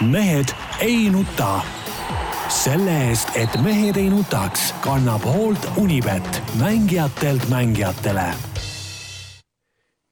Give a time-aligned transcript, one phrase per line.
[0.00, 0.48] mehed
[0.80, 1.60] ei nuta.
[2.48, 8.26] selle eest, et mehed ei nutaks, kannab hoolt Unibet, mängijatelt mängijatele.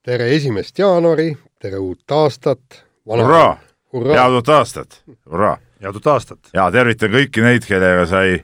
[0.03, 2.85] tere esimest jaanuari, tere uut aastat.
[3.07, 3.59] hurraa,
[3.93, 5.59] head uut aastat, hurraa.
[5.83, 6.39] head uut aastat.
[6.55, 8.41] ja tervitan kõiki neid, kellega sai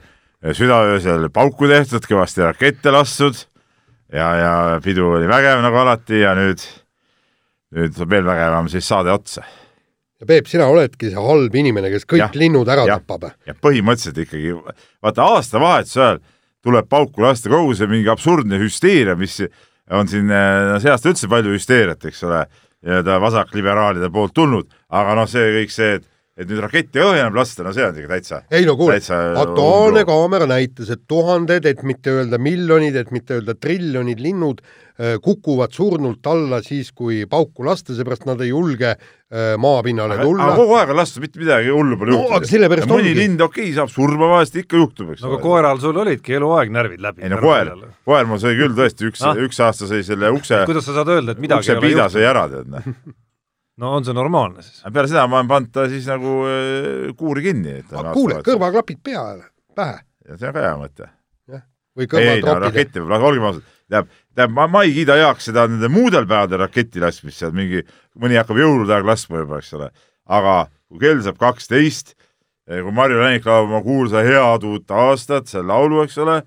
[0.52, 3.40] südaöösel pauku tehtud, kõvasti rakette lastud
[4.12, 4.52] ja, ja
[4.84, 6.60] pidu oli vägev nagu alati ja nüüd,
[7.72, 9.44] nüüd veel vägevam siis saade otsa
[10.20, 13.30] ja Peep, sina oledki see halb inimene, kes kõik ja, linnud ära ja, tapab.
[13.48, 14.52] ja põhimõtteliselt ikkagi,
[15.02, 16.22] vaata aastavahetuse ajal
[16.64, 19.38] tuleb pauku lasta kogu see mingi absurdne hüsteeria, mis
[19.90, 22.44] on siin no, see aasta üldse palju hüsteeriat, eks ole,
[22.84, 26.09] nii-öelda vasakliberaalide poolt tulnud, aga noh, see kõik see, et
[26.40, 28.42] et nüüd raketti ei tohi enam lasta, no see on ikka täitsa.
[28.56, 33.54] ei no kuule, Aktuaalne Kaamera näitas, et tuhanded, et mitte öelda miljonid, et mitte öelda
[33.60, 39.52] triljonid linnud äh, kukuvad surnult alla siis, kui pauku lasta, seepärast nad ei julge äh,
[39.60, 40.48] maapinnale tulla.
[40.48, 42.52] aga kogu aeg on lastud, mitte midagi hullu pole juhtunud no,.
[42.54, 46.04] sellepärast mõni lind, okei okay,, saab surma vahest, ikka juhtub, eks no aga koeral sul
[46.04, 47.26] olidki eluaeg närvid läbi.
[47.26, 47.74] ei no koer,
[48.08, 50.64] koer mul sai küll tõesti üks ah., üks aasta sai selle ukse.
[50.70, 52.94] kuidas sa saad öelda, et midagi ukse piida sai ära, tead noh
[53.80, 54.82] no on see normaalne siis?
[54.92, 57.80] peale seda ma olen pannud ta siis nagu äh, kuuri kinni.
[58.12, 60.00] kuule, kõrvaklapid peale, pähe.
[60.36, 61.10] see on ka hea mõte.
[61.50, 62.36] või kõrvatropid.
[62.36, 66.28] ei no raketti, olgem ausad, tähendab, tähendab, ma, ma ei kiida heaks seda nende muudel
[66.30, 67.82] päevadel raketi laskmist, seal mingi,
[68.20, 69.90] mõni hakkab jõulude aeg laskma juba, eks ole,
[70.30, 70.56] aga
[70.90, 72.14] kui kell saab kaksteist,
[72.70, 76.40] eh, kui Marju Länik laulab oma kuulsa Head uut aastat, see laulu, eks ole,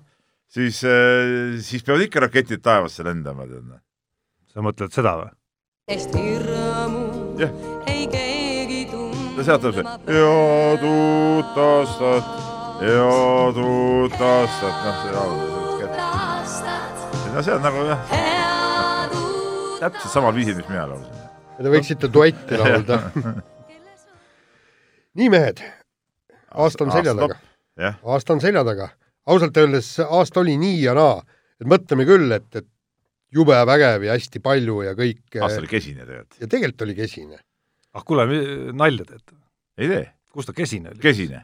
[0.48, 3.66] siis, eh, siis peavad ikka raketid taevasse lendama, tead.
[3.68, 3.82] Noh.
[4.54, 5.34] sa mõtled seda või?
[7.38, 7.50] Jah.
[9.36, 12.26] no sealt tuleb see head uut aastat,
[12.82, 15.38] head uut aastat, noh, see laul.
[17.34, 18.00] no see on nagu jah,
[19.80, 21.14] täpselt samal viisil, mis mina laulsin.
[21.54, 22.96] Te võiksite duetti laulda
[25.18, 25.62] nii, mehed,
[26.54, 27.38] aasta on selja taga.
[28.02, 28.88] aasta on selja taga.
[29.26, 31.22] ausalt öeldes aasta oli nii ja naa,
[31.60, 32.68] et mõtleme küll, et, et
[33.34, 35.24] jube vägev ja hästi palju ja kõik.
[35.40, 36.38] aasta oli kesine tegelikult.
[36.40, 37.40] ja tegelikult oli kesine.
[37.94, 38.28] ah kuule,
[38.72, 39.40] nalja teete?
[39.78, 40.06] ei tee.
[40.32, 41.02] kus ta kesine oli?
[41.02, 41.42] kesine.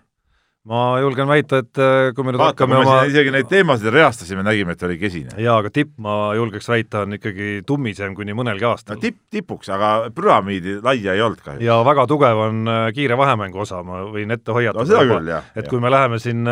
[0.70, 4.44] ma julgen väita, et äh, kui me nüüd Vaata, hakkame oma isegi neid teemasid reastasime,
[4.44, 5.32] nägime, et oli kesine.
[5.40, 8.98] jaa, aga tipp, ma julgeks väita, on ikkagi tummisem kuni mõnelgi aastal.
[8.98, 11.64] no tipp tipuks, aga püramiidi laia ei olnud kahjuks.
[11.64, 14.92] ja väga tugev on äh, kiire vahemängu osa, ma võin ette hoiatada no,.
[14.92, 15.50] seda küll, jah.
[15.56, 15.70] et ja.
[15.72, 16.46] kui me läheme siin,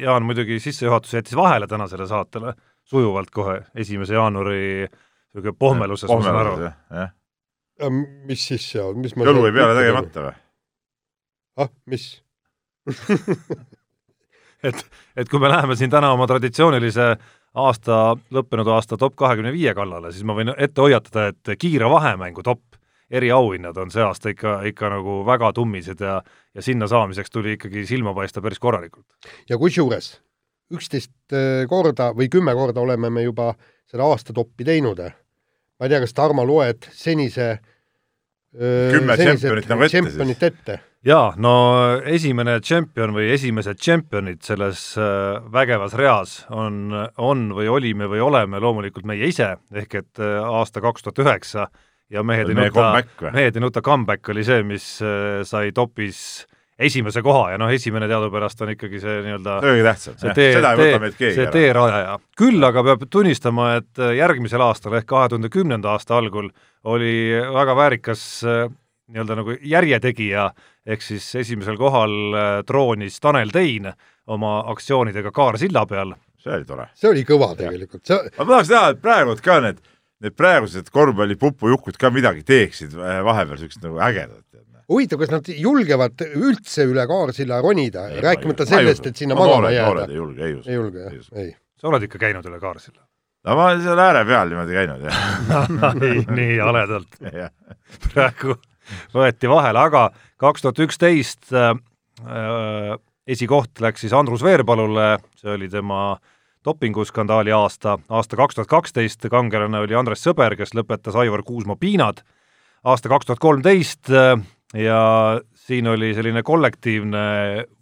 [0.00, 2.56] Jaan muidugi sissejuhatuse jättis vahele tänasele saatele
[2.90, 6.54] sujuvalt kohe, esimese jaanuari niisugune pohmeluses, ma saan aru.
[6.66, 7.12] jah.
[8.28, 10.32] mis siis seal, mis ma jõlu jäi peale tegemata või?
[11.64, 12.08] ah, mis
[14.68, 14.80] et,
[15.16, 17.12] et kui me läheme siin täna oma traditsioonilise
[17.60, 18.00] aasta,
[18.34, 22.62] lõppenud aasta top kahekümne viie kallale, siis ma võin ette hoiatada, et kiire vahemängu top
[23.10, 26.20] eriauhinnad on see aasta ikka, ikka nagu väga tummised ja
[26.54, 29.06] ja sinna saamiseks tuli ikkagi silma paista päris korralikult.
[29.48, 30.20] ja kusjuures
[30.74, 33.52] üksteist äh, korda või kümme korda oleme me juba
[33.90, 35.00] selle aasta toppi teinud.
[35.00, 40.42] ma ei tea, kas Tarmo loed senise äh, kümme tšempionit nagu ette siis?
[40.42, 40.78] ette?
[41.06, 41.52] jaa, no
[42.04, 48.62] esimene tšempion või esimesed tšempionid selles äh, vägevas reas on, on või olime või oleme
[48.62, 51.70] loomulikult meie ise, ehk et aasta kaks tuhat üheksa
[52.10, 52.92] ja mehed ei nuta,
[53.30, 54.86] mehed ei nuta comeback oli see, mis
[55.46, 56.46] sai topis
[56.80, 61.00] esimese koha ja noh, esimene teadupärast on ikkagi see nii-öelda kõige tähtsam, seda ei võta
[61.02, 61.54] meilt keegi see ära.
[61.54, 62.14] teerajaja.
[62.40, 66.48] küll aga peab tunnistama, et äh, järgmisel aastal ehk kahe tuhande kümnenda aasta algul
[66.88, 67.14] oli
[67.54, 68.64] väga väärikas äh,
[69.10, 70.48] nii-öelda nagu järjetegija,
[70.86, 73.90] ehk siis esimesel kohal äh, troonis Tanel Tein
[74.30, 76.14] oma aktsioonidega Kaarsilla peal.
[76.40, 76.88] see oli tore.
[76.94, 79.84] see oli kõva tegelikult, see ma tahaks näha, et praegu ka need,
[80.24, 84.46] need praegused korvpallipupujukud ka midagi teeksid vahepeal, niisugust nagu ägedat
[84.90, 90.08] huvitav, kas nad julgevad üldse üle Kaarsilla ronida, rääkimata sellest, et sinna magama jääda?
[90.10, 90.70] ei julge, ei usu.
[90.70, 91.52] ei julge, jah, ei.
[91.80, 93.04] sa oled ikka käinud üle Kaarsilla?
[93.46, 95.22] no ma olen seal ääre peal niimoodi käinud, jah.
[96.08, 97.20] Ei, nii haledalt.
[98.12, 98.56] Praegu
[99.14, 100.08] võeti vahele, aga
[100.40, 101.72] kaks tuhat üksteist äh,
[102.26, 102.92] äh,
[103.30, 106.18] esikoht läks siis Andrus Veerpalule, see oli tema
[106.66, 109.24] dopinguskandaali aasta, aasta kaks tuhat kaksteist.
[109.32, 112.20] Kangelane oli Andres Sõber, kes lõpetas Aivar Kuusma piinad,
[112.84, 114.34] aasta kaks tuhat kolmteist äh,
[114.74, 117.20] ja siin oli selline kollektiivne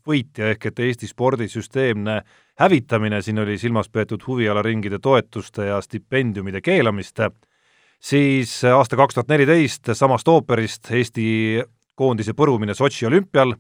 [0.09, 2.23] võitja ehk et Eesti spordisüsteemne
[2.59, 7.21] hävitamine, siin oli silmas peetud huvialaringide toetuste ja stipendiumide keelamist,
[8.01, 11.63] siis aasta kaks tuhat neliteist samast ooperist Eesti
[11.99, 13.55] koondise põrumine Sotši olümpial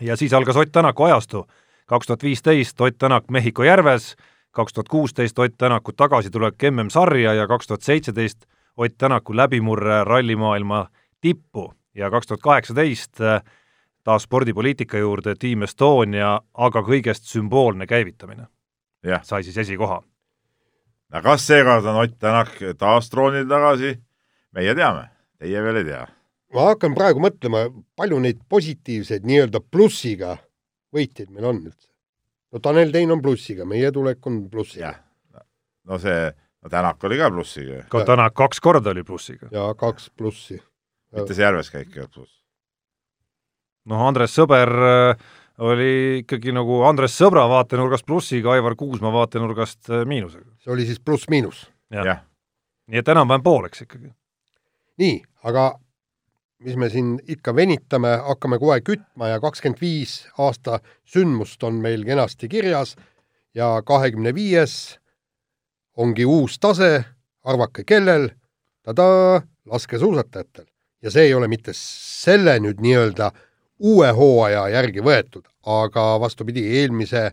[0.00, 1.46] ja siis algas Ott Tänaku ajastu.
[1.86, 4.16] kaks tuhat viisteist Ott Tänak Mehhiko järves,
[4.50, 8.46] kaks tuhat kuusteist Ott Tänaku tagasitulek MM-sarja ja kaks tuhat seitseteist
[8.76, 10.86] Ott Tänaku läbimurre rallimaailma
[11.20, 13.42] tippu ja kaks tuhat kaheksateist äh,
[14.04, 18.46] taas spordipoliitika juurde, Team Estonia, aga kõigest sümboolne käivitamine
[19.06, 20.02] jah, sai siis esikoha.
[21.12, 23.94] no kas seekord on Ott Tänak taas troonil tagasi,
[24.52, 25.08] meie teame,
[25.38, 26.06] teie veel ei tea.
[26.54, 27.66] ma hakkan praegu mõtlema,
[27.96, 30.36] palju neid positiivseid nii-öelda plussiga
[30.94, 31.88] võitjaid meil on üldse.
[32.52, 35.00] no Tanel Tein on plussiga, meie tulek on plussiga jah,
[35.84, 36.32] no see,
[36.62, 39.48] no Tänak oli ka plussiga, ka Tänak kaks korda oli plussiga.
[39.50, 40.60] ja kaks plussi.
[41.16, 42.38] Mitte see Järves käik ei olnud pluss.
[43.90, 45.28] noh, Andres Sõber äh,
[45.60, 45.92] oli
[46.22, 50.48] ikkagi nagu Andres Sõbra vaatenurgast plussiga, Aivar Kuusma vaatenurgast äh, miinusega.
[50.64, 51.68] see oli siis pluss-miinus.
[51.90, 52.24] jah,
[52.88, 54.12] nii et enam-vähem pooleks ikkagi.
[55.02, 55.72] nii, aga
[56.60, 62.04] mis me siin ikka venitame, hakkame kohe kütma ja kakskümmend viis aasta sündmust on meil
[62.04, 62.96] kenasti kirjas
[63.56, 64.98] ja kahekümne viies
[65.96, 67.04] ongi uus tase,
[67.44, 68.28] arvake kellel,
[68.84, 70.69] tadaa, laskesuusatajatel.
[71.02, 73.30] Ja see ei ole mitte selle nüüd nii-öelda
[73.80, 77.30] uue hooaja järgi võetud, aga vastupidi, eelmise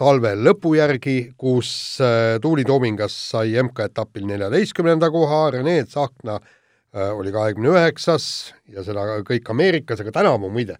[0.00, 7.32] talve lõpu järgi, kus äh, Tuuli Toomingas sai MK-etapil neljateistkümnenda koha, Rene Tsahkna äh, oli
[7.34, 8.26] kahekümne üheksas
[8.72, 10.78] ja seda kõik Ameerikas, aga tänavu muide,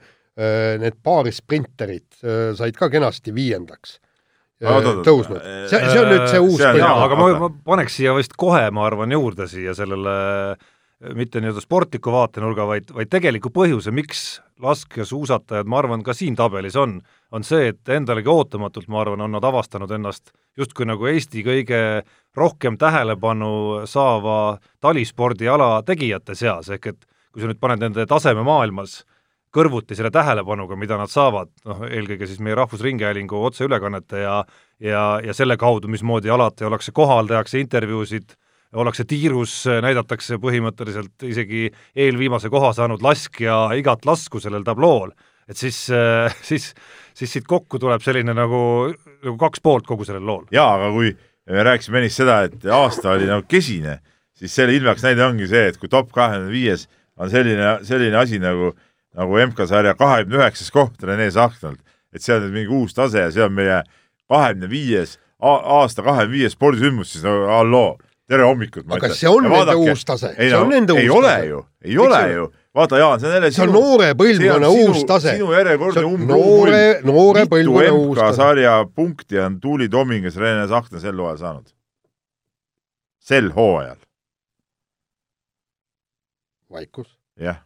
[0.80, 3.98] need paari sprinterid äh, said ka kenasti viiendaks
[4.64, 5.42] äh, tõusnud.
[5.68, 8.32] see, see on nüüd see uus See on- jaa, aga ma, ma paneks siia vist
[8.40, 10.14] kohe, ma arvan, juurde siia sellele
[11.14, 16.76] mitte nii-öelda sportliku vaatenurga, vaid, vaid tegeliku põhjuse, miks laskesuusatajad, ma arvan, ka siin tabelis
[16.78, 17.00] on,
[17.34, 21.80] on see, et endalegi ootamatult, ma arvan, on nad avastanud ennast justkui nagu Eesti kõige
[22.38, 29.02] rohkem tähelepanu saava talispordiala tegijate seas, ehk et kui sa nüüd paned nende taseme maailmas
[29.52, 34.36] kõrvuti selle tähelepanuga, mida nad saavad, noh, eelkõige siis meie Rahvusringhäälingu otseülekannete ja
[34.82, 38.34] ja, ja selle kaudu, mismoodi alati ollakse kohal, tehakse intervjuusid,
[38.72, 41.66] ollakse tiirus, näidatakse põhimõtteliselt isegi
[41.96, 45.12] eelviimase koha saanud laskja igat lasku sellel tablool,
[45.48, 45.84] et siis,
[46.48, 46.70] siis,
[47.14, 48.62] siis siit kokku tuleb selline nagu,
[49.24, 50.46] nagu kaks poolt kogu sellel lool.
[50.54, 51.12] jaa, aga kui
[51.50, 53.98] me rääkisime ennist seda, et aasta oli nagu kesine,
[54.38, 56.88] siis selle ilmeks näide ongi see, et kui top kahekümne viies
[57.20, 58.72] on selline, selline asi nagu,
[59.18, 61.82] nagu MK-sarja kahekümne üheksas koht Rene Sahnalt,
[62.12, 63.82] et see on nüüd mingi uus tase ja see on meie
[64.32, 67.96] kahekümne viies, aasta kahekümne viies spordisündmus, siis no halloo,
[68.32, 68.88] tere hommikut.
[68.96, 72.20] aga see on nende uus tase, see on nende uus ei ole ju, ei ole
[72.32, 72.46] ju,
[72.78, 75.36] vaata Jaan, see on jälle see on noore põlvkonna uus tase.
[75.36, 78.40] sinu järjekordne umbruum noore, noore põlvkonna uus tase.
[78.40, 81.72] sarja punkti on Tuuli Tomingas Rene Sahkna sel hooajal saanud.
[83.20, 84.00] sel hooajal,
[86.72, 87.08] vaikus.
[87.40, 87.60] jah.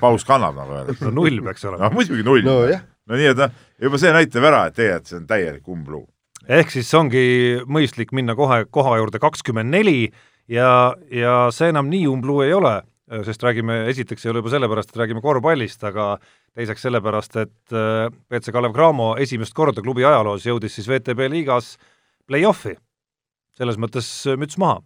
[0.00, 1.04] paus kannab nagu öeldakse.
[1.08, 2.44] no null peaks olema no muidugi null.
[2.46, 6.06] nojah, no nii, et noh, juba see näitab ära, et tegelikult see on täielik umbluu.
[6.48, 7.24] Ehk siis ongi
[7.70, 10.12] mõistlik minna kohe koha juurde kakskümmend neli
[10.50, 12.80] ja, ja see enam nii umbluu ei ole,
[13.26, 16.14] sest räägime, esiteks ei ole juba sellepärast, et räägime korvpallist, aga
[16.56, 21.76] teiseks sellepärast, et äh, BC Kalev Cramo esimest korda klubi ajaloos jõudis siis VTB liigas
[22.28, 22.76] play-off'i.
[23.56, 24.82] selles mõttes äh, müts maha.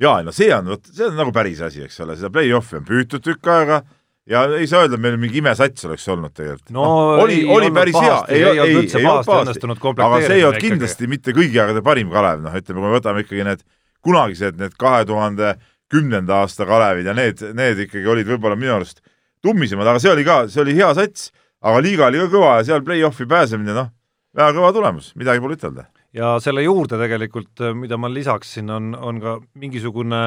[0.00, 2.88] jaa, no see on, vot see on nagu päris asi, eks ole, seda play-off'i on
[2.88, 3.82] püütud tükk aega
[4.30, 6.72] ja ei saa öelda, et meil mingi imesats oleks olnud tegelikult.
[6.74, 6.84] No
[7.22, 10.46] oli, ei oli olnud päris pahasti, hea, ei olnud üldse pahasti õnnestunud aga see ei
[10.48, 13.64] olnud kindlasti mitte kõigi aegade parim Kalev, noh, ütleme, kui me võtame ikkagi need
[14.04, 15.54] kunagised, need kahe tuhande
[15.92, 19.04] kümnenda aasta Kalevid ja need, need ikkagi olid võib-olla minu arust
[19.44, 21.28] tummisemad, aga see oli ka, see oli hea sats,
[21.64, 23.92] aga liiga oli ka kõva ja seal play-off'i pääsemine, noh,
[24.36, 25.88] väga kõva tulemus, midagi pole ütelda.
[26.16, 30.22] ja selle juurde tegelikult, mida ma lisaksin, on, on ka mingisugune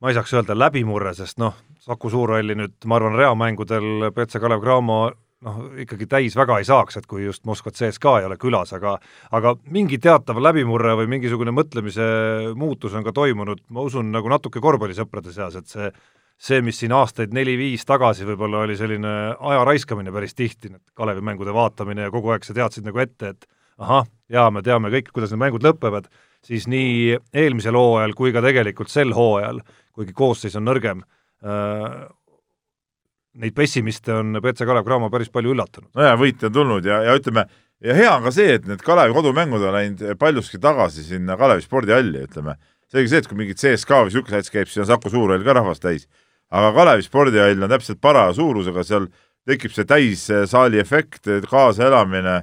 [0.00, 4.60] ma ei saaks öelda läbimurre, sest noh, Saku Suurhalli nüüd ma arvan, reamängudel BC Kalev
[4.60, 5.00] Cramo
[5.46, 8.98] noh, ikkagi täis väga ei saaks, et kui just Moskva CSKA ei ole külas, aga
[9.36, 12.06] aga mingi teatav läbimurre või mingisugune mõtlemise
[12.60, 15.92] muutus on ka toimunud, ma usun, nagu natuke korvpallisõprade seas, et see
[16.40, 21.20] see, mis siin aastaid neli-viis tagasi võib-olla oli selline aja raiskamine päris tihti, need Kalevi
[21.24, 23.48] mängude vaatamine ja kogu aeg sa teadsid nagu ette, et
[23.80, 26.08] ahah, jaa, me teame kõik, kuidas need mängud lõpevad,
[26.46, 29.60] siis nii eelmisel hooajal kui ka tegelikult sel hooajal,
[29.96, 31.04] kuigi koosseis on nõrgem
[33.40, 35.90] neid pessimiste on BC Kalev Cramo päris palju üllatanud.
[35.94, 37.46] no ja võite on tulnud ja, ja ütleme,
[37.84, 41.64] ja hea on ka see, et need Kalevi kodumängud on läinud paljuski tagasi sinna Kalevi
[41.64, 42.56] spordihalli, ütleme.
[42.90, 45.56] selge see, et kui mingit CSKA või niisugune sats käib, siis on Saku Suurhall ka
[45.60, 46.08] rahvast täis.
[46.50, 49.06] aga Kalevi spordihall on täpselt paraja suurusega, seal
[49.46, 52.40] tekib see täissaali efekt, kaasaelamine,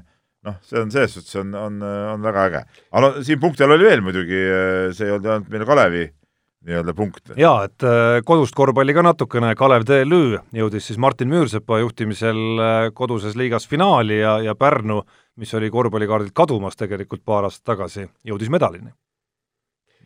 [0.48, 2.64] noh, see on selles suhtes on, on, on väga äge.
[2.92, 4.40] aga no siin punkti all oli veel muidugi,
[4.96, 6.08] see ei olnud ainult meil Kalevi
[6.68, 7.32] nii-öelda punkt.
[7.40, 12.80] jaa, et äh, kodust korvpalli ka natukene, Kalev TLÜ jõudis siis Martin Müürsepa juhtimisel äh,
[12.94, 15.02] koduses liigas finaali ja, ja Pärnu,
[15.40, 18.92] mis oli korvpallikaardilt kadumas tegelikult paar aastat tagasi, jõudis medalini.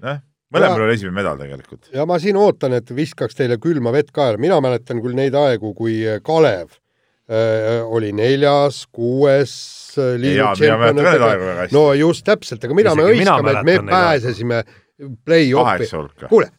[0.01, 0.21] jah,
[0.53, 1.89] mõlemal oli esimene medal tegelikult.
[1.95, 5.73] ja ma siin ootan, et viskaks teile külma vett kaela, mina mäletan küll neid aegu,
[5.77, 6.77] kui Kalev
[7.87, 9.51] oli neljas, kuues
[9.97, 11.29] äh, liidu ka
[11.61, 11.75] hästi.
[11.75, 14.63] no just täpselt, aga mida me Isegi mina hõiskame, et me pääsesime
[15.25, 15.87] play-off'i.
[16.29, 16.49] kuule,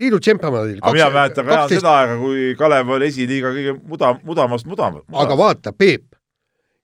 [0.00, 0.80] liidu tšempionaadil.
[0.82, 5.00] aga mina mäletan ka seda aega, kui Kalev oli esiliiga kõige muda, mudamast mudav.
[5.24, 6.12] aga vaata, Peep,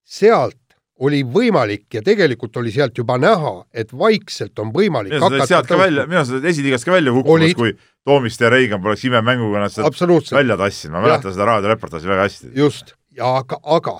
[0.04, 0.58] sealt
[0.98, 5.70] oli võimalik ja tegelikult oli sealt juba näha, et vaikselt on võimalik mina seda sealt
[5.70, 7.56] ka välja, mina seda esiliigast ka välja kukkumas, Olid.
[7.58, 7.74] kui
[8.08, 12.52] Toomiste ja Reigan poleks imemänguga ennast välja tassinud, ma mäletan seda raadioreportaaži väga hästi.
[12.56, 13.98] just, ja aga, aga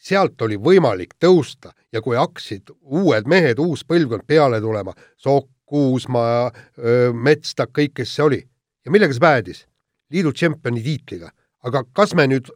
[0.00, 6.50] sealt oli võimalik tõusta ja kui hakkasid uued mehed, uus põlvkond peale tulema, Sokk, Kuusmaa,
[7.14, 8.40] Metstak, kõik, kes see oli.
[8.84, 9.66] ja millega see päädis?
[10.10, 11.30] liidu tšempioni tiitliga.
[11.64, 12.50] aga kas me nüüd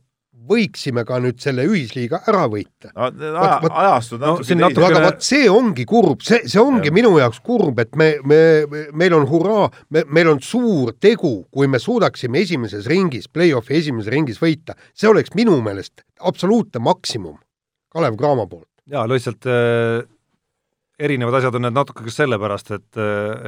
[0.49, 2.91] võiksime ka nüüd selle ühisliiga ära võita?
[2.95, 3.09] no
[3.71, 4.61] ajastud no natuke teised.
[4.61, 6.97] natuke- aga vot see ongi kurb, see, see ongi Jah.
[6.99, 8.41] minu jaoks kurb, et me, me,
[8.93, 14.13] meil on hurraa, me, meil on suur tegu, kui me suudaksime esimeses ringis, play-off'i esimeses
[14.13, 14.77] ringis võita.
[14.95, 17.39] see oleks minu meelest absoluutne maksimum
[17.95, 18.69] Kalev Cramo poolt.
[18.91, 20.03] jaa, lihtsalt äh,
[20.99, 22.99] erinevad asjad on need natuke ka sellepärast, et,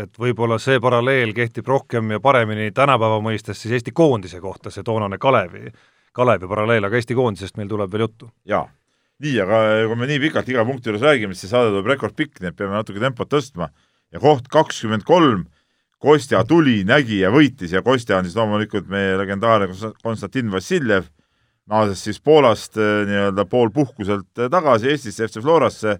[0.02, 4.86] et võib-olla see paralleel kehtib rohkem ja paremini tänapäeva mõistes siis Eesti koondise kohta, see
[4.86, 5.70] toonane Kalevi,
[6.16, 8.30] Kalevi paralleel, aga Eesti koondisest meil tuleb veel juttu.
[8.44, 8.64] jaa.
[9.22, 12.40] nii, aga kui me nii pikalt iga punkti juures räägime, siis see saade tuleb rekordpikk,
[12.40, 13.70] nii et peame natuke tempot tõstma.
[14.12, 15.46] ja koht kakskümmend kolm,
[15.96, 19.70] Kostja tuli, nägi ja võitis ja Kostja on siis loomulikult meie legendaarne
[20.02, 21.06] Konstantin Vassiljev,
[21.72, 25.96] naases siis Poolast eh, nii-öelda poolpuhkuselt eh, tagasi Eestisse, FC Florasse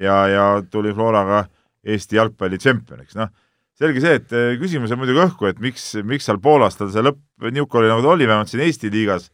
[0.00, 1.46] ja, ja tuli Floraga
[1.88, 3.30] Eesti jalgpalli tšempioniks, noh
[3.78, 7.04] selge see, et eh, küsimus on muidugi õhku, et miks, miks seal Poolas tal see
[7.04, 9.28] lõpp niuke oli, nagu ta oli, vähemalt siin Eesti liigas,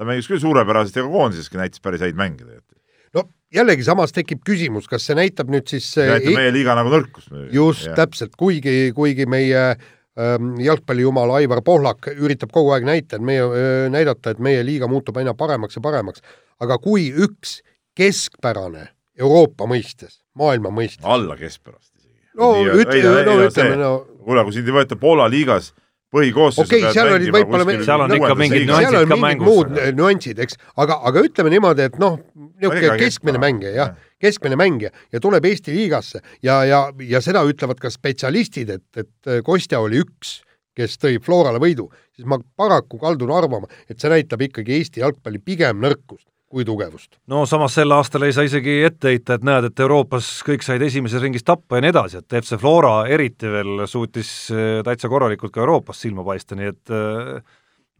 [0.00, 2.78] ta mängis küll suurepäraselt ja ka koondiseski näitas päris häid mänge tegelikult.
[3.16, 7.32] no jällegi samas tekib küsimus, kas see näitab nüüd siis näitab meie liiga nagu nõrkust.
[7.52, 13.44] just, täpselt, kuigi, kuigi meie ähm, jalgpallijumal Aivar Pohlak üritab kogu aeg näita, et meie,
[13.92, 16.24] näidata, et meie liiga muutub aina paremaks ja paremaks,
[16.64, 17.58] aga kui üks
[18.00, 18.88] keskpärane
[19.20, 21.04] Euroopa mõistes, maailma mõistes.
[21.04, 22.16] Alla keskpärast isegi.
[22.40, 23.92] no ütleme, no ütleme, no
[24.24, 25.72] kuule, kui sind ei võeta Poola liigas
[26.14, 29.72] põhikoosseisu Okei, seal olid võib-olla- Seal on ikka mingid nüansid on ka mingid mängus, muud
[29.76, 32.18] aga- nüansid, eks, aga, aga ütleme niimoodi, et noh,
[32.60, 37.44] niisugune keskmine mängija, jah jah., keskmine mängija ja tuleb Eesti liigasse ja, ja, ja seda
[37.48, 40.40] ütlevad ka spetsialistid, et, et Kostja oli üks,
[40.76, 45.38] kes tõi Florale võidu, siis ma paraku kaldun arvama, et see näitab ikkagi Eesti jalgpalli
[45.38, 47.14] pigem nõrkust kui tugevust.
[47.30, 50.82] no samas sel aastal ei saa isegi ette heita, et näed, et Euroopas kõik said
[50.82, 55.54] esimeses ringis tappa ja nii edasi, et FC Flora eriti veel suutis äh, täitsa korralikult
[55.54, 57.38] ka Euroopas silma paista, nii et äh,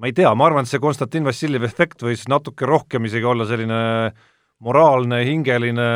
[0.01, 3.47] ma ei tea, ma arvan, et see Konstantin Vassiljev efekt võis natuke rohkem isegi olla
[3.47, 3.81] selline
[4.65, 5.89] moraalne, hingeline,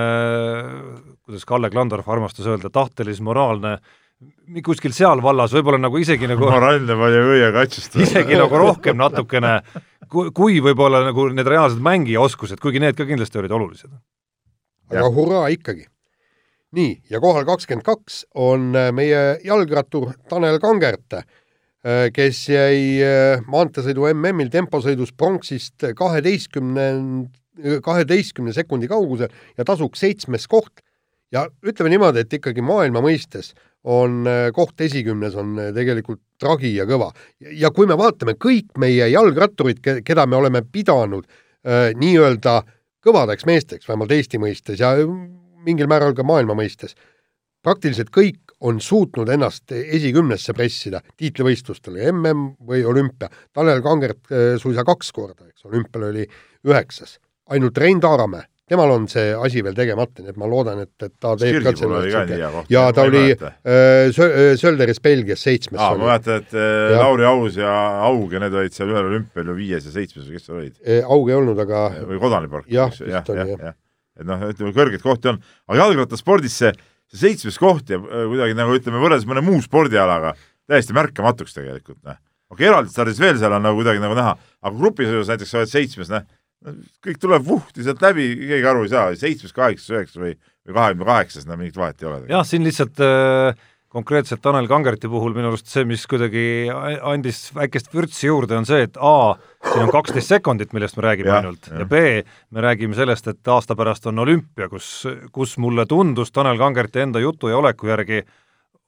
[1.25, 3.76] kuidas Kalle Klandorf armastas öelda, tahtelis-moraalne,
[4.64, 7.96] kuskil seal vallas, võib-olla nagu isegi nagu moraalne palju õie katsust.
[8.00, 9.58] isegi nagu rohkem natukene,
[10.11, 13.90] kui, kui võib-olla nagu need reaalsed mängijaoskused, kuigi need ka kindlasti olid olulised.
[14.92, 15.87] aga hurraa ikkagi.
[16.75, 21.20] nii, ja kohal kakskümmend kaks on äh, meie jalgrattur Tanel Kangert,
[22.16, 26.88] kes jäi äh, maanteesõidu MM-il temposõidus pronksist kaheteistkümne,
[27.84, 30.80] kaheteistkümne sekundi kaugusel ja tasuks seitsmes koht.
[31.32, 33.52] ja ütleme niimoodi, et ikkagi maailma mõistes
[33.84, 37.10] on äh, koht esikümnes on äh, tegelikult tragi ja kõva.
[37.52, 42.62] ja kui me vaatame kõik meie jalgratturid, keda me oleme pidanud äh, nii-öelda
[43.04, 44.94] kõvadeks meesteks, vähemalt Eesti mõistes ja
[45.64, 46.96] mingil määral ka maailma mõistes,
[47.64, 53.28] praktiliselt kõik on suutnud ennast esikümnesse pressida tiitlivõistlustel, MM või olümpia.
[53.52, 56.24] Tanel Kangert suisa kaks korda, eks, olümpial oli
[56.64, 57.18] üheksas.
[57.52, 61.12] ainult Rein Taaramäe, temal on see asi veel tegemata, nii et ma loodan, et, et
[61.21, 66.09] ta teeb oli ka selle ja ta oli äh, Sö- Sölderis Belgias seitsmes aa, ma
[66.14, 67.02] mäletan, et äh, Jah.
[67.02, 67.75] Lauri Aus ja
[68.09, 70.78] Aug ja need olid seal ühel olümpial ju viies ja seitsmes või kes seal olid?
[71.04, 72.71] Aug ei olnud, aga või Kodanipark.
[72.73, 73.64] Jah, vist jah, oli, jah, jah.
[73.68, 73.76] jah.
[74.23, 76.73] et noh, ütleme kõrgeid kohti on, aga jalgrattaspordis see,
[77.12, 80.33] see seitsmes koht jääb äh, kuidagi nagu ütleme, võrreldes mõne muu spordialaga
[80.71, 82.16] täiesti märkamatuks tegelikult, noh.
[82.49, 85.61] okei okay,, eraldi stardis veel seal on nagu kuidagi nagu näha, aga grupisõidus näiteks sa
[85.61, 86.25] oled seitsmes, noh,
[87.04, 91.09] kõik tuleb vuhti sealt läbi, keegi aru ei saa, seitsmes, kaheksas, üheksas või, või kahekümne
[91.11, 92.21] kaheksas, no mingit vahet ei ole.
[92.30, 93.59] jah, siin lihtsalt äh,
[93.94, 96.44] konkreetselt Tanel Kangerti puhul minu arust see, mis kuidagi
[97.06, 99.35] andis väikest vürtsi juurde, on see, et A,
[99.68, 102.00] siin on kaksteist sekundit, millest me räägime Jah, ainult, ja B,
[102.54, 104.88] me räägime sellest, et aasta pärast on olümpia, kus,
[105.35, 108.25] kus mulle tundus Tanel Kangerti enda jutu ja oleku järgi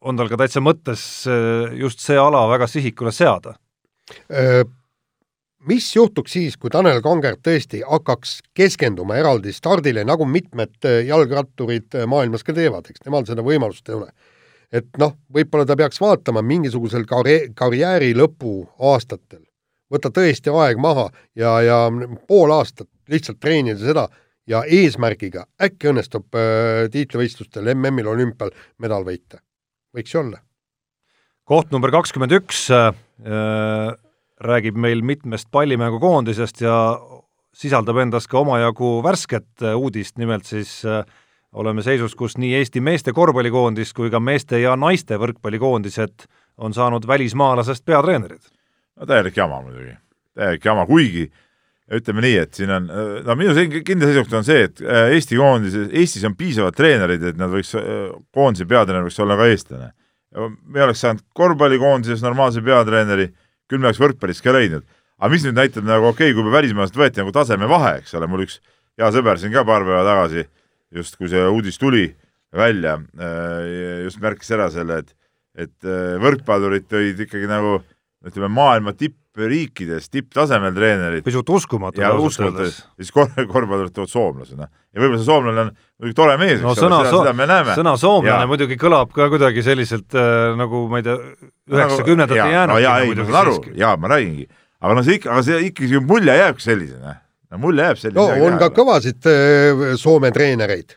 [0.06, 3.56] on tal ka täitsa mõttes äh, just see ala väga sihikule seada.
[5.66, 11.96] Mis juhtuks siis, kui Tanel Kangert tõesti hakkaks keskenduma eraldi stardile, nagu mitmed öö, jalgratturid
[11.96, 14.12] öö, maailmas ka teevad, eks temal seda võimalust ei ole.
[14.72, 19.42] et noh, võib-olla ta peaks vaatama mingisugusel karjää-, karjääri lõpu aastatel
[19.92, 21.08] võta tõesti aeg maha
[21.38, 21.78] ja, ja
[22.28, 24.06] pool aastat lihtsalt treenida seda
[24.50, 29.40] ja eesmärgiga äkki õnnestub äh, tiitlivõistlustel MM-il, olümpial medal võita.
[29.94, 30.42] võiks ju olla.
[31.44, 32.92] koht number kakskümmend üks äh,
[34.40, 36.76] räägib meil mitmest pallimängukoondisest ja
[37.56, 41.04] sisaldab endas ka omajagu värsket äh, uudist, nimelt siis äh,
[41.56, 46.26] oleme seisus, kus nii Eesti meeste korvpallikoondis kui ka meeste ja naiste võrkpallikoondised
[46.56, 48.52] on saanud välismaalasest peatreenerid.
[49.00, 49.96] no täielik jama muidugi,
[50.36, 51.30] täielik jama, kuigi
[51.96, 52.90] ütleme nii, et siin on,
[53.24, 53.54] no minu
[53.86, 57.72] kindel seisukoht on see, et äh, Eesti koondises, Eestis on piisavalt treenereid, et nad võiks,
[58.34, 59.92] koondise peatreener võiks olla ka eestlane.
[60.66, 63.30] me oleks saanud korvpallikoondises normaalse peatreeneri,
[63.70, 66.98] küll me oleks võrkpallis ka leidnud aga mis nüüd näitab nagu okei okay,, kui välismaalast
[66.98, 68.60] võeti nagu tasemevahe, eks ole, mul üks
[69.00, 70.46] hea sõber siin ka paar päeva tagasi,
[70.94, 72.08] just kui see uudis tuli
[72.56, 75.12] välja, äh, just märkis ära selle, et,
[75.66, 77.78] et äh, võrkpallurid tõid ikkagi nagu
[78.26, 81.24] ütleme, maailma tippriikides tipptasemel treenerid.
[81.24, 82.00] pisut uskumatu.
[82.02, 84.68] ja uskumatu, siis kor-, korvpallurid toovad soomlasena.
[84.68, 87.76] ja võib-olla see soomlane on muidugi tore mees, no, sõna, seda, seda me näeme.
[87.78, 88.50] sõna soomlane ja.
[88.50, 91.16] muidugi kõlab ka kuidagi selliselt äh, nagu ma ei tea,
[91.66, 92.74] nagu- üheksakümnendate nagu, jäänud.
[92.74, 94.46] no jaa, ei, ma saan aru, jaa, ma räägingi
[94.80, 97.16] aga noh, see ikka, aga see ikkagi mulje jääbki sellisena.
[97.50, 98.22] no mulje jääb selline.
[98.22, 100.96] no on ka kõvasid äh, Soome treenereid.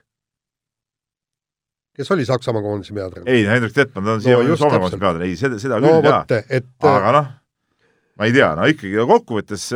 [2.00, 3.30] kes oli Saksamaa koondise peatreener?
[3.32, 6.10] ei, Hendrik Tetman, ta on siia no, Soome koondise peatreener, ei seda, seda no, küll
[6.12, 6.24] jaa.
[6.48, 7.30] et aga noh,
[8.20, 9.70] ma ei tea, no ikkagi no, kokkuvõttes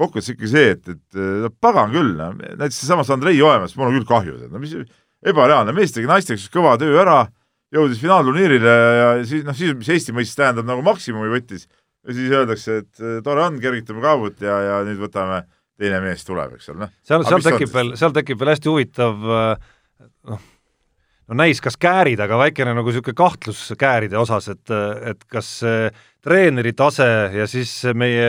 [0.00, 4.00] kokkuvõttes ikkagi see, et, et no pagan küll, no näiteks seesamas Andrei Joemast, mul on
[4.00, 4.74] küll kahju, no mis
[5.20, 7.26] ebareaalne, meestega ja naistega siis kõva töö ära,
[7.74, 12.30] jõudis finaalturniirile ja siis noh, siis mis Eesti mõistes tähendab nagu maksimumi võttis ja siis
[12.32, 15.42] öeldakse, et eh, tore on, kergitame kaabut ja, ja nüüd võtame,
[15.80, 16.94] teine mees tuleb, eks ole, noh.
[17.06, 19.70] seal, seal tekib veel, seal tekib veel hästi huvitav noh,
[21.30, 24.72] no näis, kas käärid, aga väikene nagu niisugune kahtlus kääride osas, et,
[25.06, 25.50] et kas
[26.20, 27.06] treeneri tase
[27.36, 28.26] ja siis meie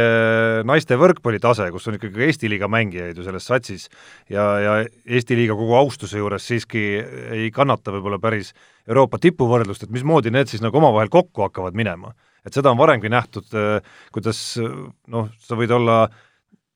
[0.68, 3.88] naiste võrkpalli tase, kus on ikkagi Eesti liiga mängijaid ju selles satsis
[4.30, 6.84] ja, ja Eesti liiga kogu austuse juures siiski
[7.34, 8.54] ei kannata võib-olla päris
[8.88, 12.14] Euroopa tipuvõrdlust, et mismoodi need siis nagu omavahel kokku hakkavad minema
[12.46, 16.04] et seda on varemgi nähtud, äh, kuidas noh, sa võid olla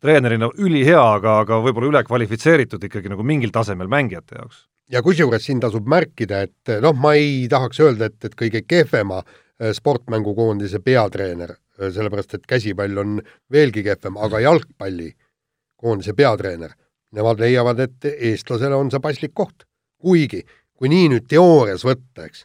[0.04, 4.66] treenerina ülihea, aga, aga võib-olla ülekvalifitseeritud ikkagi nagu mingil tasemel mängijate jaoks.
[4.91, 9.21] Ja kusjuures siin tasub märkida, et noh, ma ei tahaks öelda, et, et kõige kehvema
[9.21, 13.21] äh, sportmängukoondise peatreener, äh, sellepärast et käsipall on
[13.52, 16.76] veelgi kehvem, aga jalgpallikoondise peatreener,
[17.15, 19.65] nemad leiavad, et eestlasele on see paslik koht.
[20.06, 20.43] kuigi,
[20.78, 22.43] kui nii nüüd teoorias võtta, eks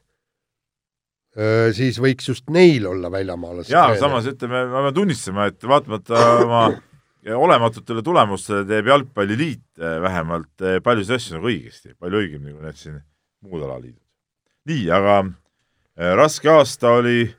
[1.77, 3.71] siis võiks just neil olla väljamaalased.
[3.71, 6.63] jaa, samas ütleme, ma pean tunnistama, et vaatamata oma
[7.29, 13.01] olematutele tulemustele teeb Jalgpalliliit vähemalt paljusid asju nagu õigesti, palju õigemini kui need siin
[13.45, 14.01] muud alaliidud.
[14.71, 15.21] nii, aga
[16.17, 17.31] raske aasta oli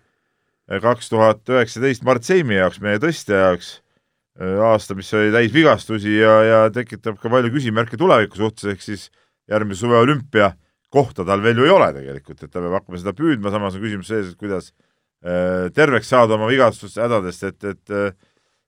[0.81, 3.71] kaks tuhat üheksateist Mart Seimi jaoks, meie tõstja jaoks,
[4.39, 9.09] aasta, mis oli täis vigastusi ja, ja tekitab ka palju küsimärke tuleviku suhtes, ehk siis
[9.51, 10.53] järgmise suve olümpia
[10.91, 13.83] kohta tal veel ju ei ole tegelikult, et ta peab hakkama seda püüdma, samas on
[13.83, 14.71] küsimus sees, et kuidas
[15.75, 18.17] terveks saada oma vigastust hädadest, et, et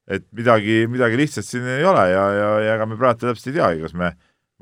[0.08, 3.60] et midagi, midagi lihtsat siin ei ole ja, ja, ja ega me praegu täpselt ei
[3.60, 4.12] teagi, kas me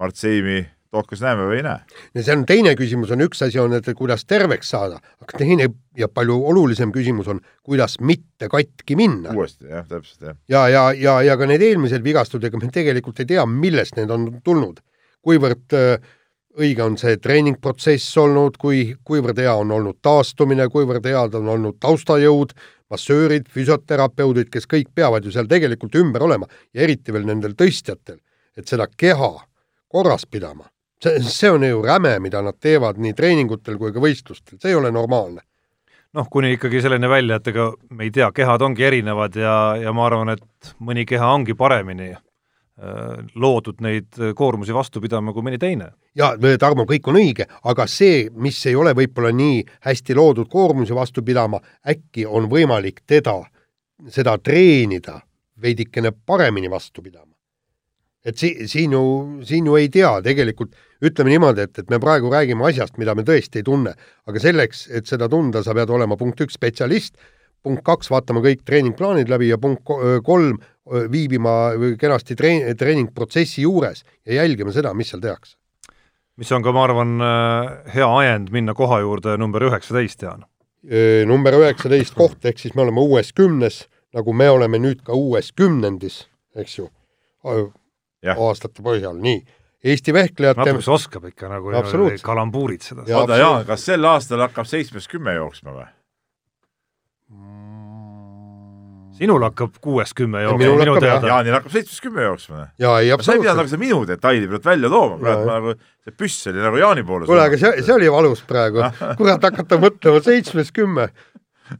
[0.01, 1.79] Mart Seimi tohkas näeme või ei näe.
[2.17, 5.69] ja see on teine küsimus, on üks asi on, et kuidas terveks saada, aga teine
[5.97, 9.33] ja palju olulisem küsimus on, kuidas mitte katki minna.
[9.35, 10.39] uuesti, jah, täpselt, jah.
[10.51, 14.11] ja, ja, ja, ja ka need eelmised vigastused, ega me tegelikult ei tea, millest need
[14.11, 14.81] on tulnud.
[15.21, 16.11] kuivõrd äh,
[16.59, 21.79] õige on see treeningprotsess olnud, kui, kuivõrd hea on olnud taastumine, kuivõrd head on olnud
[21.79, 22.55] taustajõud,
[22.91, 28.19] massöörid, füsioterapeudid, kes kõik peavad ju seal tegelikult ümber olema ja eriti veel nendel tõstjatel,
[28.57, 29.31] et seda keha
[29.91, 30.69] korras pidama.
[31.03, 34.77] see, see on ju räme, mida nad teevad nii treeningutel kui ka võistlustel, see ei
[34.77, 35.41] ole normaalne.
[36.13, 39.93] Noh, kuni ikkagi selleni välja, et ega me ei tea, kehad ongi erinevad ja, ja
[39.95, 42.11] ma arvan, et mõni keha ongi paremini
[43.35, 45.91] loodud neid koormusi vastu pidama kui mõni teine.
[46.15, 50.95] ja Tarmo, kõik on õige, aga see, mis ei ole võib-olla nii hästi loodud koormusi
[50.95, 53.35] vastu pidama, äkki on võimalik teda,
[54.09, 55.19] seda treenida
[55.61, 57.29] veidikene paremini vastu pidama.
[58.25, 59.03] et si-, siin ju,
[59.43, 63.23] siin ju ei tea tegelikult, ütleme niimoodi, et, et me praegu räägime asjast, mida me
[63.25, 63.95] tõesti ei tunne,
[64.29, 67.17] aga selleks, et seda tunda, sa pead olema punkt üks spetsialist,
[67.65, 69.89] punkt kaks, vaatama kõik treeningplaanid läbi ja punkt
[70.25, 70.61] kolm,
[71.11, 71.55] viibima
[71.99, 75.57] kenasti treen-, treeningprotsessi juures ja jälgima seda, mis seal tehakse.
[76.41, 77.19] mis on ka, ma arvan,
[77.93, 80.45] hea ajend minna koha juurde number üheksateist, Jaan?
[81.29, 83.83] Number üheksateist koht, ehk siis me oleme uues kümnes,
[84.15, 86.23] nagu me oleme nüüd ka uues kümnendis,
[86.57, 86.87] eks ju,
[88.33, 89.43] aastate põhjal, nii
[89.81, 91.71] Eesti vehklejate natuke oskab ikka nagu
[92.21, 93.05] kalambuurid seda.
[93.17, 95.87] oota, Jaan, kas sel aastal hakkab seitsmes kümme jooksma või?
[99.21, 101.17] Sinul hakkab kuuest kümme Ja jooksma minu hakkab, jah.
[101.19, 101.31] teada.
[101.31, 102.67] Jaanil hakkab seitsmest kümme jooksma.
[102.81, 105.75] ja ei sa ei pidanud nagu seda minu detaili praegu välja tooma, praegu ma nagu,
[106.05, 108.87] see püss oli nagu Jaani poole kuule, aga see, see oli valus praegu,
[109.19, 111.11] kurat hakata mõtlema seitsmest kümme,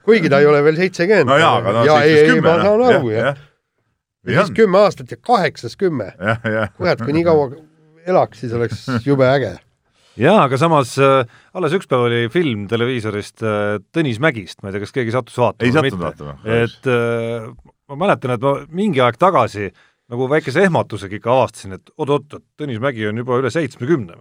[0.06, 1.32] kuigi ta ei ole veel seitsekümmend.
[1.32, 2.52] no jaa, aga no ja ei, seitsmest ei, kümme.
[2.52, 3.42] ma saan aru jah.
[4.28, 6.74] nii siis on, kümme aastat ja kaheksas kümme, jah, jah.
[6.78, 7.50] kurat, kui nii kaua
[8.06, 9.56] elaks, siis oleks jube äge.
[10.20, 11.22] jaa, aga samas äh,
[11.56, 15.40] alles üks päev oli film televiisorist äh, Tõnis Mägist, ma ei tea, kas keegi sattus
[15.40, 16.36] vaatama ei või sattunud vaatama.
[16.58, 17.48] et äh,
[17.92, 19.72] ma mäletan, et ma mingi aeg tagasi
[20.12, 24.20] nagu väikese ehmatusega ikka avastasin, et oot-oot, et Tõnis Mägi on juba üle seitsmekümne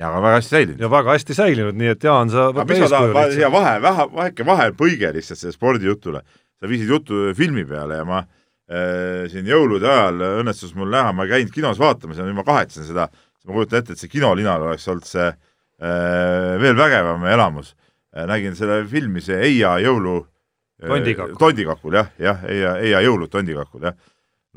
[0.00, 0.80] ja aga väga hästi säilinud.
[0.80, 4.06] ja väga hästi säilinud, nii et Jaan, sa aga mis ma tahan, siia vahe, vähe,
[4.16, 6.22] väike vahepõige lihtsalt selle spordijutule.
[6.60, 11.24] sa viisid jutu filmi peale ja ma äh, siin jõulude ajal õnnestus mul näha, ma
[11.24, 13.08] ei käinud kinos vaatamas ja nüüd ma kahetsen seda,
[13.46, 17.72] ma kujutan ette, et see kinolinal oleks olnud see äh, veel vägevam elamus
[18.14, 18.26] äh,.
[18.28, 21.36] nägin selle filmi, see Eia jõulu äh, Tondikakul.
[21.40, 23.96] tondikakul jah, jah, Eia, Eia jõulud tondikakul jah.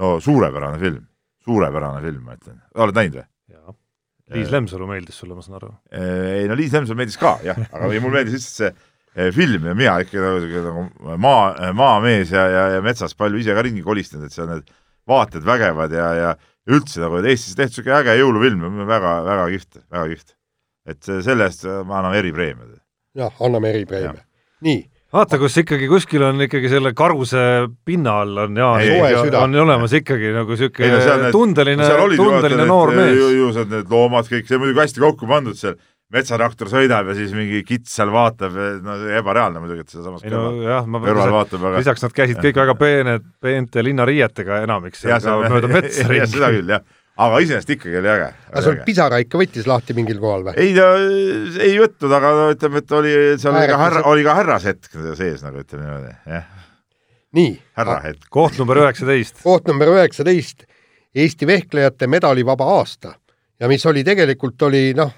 [0.01, 1.03] no suurepärane film,
[1.45, 3.27] suurepärane film, ma ütlen, oled näinud või?
[3.55, 3.77] jaa,
[4.33, 5.73] Liis Lemsalu meeldis sulle, ma saan aru.
[5.93, 8.59] ei no Liis Lemsalu meeldis ka jah, aga mulle meeldis lihtsalt
[9.13, 13.53] see film ja mina ikka nagu, nagu maa, maamees ja, ja, ja metsas palju ise
[13.53, 14.71] ka ringi kolistanud, et seal need
[15.09, 16.31] vaated vägevad ja ja
[16.69, 20.35] üldse nagu et Eestis tehtud siuke äge jõulufilm, väga, väga kihvt, väga kihvt.
[20.87, 22.79] et selle eest ma annan eripreemiad.
[23.15, 24.23] jah, anname eripreemia.
[24.63, 24.81] nii,
[25.13, 27.43] vaata, kus ikkagi kuskil on ikkagi selle karuse
[27.85, 29.43] pinna all on Jaan Ei, süda.
[29.43, 30.71] on olemas ikkagi nagu seal
[31.27, 33.15] need, tundeline, seal ju tundeline noor mees.
[33.17, 35.75] ju- ilusad need loomad kõik, see on muidugi hästi kokku pandud seal,
[36.13, 40.33] metsatraktor sõidab ja siis mingi kits seal vaatab, no ebareaalne muidugi, et seda samas ei
[40.33, 44.59] no kõrval, jah, ma kõrval vaatab, aga lisaks nad käisid kõik väga peened, peente linnariietega
[44.67, 46.59] enamik seal ka on- mööda metsa jah, seda ringi.
[46.61, 46.83] küll jah,
[47.25, 48.27] aga iseenesest ikkagi oli äge.
[48.51, 50.57] aga sul pisara ikka võttis lahti mingil kohal või?
[50.61, 50.91] ei ta
[51.65, 55.41] ei võtnud, aga no ütleme, et oli seal oli ka härra, oli ka härrashetk sees
[55.45, 56.45] nagu ütleme niimoodi, jah,
[57.39, 58.29] nii, härrahetk.
[58.29, 59.41] koht number üheksateist.
[59.41, 60.67] koht number üheksateist,
[61.13, 63.11] Eesti vehklejate medalivaba aasta
[63.61, 65.11] ja mis oli tegelikult oli noh,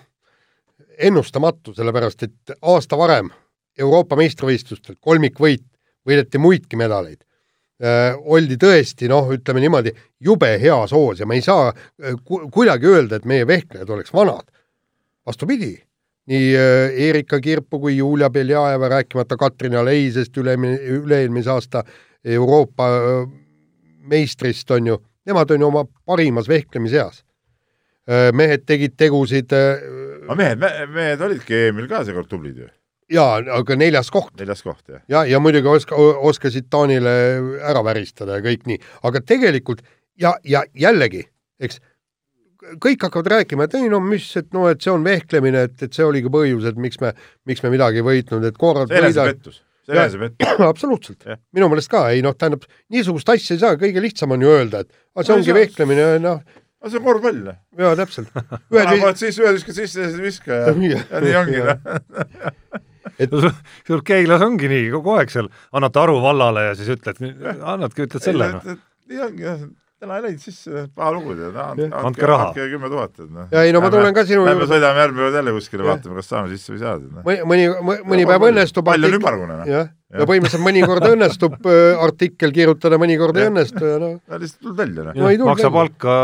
[0.97, 3.29] ennustamatu, sellepärast et aasta varem
[3.79, 5.65] Euroopa meistrivõistlustel kolmikvõit,
[6.08, 7.21] võideti muidki medaleid
[7.84, 8.15] äh,.
[8.23, 12.88] oldi tõesti noh, ütleme niimoodi jube heas hoos ja me ei saa äh, ku kuidagi
[12.88, 14.45] öelda, et meie vehklejad oleks vanad.
[15.25, 15.73] vastupidi,
[16.27, 20.55] nii äh, Erika Kirpu kui Julia Beljajeva, rääkimata Katrin Aleisest üle,
[20.99, 21.84] üle-eelmise aasta
[22.25, 22.88] Euroopa
[24.05, 27.24] meistrist on ju, nemad on ju oma parimas vehklemiseas.
[28.05, 29.85] Mehed tegid tegusid äh,
[30.25, 32.69] aga mehed, mehed olidki EM-il ka seekord tublid ju,
[33.13, 33.25] ja
[33.57, 35.01] aga neljas koht neljas koht jah.
[35.09, 37.15] ja, ja muidugi oska, oskasid Taanile
[37.65, 39.83] ära väristada ja kõik nii, aga tegelikult
[40.21, 41.25] ja, ja jällegi,
[41.61, 41.81] eks
[42.81, 45.93] kõik hakkavad rääkima, et ei no mis, et noh, et see on vehklemine, et, et
[45.93, 47.11] see oligi põhjus, et miks me,
[47.49, 49.05] miks me midagi ei võitnud, et korrad võidad.
[49.11, 50.53] enesepettus, see enesepettus.
[50.71, 54.53] absoluutselt minu meelest ka, ei noh, tähendab niisugust asja ei saa, kõige lihtsam on ju
[54.55, 56.41] öelda, et aga see ongi vehklemine, noh,
[56.85, 58.29] aga see on korvpall jaa, täpselt.
[58.69, 60.73] täna paned sisse, ühe viskad sisse ja siis viska ja,
[61.11, 61.79] ja nii ongi noh.
[63.87, 67.21] sul Keilas ongi nii kogu aeg seal, annad aru vallale ja siis ütled,
[67.57, 68.77] annadki, ütled selle noh.
[69.09, 69.65] nii ongi jah,
[70.01, 72.49] täna ei läinud sisse, paha lugu tead, Andke raha.
[72.49, 73.45] andke kümme tuhat, et noh.
[73.53, 76.17] ja ei no ma tulen ka sinu Lähme juurde, sõidame järgmine kord jälle kuskile, vaatame,
[76.19, 76.97] kas saame sisse või ei saa.
[76.99, 77.21] noh.
[77.23, 79.69] mõni, mõni, mõni päev õnnestub pall on ümmargune noh.
[79.71, 84.81] jah, ja põhimõtteliselt mõnikord õnnestub äh, artikkel kirjutada, mõnikord ei õnnestu ja noh, lihtsalt tuleb
[84.84, 85.47] välja noh.
[85.47, 86.17] Maksa palka,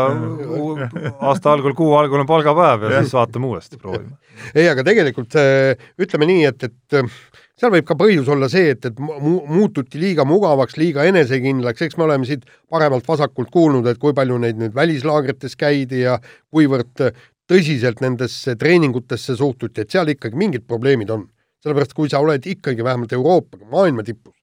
[1.30, 4.18] aasta algul, kuu algul on palgapäev ja siis vaatame uuesti, proovime.
[4.58, 7.22] ei, aga tegelikult äh, ütleme nii, et, et äh,
[7.60, 11.98] seal võib ka põhjus olla see, et, et mu- muututi liiga mugavaks, liiga enesekindlaks, eks
[12.00, 16.18] me oleme siit paremalt-vasakult kuulnud, et kui palju neid nüüd välislaagrites käidi ja
[16.52, 17.10] kuivõrd
[17.50, 21.28] tõsiselt nendesse treeningutesse suhtuti, et seal ikkagi mingid probleemid on.
[21.62, 24.34] sellepärast, kui sa oled ikkagi vähemalt Euroopaga maailma tipus,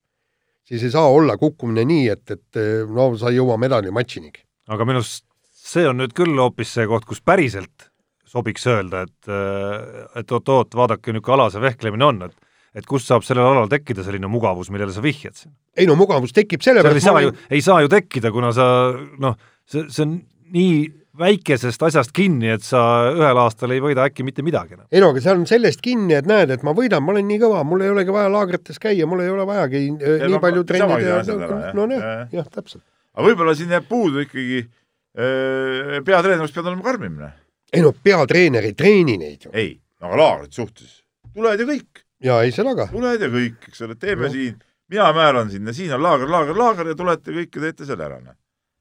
[0.63, 4.45] siis ei saa olla kukkumine nii, et, et no sa ei jõua medalimatšinigi.
[4.69, 5.25] aga minu arust
[5.69, 7.89] see on nüüd küll hoopis see koht, kus päriselt
[8.29, 9.31] sobiks öelda, et
[10.21, 13.69] et oot-oot, vaadake nüüd, kui ala see vehklemine on, et et kust saab sellel alal
[13.71, 15.53] tekkida selline mugavus, millele sa vihjad siin.
[15.77, 18.65] ei no mugavus tekib seal ei sellepärast, saa ju, ei saa ju tekkida, kuna sa
[19.19, 19.35] noh,
[19.69, 20.17] see, see on
[20.53, 20.73] nii
[21.19, 22.79] väikesest asjast kinni, et sa
[23.11, 24.85] ühel aastal ei võida äkki mitte midagi enam.
[24.91, 27.39] ei no aga see on sellest kinni, et näed, et ma võidan, ma olen nii
[27.41, 30.63] kõva, mul ei olegi vaja laagrites käia, mul ei ole vajagi äh, nii ma- palju
[30.69, 31.73] trenni niisamagi teha jah.
[31.75, 32.85] no Jah, jah täpselt.
[33.17, 37.33] aga võib-olla siin jääb puudu ikkagi äh, peatreenerist pead olema karmim noh.
[37.73, 39.51] ei no peatreener ei treeni neid ju.
[39.53, 41.01] ei, aga laagrit suhtes,
[41.33, 42.87] tuled ja kõik, ja ei ka.
[42.91, 44.33] tuled ja kõik, eks ole, teeme Noh.
[44.33, 44.59] siin,
[44.91, 48.19] mina määran sinna, siin on laager, laager, laager ja tulete kõik ja teete selle ära,
[48.19, 48.35] noh.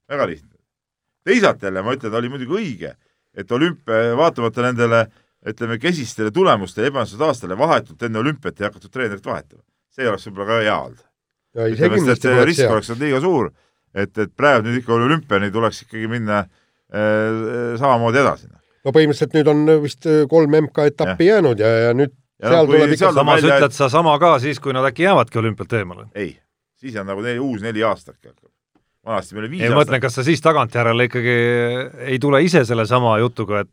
[0.08, 0.56] väga lihtne.
[1.24, 2.94] teisalt jälle ma ütlen, oli muidugi õige,
[3.34, 5.06] et olümpia, vaatamata nendele
[5.46, 9.62] ütleme, kesistele tulemustele ebaõnnestunud aastale vahetult enne olümpiat ei hakatud treenerit vahetama.
[9.94, 11.02] see oleks võib-olla ka hea olnud.
[11.78, 13.50] kindlasti et tuleks risk oleks olnud liiga suur.
[13.94, 18.48] et, et praegu nüüd ikka olümpiani tuleks ikkagi minna äh, samamoodi edasi.
[18.84, 23.12] no põhimõtteliselt nüüd on vist kolm MK-etappi jäänud ja, ja nüüd seal kui tuleb ikka
[23.12, 26.06] samas välja, et- ütled sa sama ka siis, kui nad äkki jäävadki olümpialt eemale.
[26.14, 26.38] ei,
[26.78, 28.16] siis on nagu neli, uus neli aastat
[29.08, 30.04] vanasti meil oli viis ei, ma mõtlen, aastat.
[30.06, 31.34] kas sa siis tagantjärele ikkagi
[32.12, 33.70] ei tule ise sellesama jutuga, et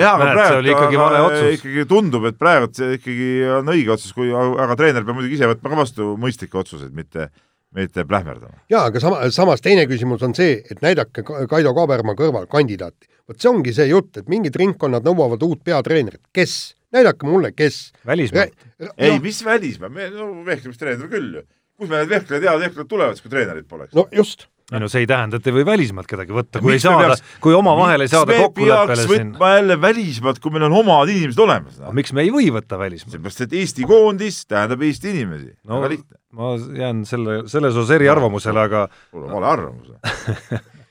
[0.00, 1.54] jaa, aga näed, see oli praegu ikkagi vale otsus.
[1.58, 5.50] ikkagi tundub, et praegu see ikkagi on õige otsus, kui, aga treener peab muidugi ise
[5.50, 7.28] võtma ka vastu mõistlikke otsuseid, mitte,
[7.76, 8.62] mitte plähmerdama.
[8.72, 13.10] jaa, aga sama, samas teine küsimus on see, et näidake Ka- Kaido Kaaberma kõrval kandidaati.
[13.28, 16.74] vot see ongi see jutt, et mingid ringkonnad nõuavad uut peatreenerit, kes?
[16.92, 17.92] Näidake mulle, kes?
[18.06, 18.52] välismaalt.
[18.96, 21.44] ei, mis välismaa, me no, vehklemistreener küll ju.
[21.78, 23.94] kus me need vehklejad, head vehklejad tulevad, kui treenerit poleks?
[23.96, 24.46] no just.
[24.72, 27.54] ei no see ei tähenda, et ei või välismaalt kedagi võtta, kui ei saada kui
[27.56, 29.32] omavahel ei saada kokkuleppele siin.
[29.34, 31.94] võtma jälle välismaalt, kui meil on omad inimesed olemas no..
[31.96, 33.16] miks me ei või võtta välismaalt?
[33.16, 36.20] seepärast, et Eesti koondis tähendab Eesti inimesi no väga lihtne.
[36.38, 36.52] ma
[36.82, 39.90] jään selle, selles osas eriarvamusele, aga mul on vale arvamus.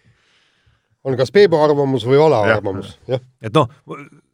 [1.05, 3.23] on kas Peebu arvamus või vale arvamus, jah.
[3.41, 3.69] et noh,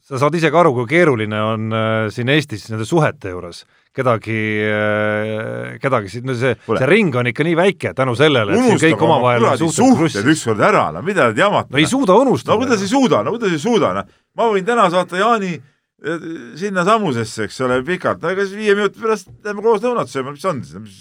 [0.08, 3.66] sa saad ise ka aru, kui keeruline on äh, siin Eestis nende suhete juures
[3.98, 8.68] kedagi äh,, kedagi siin, no see, see ring on ikka nii väike tänu sellele, et
[8.70, 11.74] siin kõik oma omavahel kuradi suhted suhted ükskord ära, no mida te jamate.
[11.74, 12.54] no ei suuda unustada.
[12.54, 14.14] no kuidas ei suuda, no kuidas ei suuda, noh.
[14.38, 15.58] ma võin täna saata Jaani
[16.06, 16.26] eh,
[16.60, 20.34] sinna samusesse, eks ole, pikalt, no ega siis viie minuti pärast lähme koos lõunat sööma,
[20.36, 20.98] mis on siis, mis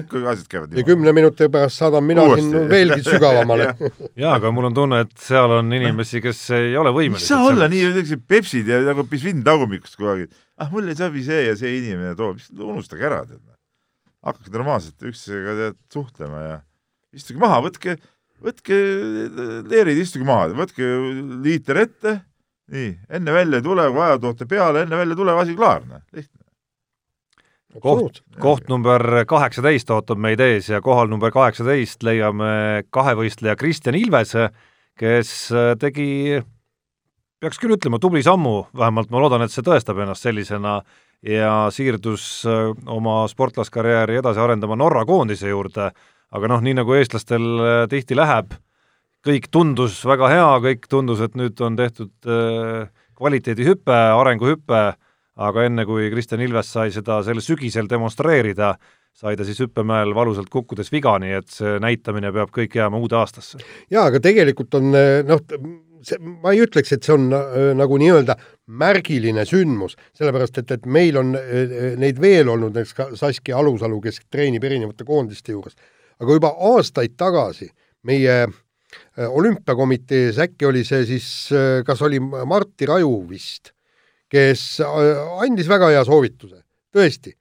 [0.00, 2.46] ikkagi asjad käivad ja kümne minuti pärast saadan mina Uuesti.
[2.48, 3.68] siin veelgi sügavamale.
[4.22, 7.50] Jaa, aga mul on tunne, et seal on inimesi, kes ei ole ei võimelised saa
[7.50, 11.44] olla nii, sellised Pepsid ja nagu pisvinn tagumikust kogu aeg, ah mul ei sobi see
[11.48, 13.44] ja see inimene toob, unustage ära, tead.
[14.26, 16.58] hakake normaalselt üksteisega suhtlema ja
[17.16, 17.96] istuge maha, võtke,
[18.42, 18.76] võtke
[19.70, 20.86] leerid, istuge maha, võtke
[21.44, 22.16] liiter ette,
[22.70, 25.82] nii, enne välja ei tule, kui vaja, toote peale, enne välja ei tule, asi klaar,
[25.88, 26.44] noh, lihtne.
[27.82, 34.48] koht, koht number kaheksateist ootab meid ees ja kohal number kaheksateist leiame kahevõistleja Kristjan Ilvese,
[35.00, 36.40] kes äh, tegi,
[37.40, 40.80] peaks küll ütlema, tubli sammu, vähemalt ma loodan, et see tõestab ennast sellisena
[41.26, 45.90] ja siirdus äh, oma sportlaskarjääri edasi arendama Norra koondise juurde,
[46.30, 48.54] aga noh, nii nagu eestlastel äh, tihti läheb,
[49.26, 52.88] kõik tundus väga hea, kõik tundus, et nüüd on tehtud äh,
[53.20, 54.80] kvaliteedihüpe, arenguhüpe,
[55.40, 58.74] aga enne, kui Kristjan Ilves sai seda sel sügisel demonstreerida,
[59.16, 63.18] sai ta siis hüppemäel valusalt kukkudes viga, nii et see näitamine peab kõik jääma uude
[63.20, 63.60] aastasse.
[63.90, 64.92] jaa, aga tegelikult on
[65.28, 65.42] noh,
[66.06, 68.36] see, ma ei ütleks, et see on äh, nagu nii-öelda
[68.80, 74.00] märgiline sündmus, sellepärast et, et meil on äh, neid veel olnud, näiteks ka Saskia Alusalu,
[74.04, 75.76] kes treenib erinevate koondiste juures.
[76.20, 77.70] aga juba aastaid tagasi
[78.04, 78.58] meie äh,
[79.28, 81.26] olümpiakomitees, äkki oli see siis,
[81.86, 83.72] kas oli Martti Raju vist,
[84.30, 86.62] kes äh, andis väga hea soovituse,
[86.94, 87.34] tõesti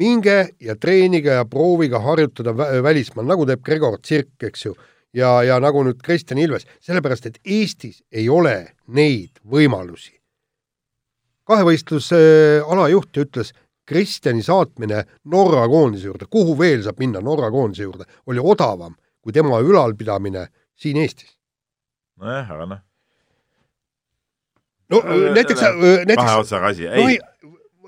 [0.00, 4.74] minge ja treenige ja proovige harjutada vä välismaal, nagu teeb Gregor Tsirk, eks ju
[5.16, 10.14] ja, ja nagu nüüd Kristjan Ilves, sellepärast et Eestis ei ole neid võimalusi.
[11.50, 12.18] kahevõistluse
[12.62, 13.50] alajuht ütles,
[13.90, 19.32] Kristjani saatmine Norra koondise juurde, kuhu veel saab minna Norra koondise juurde, oli odavam kui
[19.32, 20.46] tema ülalpidamine
[20.80, 21.36] siin Eestis.
[22.20, 22.82] nojah, aga noh.
[24.92, 25.02] no
[25.36, 27.18] näiteks, näiteks kahe otsaga asi, no, ei,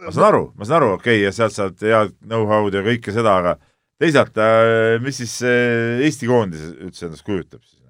[0.02, 3.14] ma saan aru, ma saan aru, okei okay,, ja sealt saad head know-how'd ja kõike
[3.14, 3.58] seda, aga
[4.02, 4.40] teisalt,
[5.04, 7.81] mis siis äh, Eesti koondis üldse endast kujutab siis?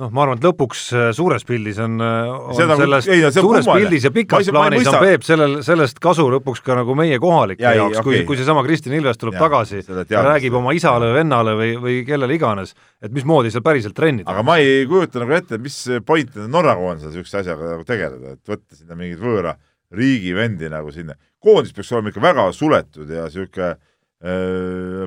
[0.00, 3.28] noh, ma arvan, et lõpuks äh, suures pildis on, on See nagu- sellest ei, no
[3.28, 3.86] on suures kummaline.
[3.90, 6.76] pildis ja Ma pikas ma ei plaanis on mõista- Peep sellel, sellest kasu lõpuks ka
[6.78, 10.22] nagu meie kohalike ei, jaoks, kui okei., kui seesama Kristjan Ilves tuleb Jaa, tagasi ja
[10.26, 14.30] räägib oma isale, vennale või, või kellele iganes, et mismoodi seal päriselt trennida.
[14.32, 18.34] aga ma ei kujuta nagu ette, mis point on Norra koondisel niisuguse asjaga nagu tegeleda,
[18.38, 19.54] et võtta sinna mingeid võõra
[19.92, 21.14] riigi vendi nagu sinna.
[21.42, 23.76] koondis peaks olema ikka väga suletud ja niisugune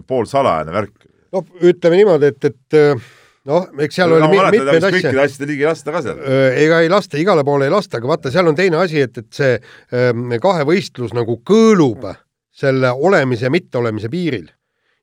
[0.08, 0.94] poolsalajane värk.
[1.34, 3.06] no ütleme niimoodi, et, et äh,
[3.50, 6.20] noh, eks seal oli mi- mitmeid asju kõikide asjade ligi lasta ka seal.
[6.20, 9.18] Öö, ega ei lasta, igale poole ei lasta, aga vaata, seal on teine asi, et,
[9.20, 12.08] et see öö, kahevõistlus nagu kõõlub
[12.54, 14.48] selle olemise ja mitteolemise piiril.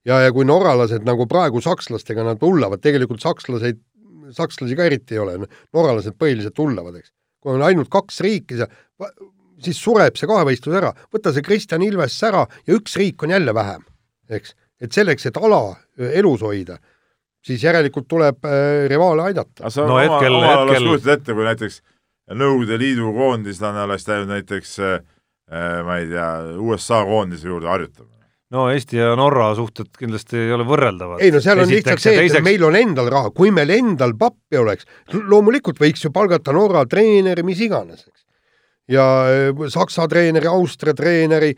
[0.06, 3.80] ja, ja kui norralased nagu praegu sakslastega nad hullavad, tegelikult sakslaseid,
[4.32, 5.34] sakslasi ka eriti ei ole,
[5.74, 7.10] norralased põhiliselt hullavad, eks.
[7.42, 8.70] kui on ainult kaks riiki seal,
[9.60, 13.52] siis sureb see kahevõistlus ära, võta see Kristjan Ilves ära ja üks riik on jälle
[13.54, 13.84] vähem,
[14.30, 14.54] eks.
[14.80, 16.78] et selleks, et ala öö, elus hoida,
[17.46, 19.62] siis järelikult tuleb äh, rivaale aidata.
[19.64, 20.88] aga sa No hetkel- oma, oma hetkel- hetkel...
[20.88, 21.80] kujutad ette, kui näiteks
[22.30, 25.00] Nõukogude Liidu koondislane oleks läinud näiteks äh,
[25.84, 26.28] ma ei tea,
[26.62, 28.06] USA koondise juurde harjutama.
[28.54, 31.18] no Eesti ja Norra suhted kindlasti ei ole võrreldavad.
[31.22, 34.58] ei no seal on lihtsalt see, et meil on endal raha, kui meil endal pappi
[34.62, 38.24] oleks, loomulikult võiks ju palgata Norra treeneri, mis iganes, eks.
[38.94, 41.50] ja äh, Saksa treeneri, Austria treeneri,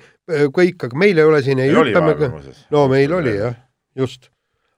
[0.56, 2.64] kõik, aga meil ei ole siin ei Meil oli hüppe vahepeal muuseas.
[2.72, 3.56] no meil oli jah,
[3.96, 4.31] just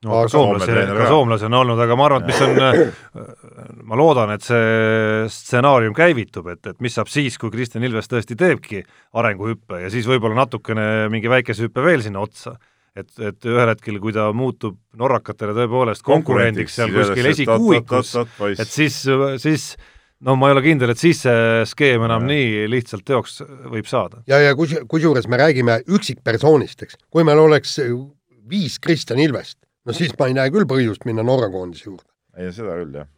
[0.05, 3.33] no aga treener ka soomlasi on olnud, aga ma arvan, et mis on,
[3.91, 8.37] ma loodan, et see stsenaarium käivitub, et, et mis saab siis, kui Kristjan Ilves tõesti
[8.39, 8.85] teebki
[9.17, 12.57] arenguhüppe ja siis võib-olla natukene mingi väikese hüppe veel sinna otsa.
[12.95, 18.13] et, et ühel hetkel, kui ta muutub norrakatele tõepoolest konkurendiks seal kuskil esikuuikus,
[18.55, 19.01] et siis,
[19.43, 19.65] siis
[20.23, 22.31] no ma ei ole kindel, et siis see skeem enam Ja.
[22.31, 24.23] nii lihtsalt teoks võib saada.
[24.31, 26.97] ja, ja kus, kusjuures me räägime üksikpersoonist, eks.
[27.11, 27.81] kui meil oleks
[28.49, 32.09] viis Kristjan Ilvest, no siis ma ei näe küll põhjust minna Norra koondise juurde.
[32.37, 33.09] ei, seda küll, jah.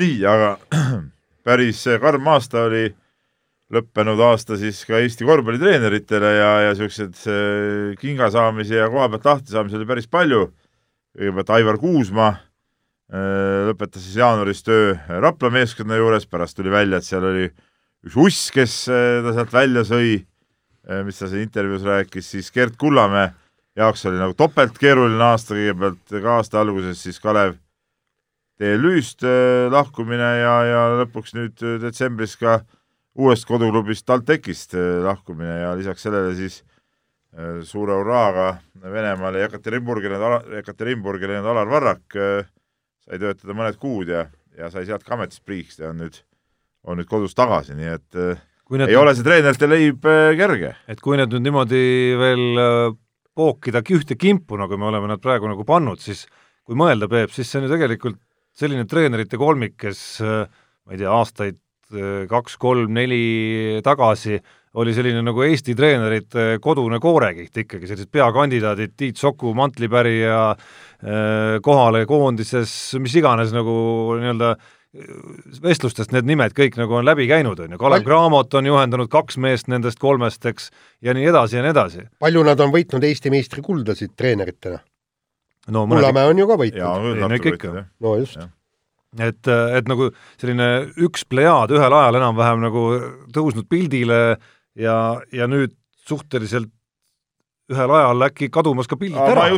[0.00, 0.54] nii, aga
[1.46, 2.86] päris karm aasta oli
[3.72, 9.28] lõppenud aasta siis ka Eesti korvpallitreeneritele ja, ja niisuguseid äh, kinga saamisi ja koha pealt
[9.30, 10.46] lahti saamisi oli päris palju.
[11.16, 17.08] kõigepealt Aivar Kuusma äh, lõpetas siis jaanuaris töö Rapla meeskonna juures, pärast tuli välja, et
[17.08, 17.48] seal oli
[18.04, 20.20] üks uss, kes äh, ta sealt välja sõi,
[21.06, 23.28] mis ta siin intervjuus rääkis, siis Gerd Kullamäe
[23.76, 27.56] jaoks oli nagu topelt keeruline aasta, kõigepealt ka aasta alguses siis Kalev
[28.60, 32.60] TLÜ-st äh, lahkumine ja, ja lõpuks nüüd äh, detsembris ka
[33.18, 36.62] uuest koduklubist TalTechist äh, lahkumine ja lisaks sellele siis
[37.64, 38.58] suure hurraaga
[38.92, 45.00] Venemaale Jekaterinburgi läinud, Jekaterinburgi läinud Alar Varrak sai töötada mõned kuud ja, ja sai sealt
[45.06, 46.18] ka ametist priiks ja on nüüd,
[46.84, 48.18] on nüüd kodus tagasi, nii et
[48.68, 50.04] kui need ei ole see treenerite leib
[50.36, 50.74] kerge.
[50.92, 51.80] et kui need nüüd niimoodi
[52.20, 52.44] veel
[53.32, 56.26] äh, pookida ühte kimpu, nagu me oleme nad praegu nagu pannud, siis
[56.66, 58.18] kui mõelda, Peep, siis see on ju tegelikult
[58.52, 60.44] selline treenerite kolmik, kes äh,
[60.86, 61.58] ma ei tea, aastaid
[61.94, 64.38] äh, kaks-kolm-neli tagasi
[64.80, 72.04] oli selline nagu Eesti treenerite kodune koorekiht ikkagi, sellised peakandidaadid, Tiit Soku, mantlipärija äh, kohale
[72.08, 73.74] koondises, mis iganes nagu
[74.20, 74.54] nii-öelda
[75.62, 79.38] vestlustest need nimed kõik nagu on läbi käinud, on ju, Kalev Cramot on juhendanud kaks
[79.40, 80.68] meest nendest kolmest, eks,
[81.00, 82.08] ja nii edasi ja nii edasi.
[82.20, 84.82] palju nad on võitnud Eesti meistrikuldasid treeneritena?
[85.72, 87.14] no mõned Kullamäe on ju ka ja võitnud.
[87.14, 87.86] Ei, no ikka ikka.
[88.04, 88.42] no just
[89.20, 90.68] et, et nagu selline
[91.04, 92.84] üks plejaad ühel ajal enam-vähem nagu
[93.32, 94.20] tõusnud pildile
[94.78, 94.96] ja,
[95.32, 95.74] ja nüüd
[96.08, 96.70] suhteliselt
[97.72, 99.48] ühel ajal äkki kadumas ka pildilt ära.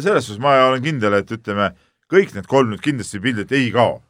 [0.00, 1.72] selles suhtes ma olen kindel, et ütleme,
[2.12, 4.00] kõik need kolm nüüd kindlasti pildilt ei kao.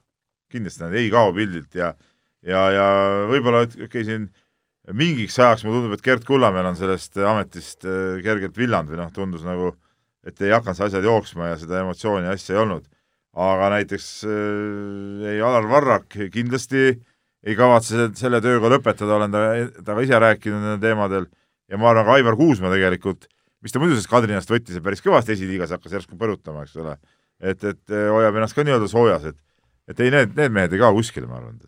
[0.52, 1.92] Kindlasti nad ei kao pildilt ja,
[2.46, 2.86] ja, ja
[3.30, 4.28] võib-olla okei okay, siin
[4.90, 9.12] mingiks ajaks mulle tundub, et Gerd Kullamäel on sellest ametist äh, kergelt villand või noh,
[9.14, 9.72] tundus nagu,
[10.26, 12.88] et ei hakanud see asjad jooksma ja seda emotsiooni ja asja ei olnud.
[13.32, 16.90] aga näiteks äh, ei Alar Varrak kindlasti
[17.42, 19.46] ei kavatse se- selle tööga lõpetada, olen ta,
[19.82, 21.30] temaga ise rääkinud nendel teemadel
[21.70, 23.26] ja ma arvan, ka Aivar Kuusma tegelikult,
[23.62, 26.96] mis ta muidu sellest Kadrinast võttis ja päris kõvasti esiliigas hakkas järsku põrutama, eks ole,
[27.40, 29.38] et, et eh, hoiab ennast ka nii-öelda soojas, et
[29.88, 31.60] et ei, need, need mehed ei kao kuskile, ma arvan.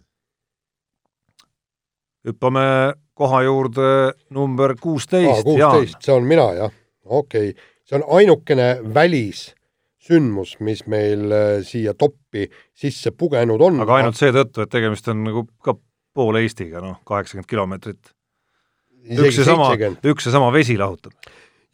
[2.25, 2.67] hüppame
[3.15, 3.89] koha juurde
[4.35, 5.45] number kuusteist, Jaan.
[5.45, 6.73] kuusteist, see on mina jah,
[7.05, 13.83] okei okay., see on ainukene välissündmus, mis meil äh, siia toppi sisse pugenud on.
[13.85, 15.77] aga ainult seetõttu, et tegemist on nagu ka
[16.15, 18.15] poole Eestiga, noh, kaheksakümmend kilomeetrit.
[19.19, 19.73] üks ja sama,
[20.07, 21.13] üks ja sama vesi lahutab.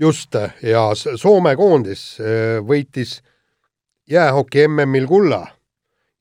[0.01, 3.21] just ja Soome koondis äh, võitis
[4.11, 5.45] jäähoki MM-il kulla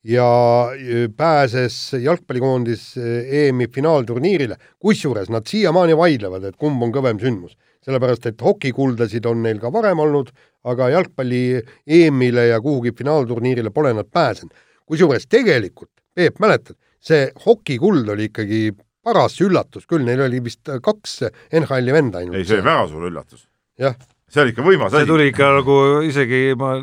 [0.04, 0.28] ja
[0.72, 7.58] äh, pääses jalgpallikoondis äh, EM-i finaalturniirile, kusjuures nad siiamaani vaidlevad, et kumb on kõvem sündmus.
[7.80, 10.34] sellepärast, et hokikuldasid on neil ka varem olnud,
[10.68, 14.52] aga jalgpalli EM-ile ja kuhugi finaalturniirile pole nad pääsenud.
[14.86, 18.72] kusjuures tegelikult, Peep, mäletad, see hokikuld oli ikkagi
[19.04, 22.36] paras üllatus küll, neil oli vist kaks NHL-i venda ainult.
[22.36, 23.48] ei, see oli väga suur üllatus.
[23.80, 23.96] jah,
[24.28, 25.12] see oli ikka võimas see asi.
[25.12, 26.76] tuli ikka nagu isegi ma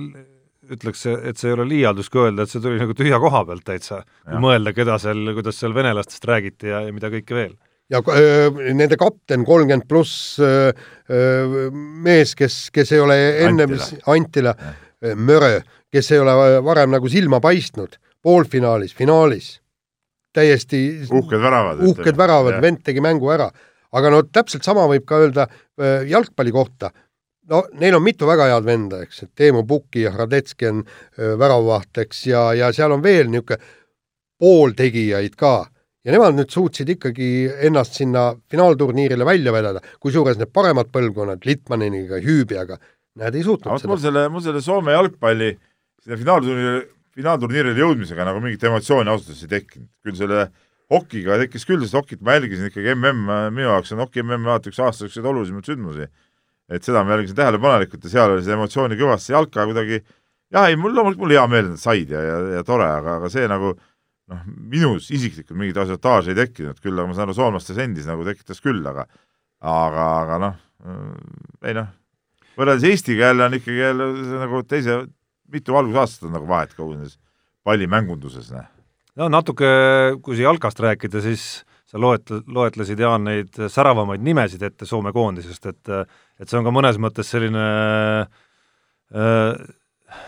[0.75, 3.65] ütleks, et see ei ole liialdus, kui öelda, et see tuli nagu tühja koha pealt
[3.67, 7.55] täitsa, kui mõelda, keda seal, kuidas seal venelastest räägiti ja, ja mida kõike veel.
[7.93, 10.41] ja öö, nende kapten kolmkümmend pluss
[12.03, 13.77] mees, kes, kes ei ole ennem
[14.11, 14.57] Antila.
[15.15, 15.61] Mörö,
[15.93, 16.33] kes ei ole
[16.65, 19.51] varem nagu silma paistnud, poolfinaalis, finaalis,
[20.37, 21.83] täiesti uhked väravad.
[21.91, 23.51] uhked väravad, vend tegi mängu ära.
[23.97, 25.47] aga no täpselt sama võib ka öelda
[26.09, 26.91] jalgpalli kohta.
[27.51, 30.85] No neil on mitu väga head venda, eks, et Teemu Pukki ja Hradetski on
[31.17, 33.61] väravavaht, eks, ja, ja seal on veel niisugune
[34.37, 35.55] pooltegijaid ka
[36.07, 37.29] ja nemad nüüd suutsid ikkagi
[37.67, 42.79] ennast sinna finaalturniirile välja vedada, kusjuures need paremad põlvkonnad Litmaneniga, Hüübiaga,
[43.19, 44.11] näed, ei suutnud vot mul seda.
[44.11, 45.51] selle, mul selle Soome jalgpalli
[46.05, 46.85] sinna finaalturniirile,
[47.17, 49.91] finaalturniirile jõudmisega nagu mingit emotsiooni ausalt öeldes ei tekkinud.
[50.07, 50.47] küll selle
[50.93, 54.71] hokiga tekkis küll, sest hokit ma jälgisin ikkagi mm, minu jaoks on hoki mm alati
[54.71, 56.09] üks aasta niisuguseid olulisemaid sündmusi.
[56.71, 60.01] Et seda ma jälgisin tähelepanelikult ja seal oli seda emotsiooni kõvasti, jalka kuidagi
[60.53, 63.19] jah, ei mul loomulikult mul hea meel, et nad said ja, ja, ja tore, aga,
[63.21, 67.37] aga see nagu noh, minus isiklikult mingit asiotaaži ei tekkinud küll, aga ma saan aru,
[67.39, 69.07] soomlastes endis nagu tekitas küll, aga
[69.67, 70.59] aga, aga noh,
[71.67, 71.93] ei noh,
[72.59, 74.99] võrreldes Eestiga jälle on ikkagi jälle see nagu teise,
[75.53, 77.17] mitu valgusaastat on nagu vahet kogu nendes
[77.67, 78.69] pallimängunduses, noh.
[79.19, 79.67] no natuke,
[80.23, 85.93] kui jalkast rääkida, siis sa loetle-, loetlesid, Jaan, neid säravamaid nimesid ette Soome koondisest, et
[86.41, 87.65] et see on ka mõnes mõttes selline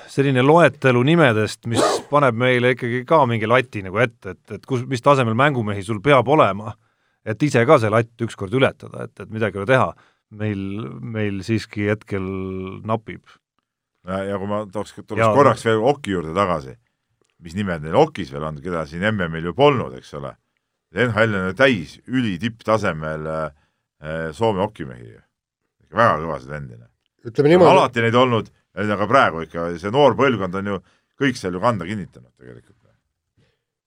[0.09, 4.85] selline loetelu nimedest, mis paneb meile ikkagi ka mingi lati nagu ette, et, et kus,
[4.89, 6.75] mis tasemel mängumehi sul peab olema,
[7.27, 9.91] et ise ka see latt ükskord ületada, et, et midagi ei ole teha.
[10.29, 10.59] meil,
[11.01, 12.25] meil siiski hetkel
[12.85, 13.23] napib.
[14.07, 16.75] ja, ja kui ma tooks, tuleks korraks veel Oki juurde tagasi,
[17.41, 20.35] mis nimed neil Okis veel on, keda siin MM-il ju polnud, eks ole
[20.95, 25.17] NHL on täis ülitipptasemel äh, Soome hokimehi,
[25.95, 26.79] väga kõvasid vendi.
[27.27, 27.71] ütleme niimoodi.
[27.71, 30.81] alati neid olnud, aga praegu ikka see noor põlvkond on ju
[31.19, 32.77] kõik seal ju kanda kinnitanud tegelikult.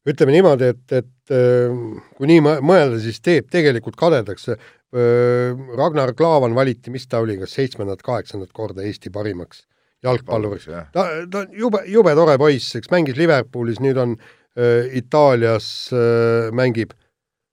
[0.08, 1.82] ütleme niimoodi, et, et äh,
[2.18, 4.50] kui nii mõelda, siis teeb tegelikult kadedaks.
[4.50, 9.68] Äh, Ragnar Klavan valiti, mis ta oli, kas seitsmendat, kaheksandat korda Eesti parimaks
[10.04, 10.66] jalgpalluriks.
[10.92, 14.18] ta, ta on jube, jube tore poiss, eks mängis Liverpoolis, nüüd on
[14.58, 16.92] Äh, Itaalias äh, mängib.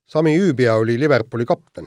[0.06, 1.86] Sami Hüübia oli Liverpooli kapten,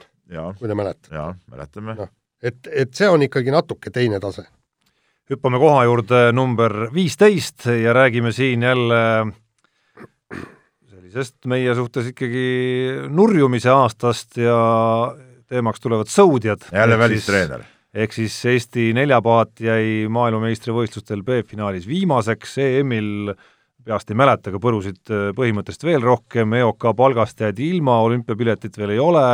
[0.58, 1.12] kui te mäletate.
[1.12, 2.08] jaa, mäletame no,.
[2.42, 4.46] Et, et see on ikkagi natuke teine tase.
[5.32, 9.02] hüppame koha juurde number viisteist ja räägime siin jälle
[10.90, 12.48] sellisest meie suhtes ikkagi
[13.10, 14.58] nurjumise aastast ja
[15.48, 16.68] teemaks tulevad sõudjad.
[16.72, 17.64] jälle välistreener
[17.94, 23.34] ehk siis Eesti neljapaat jäi maailmameistrivõistlustel B-finaalis viimaseks, EM-il
[23.84, 29.02] peast ei mäleta, aga põrusid põhimõtteliselt veel rohkem, EOK palgast jäädi ilma, olümpiapiletit veel ei
[29.02, 29.26] ole,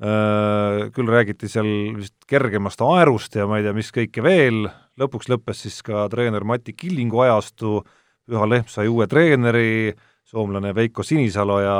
[0.00, 4.64] küll räägiti seal vist kergemast aerust ja ma ei tea, mis kõike veel,
[4.98, 7.82] lõpuks lõppes siis ka treener Mati Killingu ajastu,
[8.26, 9.92] Püha Lehm sai uue treeneri,
[10.26, 11.76] soomlane Veiko Sinisalu ja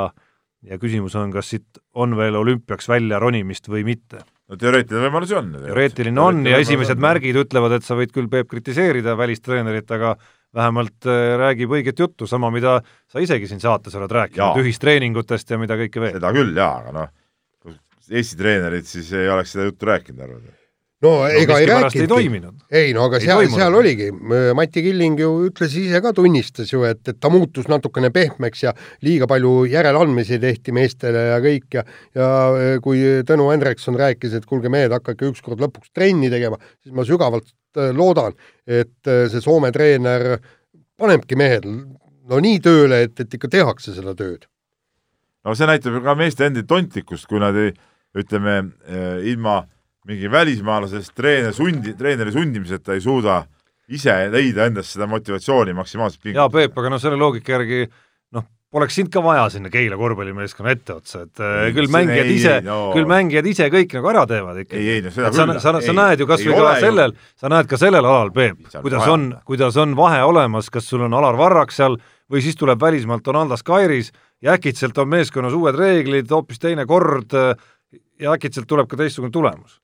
[0.63, 5.33] ja küsimus on, kas siit on veel olümpiaks välja ronimist või mitte no teoreetiline võimalus
[5.33, 5.49] ju on.
[5.65, 10.13] teoreetiline on ja esimesed märgid ütlevad, et sa võid küll, Peep, kritiseerida välistreenerit, aga
[10.53, 12.77] vähemalt äh, räägib õiget juttu, sama mida
[13.09, 16.17] sa isegi siin saates oled rääkinud, ühistreeningutest ja mida kõike veel.
[16.19, 17.11] seda küll jaa, aga noh,
[18.11, 20.51] Eesti treenerid siis ei oleks seda juttu rääkinud, arvad?
[21.03, 22.51] no ega no, ei rääkinudki.
[22.79, 24.09] ei no aga ei seal, seal oligi,
[24.55, 28.71] Mati Killing ju ütles ise ka, tunnistas ju, et, et ta muutus natukene pehmeks ja
[29.03, 31.83] liiga palju järeleandmisi tehti meestele ja kõik ja
[32.15, 36.95] ja äh, kui Tõnu Hendrikson rääkis, et kuulge mehed, hakake ükskord lõpuks trenni tegema, siis
[36.95, 38.35] ma sügavalt Äh, loodan,
[38.67, 40.35] et äh, see Soome treener
[40.99, 44.45] panebki mehed no nii tööle, et, et ikka tehakse seda tööd.
[45.41, 47.73] no see näitab ju ka meeste endi tontlikkust, kui nad ei,
[48.17, 49.63] ütleme äh, ilma
[50.07, 53.43] mingi välismaalasest treeneri sundi, treeneri sundimiseta ei suuda
[53.93, 56.43] ise leida endas seda motivatsiooni maksimaalselt pingutada.
[56.43, 57.85] jaa, Peep, aga no selle loogika järgi
[58.73, 62.55] poleks sind ka vaja sinna Keila korvpallimeeskonna etteotsa, et äh, ei, küll mängijad ei, ise
[62.65, 64.81] no., küll mängijad ise kõik nagu ära teevad ikkagi.
[64.81, 65.53] ei, ei no seda küll.
[65.61, 68.65] sa, sa, sa näed ju kas või ka sellel, sa näed ka sellel alal, Peep,
[68.73, 69.13] kuidas vaja.
[69.13, 71.99] on, kuidas on vahe olemas, kas sul on Alar Varrak seal
[72.31, 74.09] või siis tuleb välismaalt Donaldas Kairis
[74.41, 77.53] ja äkitselt on meeskonnas uued reeglid, hoopis teine kord äh,
[78.21, 79.79] ja äkitselt tuleb ka teistsugune tulemus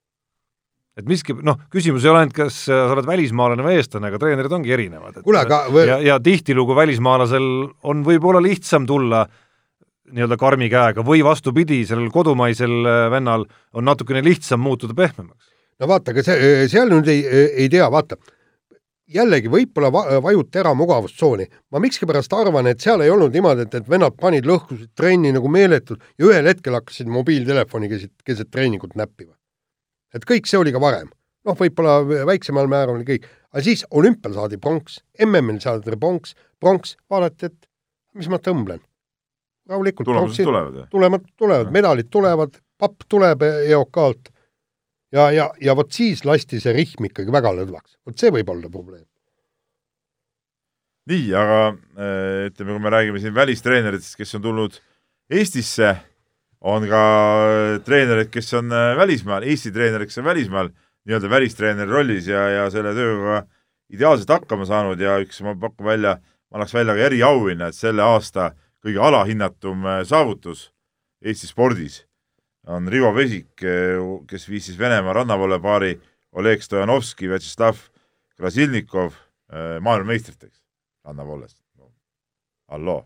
[1.00, 4.56] et miski, noh, küsimus ei ole ainult, kas sa oled välismaalane või eestlane, aga treenerid
[4.56, 5.22] ongi erinevad.
[5.24, 5.86] kuule, aga või...
[5.88, 7.46] ja, ja tihtilugu välismaalasel
[7.88, 9.24] on võib-olla lihtsam tulla
[10.10, 13.46] nii-öelda karmi käega või vastupidi, sellel kodumaisel äh, vennal
[13.78, 15.52] on natukene lihtsam muutuda pehmemaks.
[15.80, 17.24] no vaata, aga see, äh, seal nüüd ei,
[17.64, 18.18] ei tea, vaata,
[19.10, 21.48] jällegi võib-olla va vajuta ära mugavustsooni.
[21.72, 25.50] ma miskipärast arvan, et seal ei olnud niimoodi, et, et vennad panid lõhkusid trenni nagu
[25.50, 29.34] meeletult ja ühel hetkel hakkasid mobiiltelefoni keset, keset treeningut näppima
[30.16, 31.10] et kõik see oli ka varem.
[31.48, 36.98] noh, võib-olla väiksemal määral oli kõik, aga siis olümpial saadi pronks, MM-il saadi pronks, pronks,
[37.10, 37.70] vaadati, et
[38.20, 38.82] mis ma tõmblen.
[39.70, 40.10] rahulikult.
[40.10, 40.82] tulemused tulevad?
[40.92, 44.34] tulevad, tulevad, medalid tulevad, papp tuleb EOK-lt
[45.16, 47.98] ja, ja, ja vot siis lasti see rihm ikkagi väga lõdvaks.
[48.06, 49.06] vot see võib olla probleem.
[51.10, 54.80] nii, aga äh, ütleme, kui me räägime siin välistreeneritest, kes on tulnud
[55.30, 55.94] Eestisse
[56.62, 57.04] on ka
[57.46, 60.70] äh, treenerid, kes on äh, välismaal, Eesti treenerid, kes on välismaal
[61.08, 63.44] nii-öelda välistreeneri rollis ja, ja selle tööga
[63.90, 66.20] ideaalselt hakkama saanud ja üks, ma pakun välja,
[66.52, 68.52] ma annaks välja ka eriauhinna, et selle aasta
[68.86, 70.70] kõige alahinnatum saavutus
[71.26, 72.04] Eesti spordis
[72.70, 73.64] on Rivo Vesik,
[74.30, 75.96] kes viis siis Venemaa rannavoolepaari
[76.38, 77.80] Oleg Stojanovski, Vjatšeslav
[78.38, 79.16] Krasilnikov
[79.82, 80.60] maailmameistriteks
[81.06, 81.90] rannavoolest no..
[82.70, 83.02] halloo,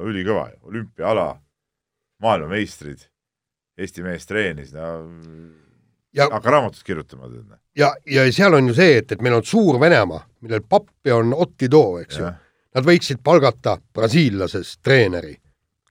[0.00, 1.28] ülikõva ju, olümpiaala
[2.24, 3.04] maailmameistrid,
[3.76, 4.88] Eesti mees treenis, no
[6.16, 7.28] ja, hakka raamatut kirjutama.
[7.76, 11.34] ja, ja seal on ju see, et, et meil on suur Venemaa, millel pappi on
[11.36, 12.26] Otti Too, eks ja.
[12.26, 12.34] ju.
[12.76, 15.32] Nad võiksid palgata brasiillasest treeneri,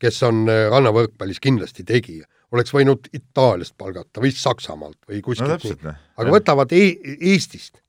[0.01, 2.28] kes on äh, rannavõrkpallis kindlasti tegija.
[2.54, 6.02] Oleks võinud Itaaliast palgata või Saksamaalt või no kuskilt täpselt, noh.
[6.20, 6.84] aga võtavad e
[7.32, 7.80] Eestist,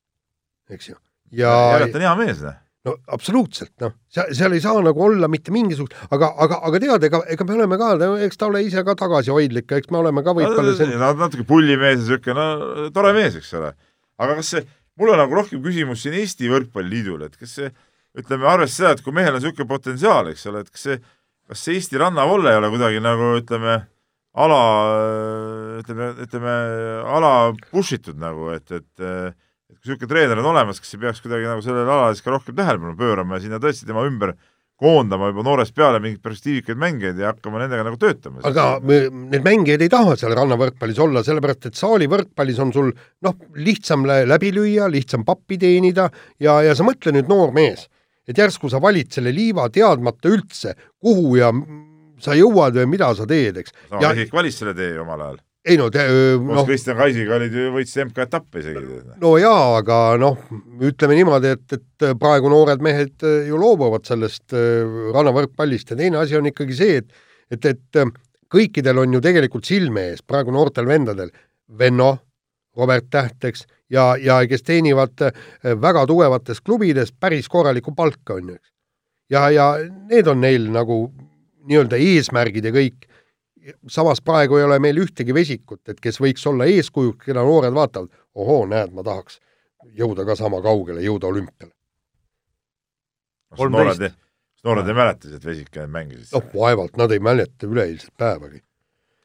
[0.73, 0.97] eks ju.
[1.33, 2.57] ja, järelikult on hea mees, noh.
[2.89, 7.09] no absoluutselt, noh, seal, seal ei saa nagu olla mitte mingisugust, aga, aga, aga tead,
[7.11, 7.93] ega, ega me oleme ka,
[8.29, 12.01] eks ta ole ise ka tagasihoidlik, eks me oleme ka võib-olla see no, natuke pullimees
[12.01, 13.75] ja niisugune, no tore mees, eks ole.
[14.23, 14.65] aga kas see,
[14.97, 17.75] mul on nagu rohkem küsimus siin Eesti Võrkpalliliidule, et kas see,
[18.17, 21.03] ütleme, arvestades seda, et kui mehel on niisugune potentsiaal, eks ole, et kas see,
[21.51, 23.77] kas see Eesti rannavolle ei ole kuidagi nagu ütleme,
[24.37, 24.61] ala,
[25.81, 26.57] ütleme, ütleme
[27.17, 27.33] ala
[27.71, 29.35] push itud nagu, et, et
[29.67, 32.31] et kui niisugune treener on olemas, kas ei peaks kuidagi nagu sellele alale siis ka
[32.31, 34.37] rohkem tähelepanu pöörama ja sinna tõesti tema ümber
[34.77, 38.43] koondama juba noorest peale mingeid perspektiivikaid mängijaid ja hakkama nendega nagu töötama.
[38.45, 39.01] aga me,
[39.33, 42.93] need mängijad ei taha seal rannavõrkpallis olla, sellepärast et saalivõrkpallis on sul
[43.25, 47.89] noh, lihtsam läbi lüüa, lihtsam pappi teenida ja, ja sa mõtle nüüd, noor mees,
[48.29, 51.51] et järsku sa valid selle liiva teadmata üldse, kuhu ja
[52.23, 53.75] sa jõuad või mida sa teed, eks.
[53.89, 56.05] sama Mehhik valis selle tee omal ajal ei no te,
[56.39, 56.63] noh.
[56.67, 59.01] Kristjan Kaisiga olid ju, võitsid MK-etappe isegi.
[59.23, 60.39] no jaa, aga noh,
[60.87, 66.47] ütleme niimoodi, et, et praegu noored mehed ju loobuvad sellest rannavõrkpallist ja teine asi on
[66.53, 67.99] ikkagi see, et et, et
[68.51, 71.31] kõikidel on ju tegelikult silme ees, praegu noortel vendadel,
[71.79, 72.13] Venno,
[72.77, 75.23] Robert Täht, eks, ja, ja kes teenivad
[75.63, 78.73] väga tugevates klubides päris korralikku palka, on ju, eks.
[79.35, 79.69] ja, ja
[80.11, 81.01] need on neil nagu
[81.67, 83.07] nii-öelda eesmärgid ja kõik
[83.91, 88.13] samas praegu ei ole meil ühtegi vesikut, et kes võiks olla eeskujuks, keda noored vaatavad,
[88.39, 89.41] ohoo, näed, ma tahaks
[89.97, 91.73] jõuda ka sama kaugele, jõuda olümpiale.
[93.57, 94.17] noored,
[94.67, 96.33] noored ei mäleta, et vesik mängisid?
[96.35, 98.61] noh, vaevalt, nad ei mäleta üleeilset päevagi.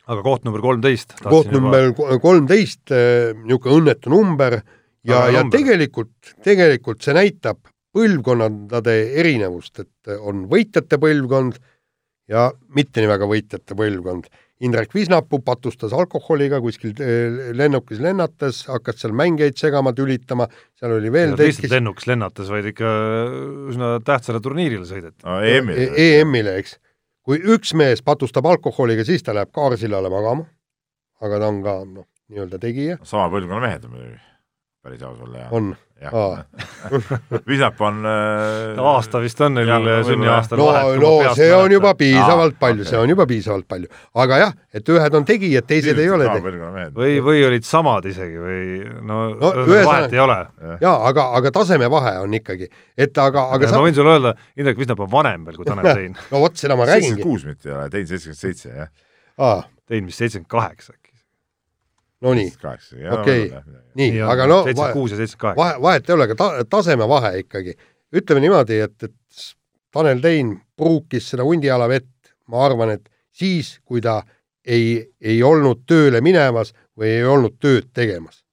[0.07, 1.17] aga koht number kolmteist?
[1.23, 4.61] koht number kolmteist, eh, niisugune õnnetu number
[5.03, 5.59] ja, ja number.
[5.59, 7.61] tegelikult, tegelikult see näitab
[7.91, 11.57] põlvkonnade erinevust, et on võitjate põlvkond
[12.31, 14.29] ja mitte nii väga võitjate põlvkond.
[14.61, 20.45] Indrek Visnapuu patustas alkoholiga kuskil eh, lennukis lennates, hakkas seal mängijaid segama, tülitama,
[20.77, 22.91] seal oli veel teist lihtsalt lennukis lennates, vaid ikka
[23.73, 25.39] üsna tähtsale turniirile sõideti no,.
[25.41, 26.09] EM-ile e.
[26.19, 26.77] EM-ile, eks.
[27.25, 30.45] kui üks mees patustab alkoholiga, siis ta läheb kaarsillale magama,
[31.25, 32.99] aga ta on ka noh, nii-öelda tegija.
[33.01, 34.21] sama põlvkonna mehed on muidugi,
[34.85, 35.57] päris aus olla, jah.
[35.57, 35.73] on
[37.49, 39.69] Visnap on äh, aasta vist on neil
[40.07, 43.89] sünniaastal no, no see on juba piisavalt Aa, palju okay., see on juba piisavalt palju.
[44.23, 46.95] aga jah, et ühed on tegijad, teised Süüt, ei ole tegijad.
[46.97, 48.63] või, või olid samad isegi või
[49.05, 50.39] no, no vahet ei ole.
[50.81, 53.77] jaa, aga, aga tasemevahe on ikkagi, et aga, aga sa...
[53.77, 56.17] ma võin sulle öelda, Indrek Visnap on vanem veel kui Tanel Tein.
[56.33, 57.21] no vot, seda ma räägingi.
[57.21, 59.63] seitsekümmend kuus mitte ei ole, Tein seitsekümmend seitse, jah.
[59.91, 60.97] Tein vist seitsekümmend kaheksa
[62.21, 62.51] Nonii,
[63.11, 63.47] okei,
[63.97, 67.73] nii, aga no vahe, vahet ei ole, aga ta, tasemevahe ikkagi.
[68.13, 69.47] ütleme niimoodi, et, et
[69.91, 74.19] Tanel Tein pruukis seda hundiala vett, ma arvan, et siis, kui ta
[74.61, 78.43] ei, ei olnud tööle minemas või ei olnud tööd tegemas.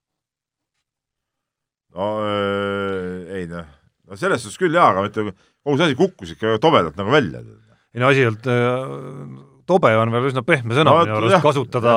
[1.92, 3.68] no äh, ei noh,
[4.08, 7.44] no selles suhtes küll jaa, aga ütleme, kogu see asi kukkus ikka tobedalt nagu välja.
[7.92, 11.44] ei no asi ei olnud äh tobe on veel üsna pehme sõna no, minu arust
[11.44, 11.94] kasutada,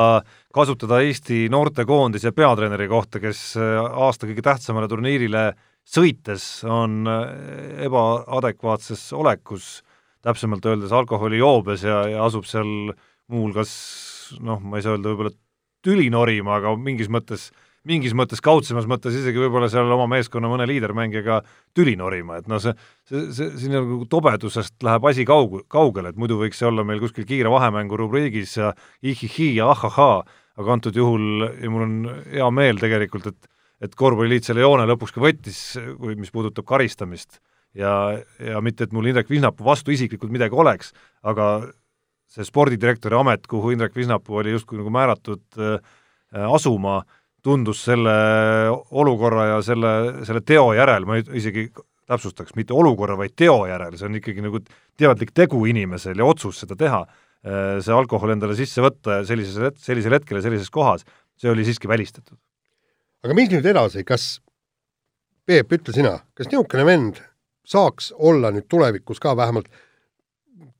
[0.54, 5.52] kasutada Eesti noortekoondise peatreeneri kohta, kes äh, aasta kõige tähtsamale turniirile
[5.88, 7.24] sõites on äh,
[7.88, 9.80] ebaadekvaatses olekus,
[10.22, 12.92] täpsemalt öeldes alkoholijoobes ja, ja asub seal
[13.32, 13.72] muuhulgas
[14.44, 15.36] noh, ma ei saa öelda võib-olla
[15.82, 20.50] tüli norima, aga mingis mõttes äh, mingis mõttes kaudsemas mõttes isegi võib-olla seal oma meeskonna
[20.52, 21.40] mõne liidermängijaga
[21.78, 22.74] tüli norima, et noh, see,
[23.10, 27.02] see, see, siin nagu tobedusest läheb asi kaug-, kaugele, et muidu võiks see olla meil
[27.02, 30.22] kuskil kiire vahemängu rubriigis ja ihihi ja ahahaa,
[30.62, 31.96] aga antud juhul ja mul on
[32.30, 33.50] hea meel tegelikult, et
[33.82, 35.60] et korvpalliliit selle joone lõpuks ka võttis,
[35.98, 37.40] kui, mis puudutab karistamist
[37.74, 40.92] ja, ja mitte, et mul Indrek Visnapuu vastu isiklikult midagi oleks,
[41.26, 41.48] aga
[42.30, 45.98] see spordidirektori amet, kuhu Indrek Visnapuu oli justkui nagu määratud äh,
[46.46, 48.14] asuma äh,, tundus selle
[48.92, 49.94] olukorra ja selle,
[50.28, 51.70] selle teo järel, ma isegi
[52.12, 54.62] täpsustaks, mitte olukorra, vaid teo järel, see on ikkagi nagu
[55.00, 57.02] teadlik tegu inimesel ja otsus seda teha,
[57.42, 61.06] see alkohol endale sisse võtta sellises, sellisel hetkel ja sellises kohas,
[61.40, 62.38] see oli siiski välistatud.
[63.24, 64.32] aga mis nüüd edasi, kas,
[65.46, 67.18] Peep, ütle sina, kas niisugune vend
[67.66, 69.72] saaks olla nüüd tulevikus ka vähemalt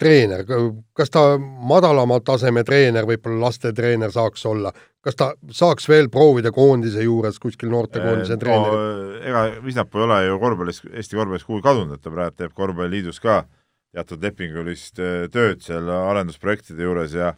[0.02, 0.46] treener,
[0.94, 4.72] kas ta madalama taseme treener, võib-olla lastetreener saaks olla,
[5.06, 9.22] kas ta saaks veel proovida koondise juures kuskil noortekoondise treeneri no,?
[9.22, 13.22] ega Visnapuu ei ole ju korvpallis, Eesti korvpallis kuhugi kadunud, et ta praegu teeb korvpalliliidus
[13.24, 13.42] ka
[13.92, 17.34] teatud lepingulist äh, tööd seal arendusprojektide juures ja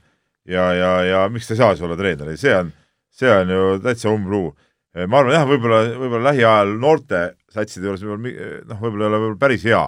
[0.49, 2.71] ja, ja, ja miks ta ei saa siis olla treener, see on,
[3.13, 4.51] see on ju täitsa umbluu.
[4.93, 8.33] Äh, ma arvan jah, võib-olla, võib-olla lähiajal noorte satside juures võib-olla
[8.67, 9.83] noh, võib-olla ei ole võib-olla päris hea,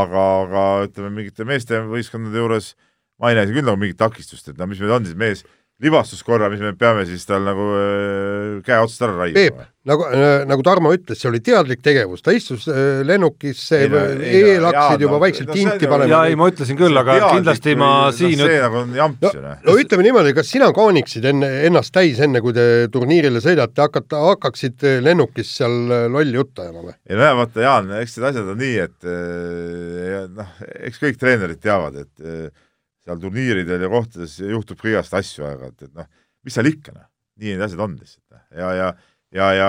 [0.00, 2.72] aga, aga ütleme, mingite meeste võistkondade juures
[3.20, 5.44] ma ei näe küll nagu mingit takistust, et no mis meil on siis mees
[5.82, 10.04] libastuskorra, mis me peame siis tal nagu äh, käe otsast ära Peep raiuma., nagu,
[10.46, 14.52] nagu Tarmo ütles, see oli teadlik tegevus, ta istus äh, lennukisse Ei no-, ei no-
[14.52, 16.78] eel jaa, hakkasid juba no- vaikselt no see tinti ju- panema jaa, ei ma ütlesin
[16.78, 19.58] küll, aga kindlasti ma siin see üt- nagu on jamps no, ju noh.
[19.66, 24.22] no ütleme niimoodi, kas sina kaaniksid enne, ennast täis, enne kui te turniirile sõidate, hakata,
[24.30, 26.98] hakkaksid lennukis seal äh, lolli juttu ajama või?
[27.10, 30.54] ei no jah, vaata Jaan, eks need asjad on nii, et äh, ja noh,
[30.86, 32.68] eks kõik treenerid teavad, et äh,
[33.06, 36.08] seal turniiridel ja kohtades juhtub ka igast asju aeg-ajalt, et noh,
[36.46, 37.08] mis seal ikka noh,
[37.42, 38.44] nii need asjad on lihtsalt noh.
[38.58, 38.92] ja, ja
[39.32, 39.68] ja, ja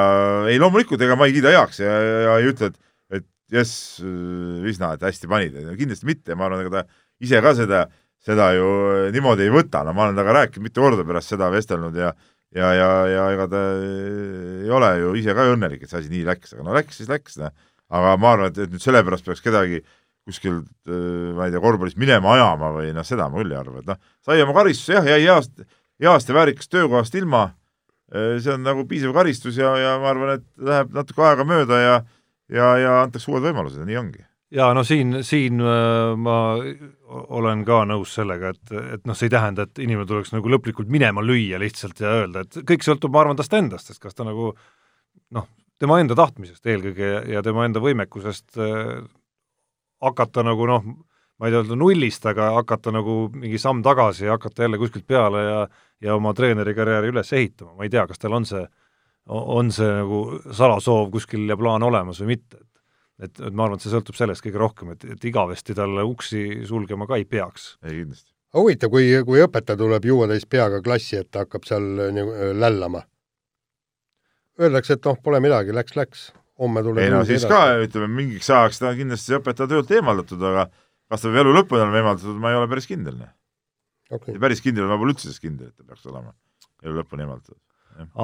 [0.52, 2.80] ei loomulikult, ega ma ei kiida heaks ja, ja, ja ei ütle, et
[3.20, 4.02] et jess,
[4.64, 7.84] Visna, et hästi panid, kindlasti mitte, ma arvan, ega ta ise ka seda,
[8.24, 8.68] seda ju
[9.14, 12.14] niimoodi ei võta, no ma olen temaga rääkinud mitu korda pärast seda vestelnud ja
[12.54, 16.26] ja, ja, ja ega ta ei ole ju ise ka õnnelik, et see asi nii
[16.28, 17.54] läks, aga no läks siis läks, noh.
[17.94, 19.82] aga ma arvan, et, et nüüd sellepärast peaks kedagi
[20.24, 23.90] kuskilt, ma ei tea, korvpallis minema ajama või noh, seda ma küll ei arva, et
[23.92, 25.66] noh, sai oma karistuse jah, jäi heast,
[26.00, 27.50] heast ja väärikast töökohast ilma,
[28.14, 31.96] see on nagu piisav karistus ja, ja ma arvan, et läheb natuke aega mööda ja
[32.52, 34.24] ja, ja antakse uued võimalused ja nii ongi.
[34.54, 36.38] ja no siin, siin äh, ma
[37.14, 40.92] olen ka nõus sellega, et, et noh, see ei tähenda, et inimene tuleks nagu lõplikult
[40.94, 44.28] minema lüüa lihtsalt ja öelda, et kõik sõltub, ma arvan, tast endast, sest kas ta
[44.28, 44.54] nagu
[45.34, 45.50] noh,
[45.82, 49.04] tema enda tahtmisest eelkõige ja, ja tema enda võimekusest äh,
[50.04, 50.86] hakata nagu noh,
[51.39, 55.43] ma ei tea, nullist, aga hakata nagu mingi samm tagasi ja hakata jälle kuskilt peale
[55.47, 55.66] ja
[56.04, 58.64] ja oma treenerikarjääri üles ehitama, ma ei tea, kas tal on see,
[59.32, 60.18] on see nagu
[60.51, 62.74] salasoov kuskil ja plaan olemas või mitte, et
[63.24, 66.64] et, et ma arvan, et see sõltub sellest kõige rohkem, et, et igavesti talle uksi
[66.68, 67.74] sulgema ka ei peaks.
[67.86, 68.32] ei kindlasti.
[68.58, 71.86] huvitav, kui, kui õpetaja tuleb juuatäis peaga klassi ette, hakkab seal
[72.18, 73.04] nagu lällama.
[74.62, 76.28] Öeldakse, et noh, pole midagi, läks, läks,
[76.64, 80.68] homme tuleb ei no siis ka, ütleme mingiks ajaks ta kindlasti õpetaja töölt eemaldatud, aga
[81.11, 83.20] kas ta peab elu lõpuni olema eemaldatud, ma ei ole päris kindel.
[84.09, 84.39] okay.
[84.41, 86.34] päris kindel, ma pole üldse selles kindel, et ta peaks olema
[86.84, 87.59] elu lõpuni eemaldatud.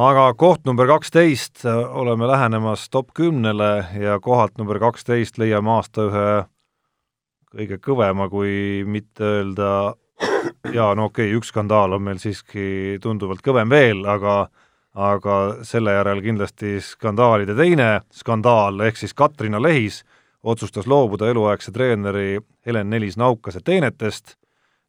[0.07, 6.29] aga koht number kaksteist, oleme lähenemas top kümnele ja kohalt number kaksteist leiame aasta ühe
[7.49, 9.69] kõige kõvema, kui mitte öelda
[10.73, 14.43] jaa, no okei okay,, üks skandaal on meil siiski tunduvalt kõvem veel, aga
[14.95, 20.03] aga selle järel kindlasti skandaalide teine skandaal, ehk siis Katrina Lehis
[20.43, 24.35] otsustas loobuda eluaegse treeneri Helen Nelis-Naukase teenetest,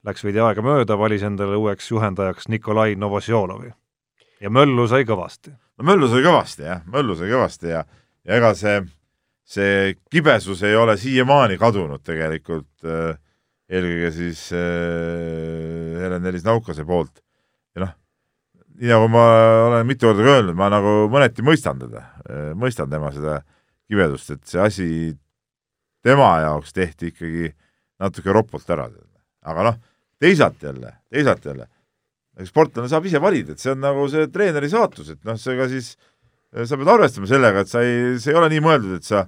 [0.06, 3.72] läks veidi aega mööda, valis endale uueks juhendajaks Nikolai Novosjolovi.
[4.40, 5.50] ja möllu sai kõvasti.
[5.78, 7.84] no möllu sai kõvasti jah, möllu sai kõvasti ja,
[8.24, 8.80] ja ega see,
[9.44, 13.18] see kibesus ei ole siiamaani kadunud tegelikult äh,
[13.68, 17.20] eelkõige siis äh, Helen Nelis-Naukase poolt.
[17.74, 17.96] ja noh,
[18.80, 19.24] nii nagu ma
[19.68, 22.04] olen mitu korda ka öelnud, ma nagu mõneti mõistan teda,
[22.56, 23.40] mõistan tema seda
[23.90, 24.86] kibedust, et see asi
[26.04, 27.50] tema jaoks tehti ikkagi
[28.00, 28.88] natuke ropult ära.
[29.44, 29.76] aga noh,
[30.20, 31.66] teisalt jälle, teisalt jälle,
[32.48, 35.96] sportlane saab ise valida, et see on nagu see treeneri saatus, et noh, seega siis
[36.50, 39.26] sa pead arvestama sellega, et sa ei, see ei ole nii mõeldud, et sa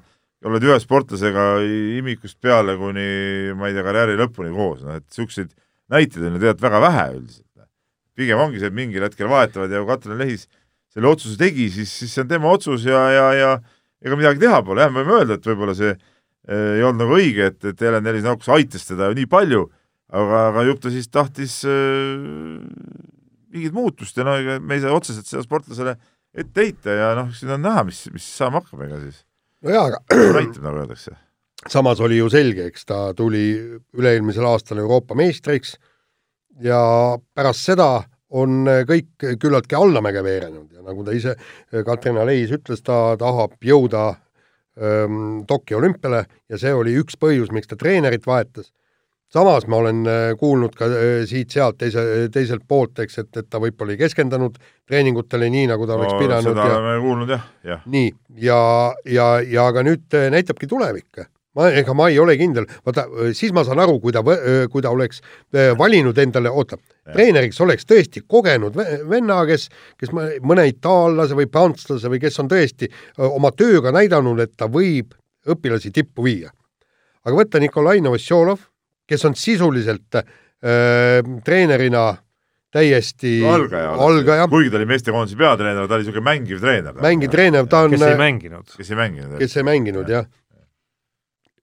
[0.48, 1.60] oled ühe sportlasega
[2.00, 5.52] imikust peale kuni ma ei tea, karjääri lõpuni koos, noh et niisuguseid
[5.92, 7.51] näiteid on ju tegelikult väga vähe üldiselt
[8.18, 10.48] pigem ongi see, et mingil hetkel vahetavad ja kui Katrin Lehis
[10.92, 13.52] selle otsuse tegi, siis, siis see on tema otsus ja, ja, ja
[14.04, 17.16] ega midagi teha pole, jah, me võime öelda, et võib-olla see eh, ei olnud nagu
[17.16, 19.64] õige, et, et Helen Nelis-Naukus aitas teda ju nii palju,
[20.12, 22.20] aga, aga jupp ta siis tahtis äh,
[23.52, 25.96] mingit muutust ja no ega me ei saa otseselt seda sportlasele
[26.32, 29.22] ette heita ja noh, siin on näha, mis, mis saama hakkab, ega siis
[29.64, 30.02] nojah, aga
[30.38, 31.14] näitab, nagu öeldakse.
[31.72, 33.44] samas oli ju selge, eks ta tuli
[33.96, 35.76] üle-eelmisel aastal Euroopa meistriks
[36.60, 36.80] ja
[37.34, 41.34] pärast seda on kõik küllaltki allamäge veerenud ja nagu ta ise,
[41.84, 44.06] Katrina Leis ütles, ta tahab jõuda
[44.80, 48.72] ähm, Tokyo olümpiale ja see oli üks põhjus, miks ta treenerit vahetas.
[49.32, 50.04] samas ma olen
[50.40, 54.56] kuulnud ka äh, siit-sealt teise, teiselt poolt, eks, et, et ta võib-olla ei keskendunud
[54.88, 56.50] treeningutele nii, nagu ta oleks no, pidanud.
[56.52, 57.84] seda ja, oleme kuulnud jah, jah.
[57.86, 58.10] nii,
[58.48, 58.62] ja,
[59.04, 61.26] ja, ja aga nüüd näitabki tulevik
[61.58, 64.22] ma, ega ma ei ole kindel, vaata siis ma saan aru, kui ta,
[64.72, 65.20] kui ta oleks
[65.78, 66.78] valinud endale, oota,
[67.12, 68.76] treeneriks oleks tõesti kogenud
[69.10, 69.68] venna, kes,
[70.00, 72.88] kes mõne itaallase või prantslase või kes on tõesti
[73.28, 75.14] oma tööga näidanud, et ta võib
[75.48, 76.52] õpilasi tippu viia.
[77.24, 78.60] aga võtta Nikolai Novosjolov,
[79.06, 80.22] kes on sisuliselt äh,
[81.44, 82.12] treenerina
[82.72, 86.94] täiesti algaja, algaja., kuigi ta oli meestekoondise peatreener, ta oli niisugune mängiv treener.
[87.04, 88.70] mängiv treener, ta on kes ei mänginud.
[88.78, 89.36] kes ei mänginud.
[89.42, 90.30] kes ei mänginud, jah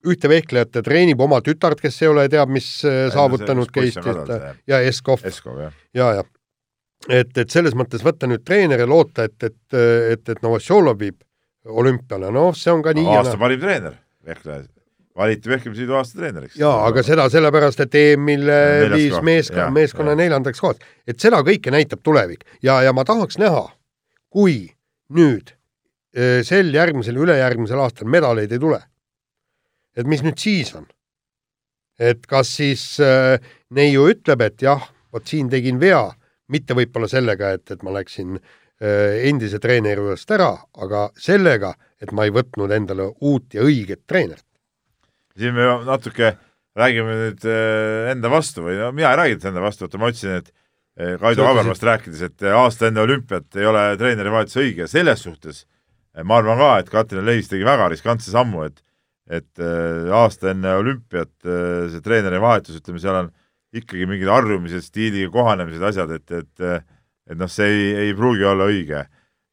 [0.08, 4.36] ühte vehklejat ta treenib oma tütart, kes ei ole teab mis saavutanud ka Eestit
[4.68, 5.26] ja Eskov.
[5.26, 5.74] Jah.
[5.94, 6.24] ja, ja
[7.08, 9.78] et, et selles mõttes võtta nüüd treener ja loota, et, et,
[10.16, 11.20] et, et Novosjolov viib
[11.70, 13.08] olümpiale, noh, see on ka nii.
[13.20, 13.96] aasta parim treener,
[14.26, 14.64] vehkleja.
[15.20, 16.58] valiti vehklemisliidu aastatreeneriks.
[16.60, 18.52] jaa, aga seda sellepärast, et EM-il
[18.96, 20.20] viis jah, meeskonna jah.
[20.24, 20.92] neljandaks kohaks.
[21.08, 23.68] et seda kõike näitab tulevik ja, ja ma tahaks näha,
[24.30, 24.62] kui
[25.16, 25.54] nüüd
[26.18, 28.82] öö, sel järgmisel, ülejärgmisel aastal medaleid ei tule.
[30.00, 30.88] Et mis nüüd siis on?
[32.00, 33.36] et kas siis äh,
[33.76, 36.06] neiu ütleb, et jah, vot siin tegin vea,
[36.48, 42.14] mitte võib-olla sellega, et, et ma läksin äh, endise treeneri juurest ära, aga sellega, et
[42.16, 44.48] ma ei võtnud endale uut ja õiget treenerit.
[45.36, 46.38] siin me natuke
[46.80, 50.40] räägime nüüd eh, enda vastu või no mina ei rääginud enda vastu, vaata ma ütlesin,
[50.40, 50.52] et
[51.00, 55.24] eh, Kaido Habermast rääkides, et eh, aasta enne olümpiat ei ole treeneri vahetus õige, selles
[55.26, 58.80] suhtes eh, ma arvan ka, et Katrin Leis tegi väga riskantse sammu, et
[59.30, 63.30] et eh, aasta enne olümpiat eh, see treeneri vahetus, ütleme, seal on
[63.76, 66.68] ikkagi mingid harjumised, stiiliga kohanemised, asjad, et, et
[67.30, 69.04] et noh, see ei, ei pruugi olla õige,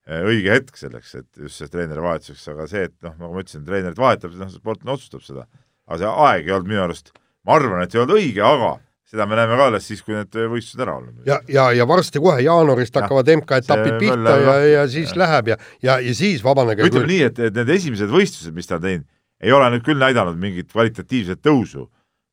[0.07, 3.67] õige hetk selleks, et just see treeneri vahetuseks, aga see, et noh, nagu ma ütlesin,
[3.67, 5.45] treenerit vahetab, noh, sportlane otsustab seda
[5.87, 7.15] aga see aeg ei olnud minu arust,
[7.47, 8.75] ma arvan, et ei olnud õige, aga
[9.07, 11.21] seda me näeme ka alles siis, kui need võistlused ära olnud.
[11.29, 14.73] ja, ja, ja varsti kohe jaanuarist Jah, hakkavad MK-etapid pihta ja, lahti.
[14.73, 15.21] ja siis Jah.
[15.23, 18.81] läheb ja, ja, ja siis vabanege ütleme nii, et, et need esimesed võistlused, mis ta
[18.81, 19.07] on teinud,
[19.43, 21.87] ei ole nüüd küll näidanud mingit kvalitatiivset tõusu,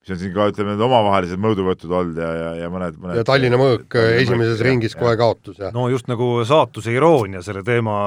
[0.04, 3.28] mis on siin ka, ütleme, need omavahelised mõõduvõtud olnud ja, ja, ja mõned, mõned ja
[3.28, 7.44] Tallinna mõõk Tallinna esimeses mõõk, ringis jah, kohe kaotus ja no just nagu saatuse iroonia
[7.46, 8.00] selle teema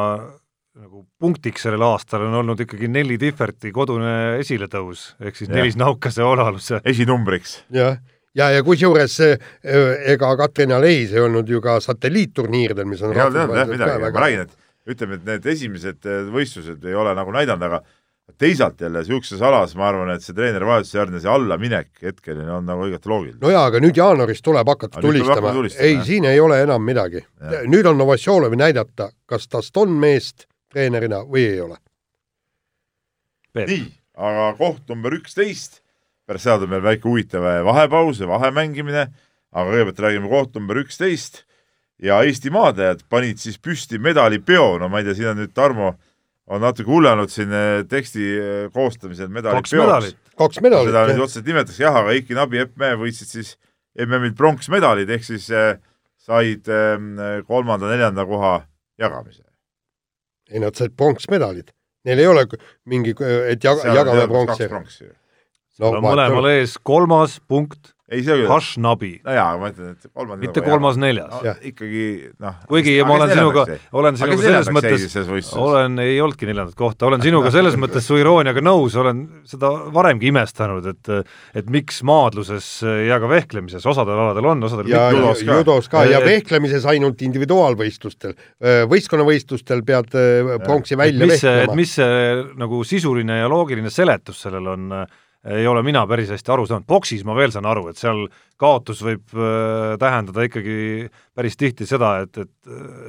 [0.77, 5.49] nagu punktiks sellel aastal on olnud ikkagi Nelli Differti kodune esiletõus, ehk siis.
[5.49, 6.83] Nelis Naukase osaluse.
[6.85, 7.63] esinumbriks.
[7.73, 7.97] jah,
[8.37, 9.39] ja, ja kusjuures eh,
[10.13, 14.25] ega Katrin Aleis ei olnud ju ka satelliitturniiridel, mis on ei olnud jah midagi, ma
[14.27, 17.81] räägin, et ütleme, et need esimesed eh, võistlused ei ole nagu näidanud, aga
[18.39, 22.87] teisalt jälle niisuguses alas ma arvan, et see treenerivahetuse järgne see allaminek hetkeni on nagu
[22.89, 23.39] õigati loogiline.
[23.41, 27.23] no jaa, aga nüüd jaanuaris tuleb hakata Aga tulistama, ei, siin ei ole enam midagi.
[27.71, 31.79] Nüüd on Novosjolovi näidata, kas tast on meest treenerina või ei ole.
[33.57, 35.81] nii, aga koht number üksteist,
[36.27, 39.07] pärast seda tuleb meil väike huvitav vahepaus ja vahemängimine,
[39.55, 41.45] aga kõigepealt räägime koht number üksteist.
[42.03, 45.95] Ja Eesti maadlejad panid siis püsti medalipeo, no ma ei tea, siin on nüüd Tarmo
[46.47, 49.75] on natuke hullenud siin eh, teksti eh, koostamisel kaks medalipeoks.
[49.81, 50.19] medalit.
[50.39, 51.25] kaks seda medalit nüüd jah.
[51.27, 53.57] otseselt nimetatakse jah, aga Eiki Nabi, Epp Mäe võitsid siis
[54.07, 55.75] MM-il pronksmedalid ehk siis eh,
[56.27, 58.61] said eh, kolmanda-neljanda koha
[59.03, 59.43] jagamise.
[60.53, 61.73] ei, nad said pronksmedalid.
[62.07, 62.47] Neil ei ole
[62.87, 63.17] mingi,
[63.51, 65.11] et jaga, jagame pronksi.
[65.83, 70.11] no on mõlemal ees kolmas punkt, ei, see oli, Hašnabi, no jaa, ma ütlen, et
[70.15, 72.05] kolmanda mitte kolmas-neljas no, ikkagi
[72.43, 72.61] noh.
[72.71, 73.65] kuigi ma olen sinuga,
[73.99, 75.17] olen sinuga selles mõttes,
[75.57, 79.73] olen olen, ei olnudki neljandat kohta, olen sinuga selles mõttes su irooniaga nõus, olen seda
[79.95, 81.13] varemgi imestanud, et
[81.57, 82.69] et miks maadluses
[83.09, 85.59] ja ka vehklemises osadel aladel on, osadel ja judos ka.
[85.61, 86.05] judos ka.
[86.07, 88.37] Ja Et- vehklemises ainult individuaalvõistlustel.
[88.91, 91.81] võistkonnavõistlustel pead äh, pronksi välja mis see, et vehklema.
[91.81, 94.93] mis see nagu sisuline ja loogiline seletus sellel on,
[95.47, 98.25] ei ole mina päris hästi aru saanud, boksis ma veel saan aru, et seal
[98.61, 100.79] kaotus võib äh, tähendada ikkagi
[101.37, 102.53] päris tihti seda, et, et,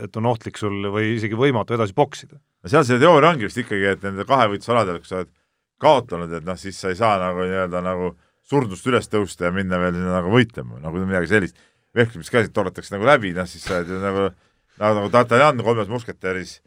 [0.05, 2.37] et on ohtlik sul või isegi võimatu edasi boksida.
[2.37, 5.33] no seal see teooria ongi vist ikkagi, et nende kahevõitlusaladel, kui sa oled
[5.81, 8.13] kaotanud, et noh, siis sa ei saa nagu nii-öelda nagu
[8.47, 11.57] surdust üles tõusta ja minna veel sinna nagu võitlema, nagu midagi sellist.
[11.97, 14.29] vehklemist ka siit torratakse nagu läbi, noh siis sa oled ju nagu,
[14.77, 16.59] nagu, nagu D'Artagnan kolmes musketäris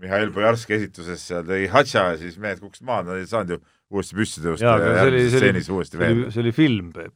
[0.00, 3.58] Mihhail Bojarski esituses seal tegi hatša ja siis mehed kukkusid maha, nad ei saanud ju
[3.90, 6.22] uuesti püsti tõusta ja aga see oli, järgmises see stseenis oli, uuesti veel.
[6.30, 7.14] see oli film, Peep.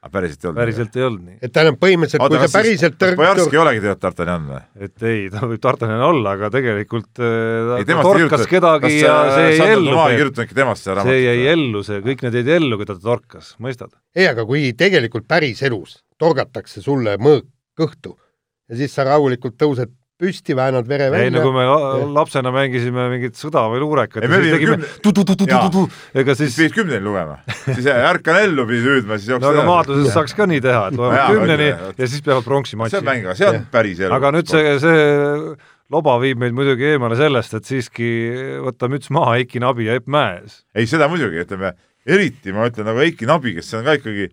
[0.00, 0.60] aga päriselt ei olnud?
[0.60, 1.36] päriselt ei olnud nii.
[1.40, 4.62] et tähendab põhimõtteliselt, kui sa päriselt kas Bojarski ei olegi tegelikult D'Artagnan või?
[4.86, 9.14] et ei, ta võib Tartane olla, aga tegelikult äh, ei, ta temast torkas kedagi ja
[9.26, 11.52] äh, see jäi ellu, Tomaa ei kirjutanud äkki temast seda see jäi raamatut?
[11.54, 13.94] ellu, see, kõik need jäid ellu, keda ta torkas, mõistad?
[14.16, 17.48] ei, aga kui tegelikult päriselus torgatakse sulle mõõk
[17.80, 18.18] kõhtu
[18.70, 21.30] ja siis sa rahulikult tõused püsti, väänad vere ei välja.
[21.34, 24.78] no kui me la- lapsena mängisime mingit sõda või luurekat Ei, ja me siis tegime
[25.04, 25.84] tu-tu-tu-tu-tu-tu,
[26.22, 30.16] ega siis pidid kümneni lugema, siis ärkan ellu pidid hüüdma, siis no jooksed aga maadluses
[30.16, 33.04] saaks ka nii teha, et jaa, kümneni ja siis peavad pronksi see on matši.
[33.10, 34.14] mäng, aga see on päris elu.
[34.20, 35.06] aga nüüd see, see
[35.90, 38.10] loba viib meid muidugi eemale sellest, et siiski
[38.66, 40.60] võtta müts maha Eiki Nabi ja Epp Mäe ees.
[40.74, 41.72] ei, seda muidugi, ütleme,
[42.06, 44.28] eriti ma ütlen nagu Eiki Nabi, kes on ka ikkagi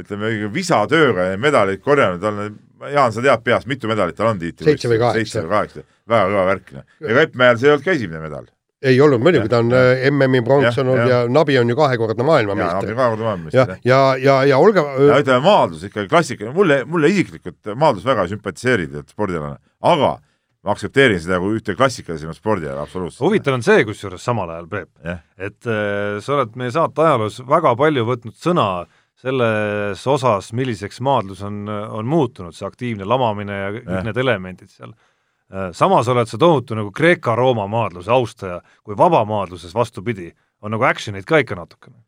[0.00, 2.54] ütleme, visatööga neid medaleid korjanud, on,
[2.90, 4.66] Jaan, sa tead peast, mitu medalit tal on tiitli?
[4.66, 5.20] Seitse või kaheksa.
[5.20, 6.74] seitse või kaheksa, väga kõva värk.
[6.78, 6.88] noh.
[7.06, 8.50] ega Epp Mäel see ei olnud ka esimene medal.
[8.82, 11.30] ei olnud muidugi, ta on Jah, äh, MM-i pronks olnud ja jah.
[11.30, 12.90] Nabi on ju kahekordne maailmameister.
[12.90, 13.86] Ja maailmameister, jah.
[13.86, 18.98] ja, ja, ja olge ja ütleme, maadlus ikkagi klassikaline, mulle, mulle isiklikult maadlus väga sümpatiseerib,
[19.04, 20.16] et spordialane, aga
[20.62, 23.24] ma aktsepteerin seda kui ühte klassikalisema spordiala, absoluutselt.
[23.26, 27.40] huvitav on see, kusjuures samal ajal, Peep, jah, et äh, sa oled meie saate ajaloos
[27.48, 28.66] väga palju võtnud sõna
[29.22, 34.06] selles osas, milliseks maadlus on, on muutunud, see aktiivne lamamine ja kõik Jah.
[34.08, 34.94] need elemendid seal.
[35.76, 40.30] samas oled sa tohutu nagu Kreeka-Rooma maadluse austaja, kui vabamaadluses vastupidi,
[40.64, 42.00] on nagu action'it ka ikka natukene.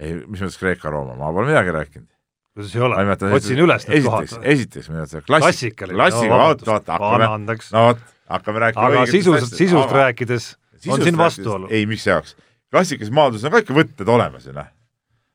[0.00, 2.08] ei, mis mõttes Kreeka-Rooma, ma pole midagi rääkinud.
[2.54, 3.02] kuidas ei ole,
[3.36, 4.48] otsin üles need kohad esiteks,.
[4.54, 8.04] esiteks minu arust klassik, klassika, vaata, vaata, anna hakkame, no vot,
[8.36, 10.52] hakkame rääkima aga sisust, sisust Aga- rääkides
[10.88, 11.68] on siin vastuolu.
[11.70, 12.36] ei, mis jaoks,
[12.70, 14.70] klassikalises maaduses on ka ikka võtted olemas ju noh.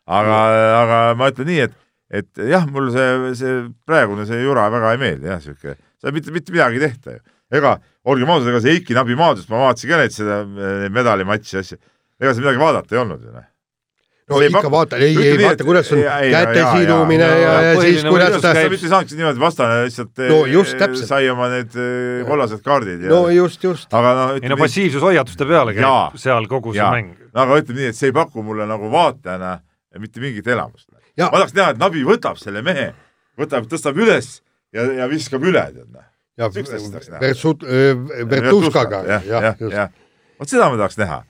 [0.08, 0.38] aga,
[0.82, 1.76] aga ma ütlen nii, et,
[2.22, 6.32] et jah, mul see, see praegune see jura väga ei meeldi jah, sihuke, seal mitte,
[6.36, 7.22] mitte midagi ei tehta ju.
[7.60, 7.76] ega
[8.08, 11.78] olgem ausad, ega see Eiki Nabi maadlust ma vaatasin ka neid seda eh, medalimatši asja,
[12.22, 13.46] ega seal midagi vaadata ei olnud ju noh.
[14.28, 17.60] no See ei ikka vaata, ei, ei nii, vaata, kuidas on käte sidumine ja, jaa,
[17.64, 21.12] ja siis kuidas ta mitte ei saanudki niimoodi vastane lihtsalt No eh, just, täpselt.
[21.12, 23.88] sai oma need eh, kollased kaardid ja no just, just.
[23.96, 27.16] aga noh, ei no passiivsushoiatuste peale käib seal kogu see mäng.
[27.36, 29.58] aga ütleme nii, et see ei paku mulle nagu vaatajana
[30.00, 30.90] mitte mingit elamust.
[31.18, 32.92] Ma tahaks näha, et Nabi võtab selle mehe,
[33.40, 34.38] võtab, tõstab üles
[34.76, 36.06] ja, ja viskab üle, tead noh.
[36.38, 36.50] ja
[37.12, 37.22] näha.
[37.24, 37.66] Versut-,
[38.30, 40.02] Vertuskaga, jah, just.
[40.40, 41.22] vot seda ma tahaks näha.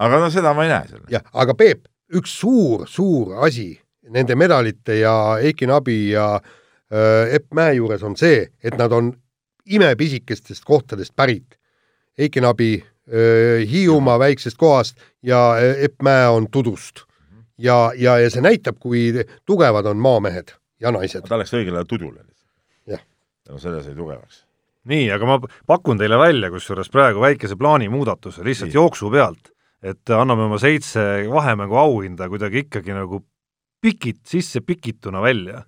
[0.00, 1.06] aga no seda ma ei näe seal.
[1.12, 3.72] jah, aga Peep, üks suur-suur asi
[4.10, 9.12] nende medalite ja Eiki Nabi ja äh, Epp Mäe juures on see, et nad on
[9.70, 11.58] imepisikestest kohtadest pärit.
[12.18, 17.06] Eiki Nabi äh, Hiiumaa väiksest kohast ja äh, Epp Mäe on Tudust.
[17.60, 19.10] ja, ja, ja see näitab, kui
[19.46, 21.26] tugevad on maamehed ja naised.
[21.28, 22.24] ta läks õigel ajal tudule.
[22.88, 23.02] Jah.
[23.48, 24.44] no selle sai tugevaks.
[24.90, 25.38] nii, aga ma
[25.68, 28.78] pakun teile välja kusjuures praegu väikese plaani muudatuse lihtsalt Nii.
[28.80, 29.52] jooksu pealt,
[29.82, 33.24] et anname oma seitse vahemängu auhinda kuidagi ikkagi nagu
[33.80, 35.64] pikit, sisse pikituna välja.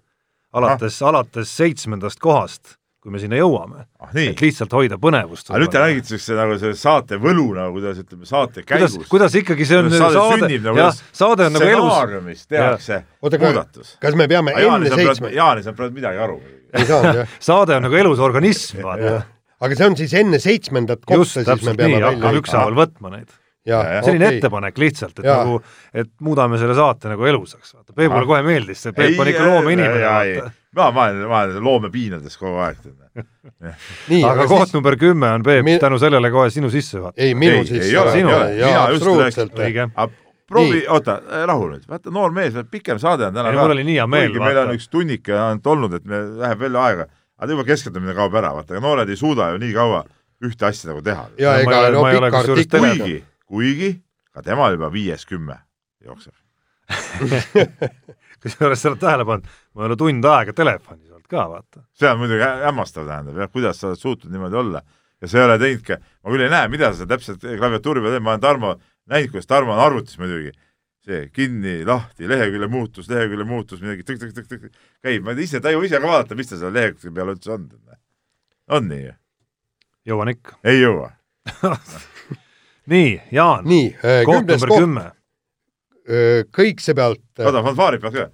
[0.53, 5.49] alates, alates seitsmendast kohast, kui me sinna jõuame, ah nii et, lihtsalt hoida põnevust.
[5.51, 8.95] aga nüüd te räägite siukse nagu see saate võlu nagu kuidas ütleme, saate käigus,.
[9.11, 12.47] kuidas ikkagi see on Kuidas saade saade, sünnib nagu jah saade on nagu elus, stsenaariumis
[12.53, 13.93] tehakse muudatus.
[14.07, 16.39] kas me peame enne seitsme, Jaanis on praegu midagi aru.
[16.79, 19.19] ei saanud jah saade on nagu elus organism, vaata.
[19.67, 22.45] aga see on siis enne seitsmendat kohta, just, siis me peame nii, hakkame välja.
[22.47, 23.29] ükshaaval võtma neid.
[23.67, 24.01] ja, Ja, ja.
[24.07, 24.39] selline okei.
[24.39, 25.43] ettepanek lihtsalt, et Jaa.
[25.43, 25.59] nagu,
[25.95, 28.31] et muudame selle saate nagu elusaks, vaata, Peepule Ahah.
[28.31, 30.51] kohe meeldis see, Peep on ikka loomeinimene, vaata.
[30.77, 32.77] ma, ma olen, ma olen loomepiinades kogu aeg.
[34.13, 37.21] nii, aga koht siis, number kümme on Peep Mi- tänu sellele kohe sinu sissejuhatus.
[37.23, 37.79] ei minu õige.
[40.53, 41.19] proovi oota,
[41.49, 44.45] rahu nüüd, vaata noor mees, pikem saade on täna mul oli nii hea meel, kuigi
[44.45, 47.05] meil on üks tunnike ainult olnud, et me läheb veel aega,
[47.39, 50.03] aga juba keskendumine kaob ära, vaata, aga noored ei suuda ju nii kaua
[50.43, 51.25] ühte asja nagu teha.
[51.39, 53.91] ja Ma ei ega no pikk artikkel kuigi, kuigi
[54.33, 55.57] ka temal juba viies kümme
[56.05, 56.35] jookseb.
[58.43, 61.85] kusjuures sa oled tähele pannud, ma ei ole tund aega telefonis olnud ka, vaata.
[61.99, 64.83] see on muidugi hä- hämmastav, tähendab jah, kuidas sa oled suutnud niimoodi olla
[65.23, 68.17] ja sa ei ole teinud ka, ma küll ei näe, mida sa täpselt klaviatuuri peal
[68.17, 68.75] teed, ma olen Tarmo
[69.13, 70.53] näinud, kuidas Tarmo on arvutis muidugi
[71.03, 74.69] see kinni, lahti, lehekülje muutus, lehekülje muutus, midagi tõk-tõk-tõk-tõk
[75.03, 77.67] käib, ma ise taju ise ka vaadata, mis ta seal lehekülje peal üldse on.
[78.71, 79.17] on nii ju?
[80.13, 80.59] jõuan ikka.
[80.63, 81.11] ei jõua.
[82.93, 85.19] nii, Jaan, nii, koht kümnes number koht.
[86.53, 88.31] Kõik see pealt, oota, fanfaarid peavad ka.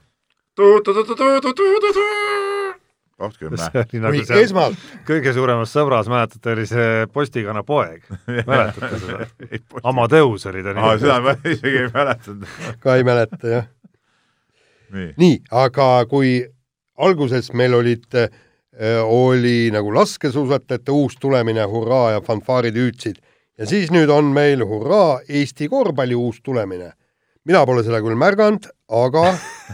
[4.09, 8.05] oli kui esmalt, kõige suuremas sõbras, mäletate, oli see postikana poeg.
[8.47, 9.29] mäletate seda?
[9.83, 11.27] Amadeus oli ta aa, seda nimi.
[11.27, 12.59] ma isegi ei mäletanud.
[12.85, 13.71] ka ei mäleta jah.
[14.95, 16.37] nii, nii, aga kui
[16.99, 18.07] alguses meil olid,
[19.05, 23.19] oli nagu laskesuusatajate uus tulemine, hurraa ja fanfaarid hüüdsid
[23.59, 26.93] ja siis nüüd on meil hurraa, Eesti korvpalli uus tulemine.
[27.49, 29.25] Mina pole seda küll märganud, aga,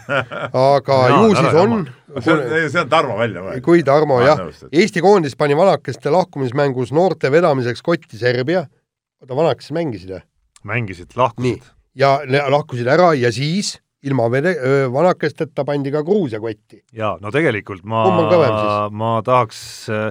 [0.78, 1.76] aga Jaa, ju siis on
[2.22, 3.64] see on, see on Tarmo välja mõeldud.
[3.66, 8.64] kui Tarmo Ma jah Eesti koondis pani vanakeste lahkumismängus noorte vedamiseks kotti Serbia,
[9.22, 10.22] oota vanakesed mängisid või?
[10.64, 11.66] mängisid, lahkusid.,
[11.98, 14.56] ja lahkusid ära ja siis ilma vede-,
[14.92, 16.82] vanakesteta pandi ka Gruusia kotti.
[16.94, 18.04] jaa, no tegelikult ma
[18.92, 19.60] ma tahaks
[19.90, 20.08] äh,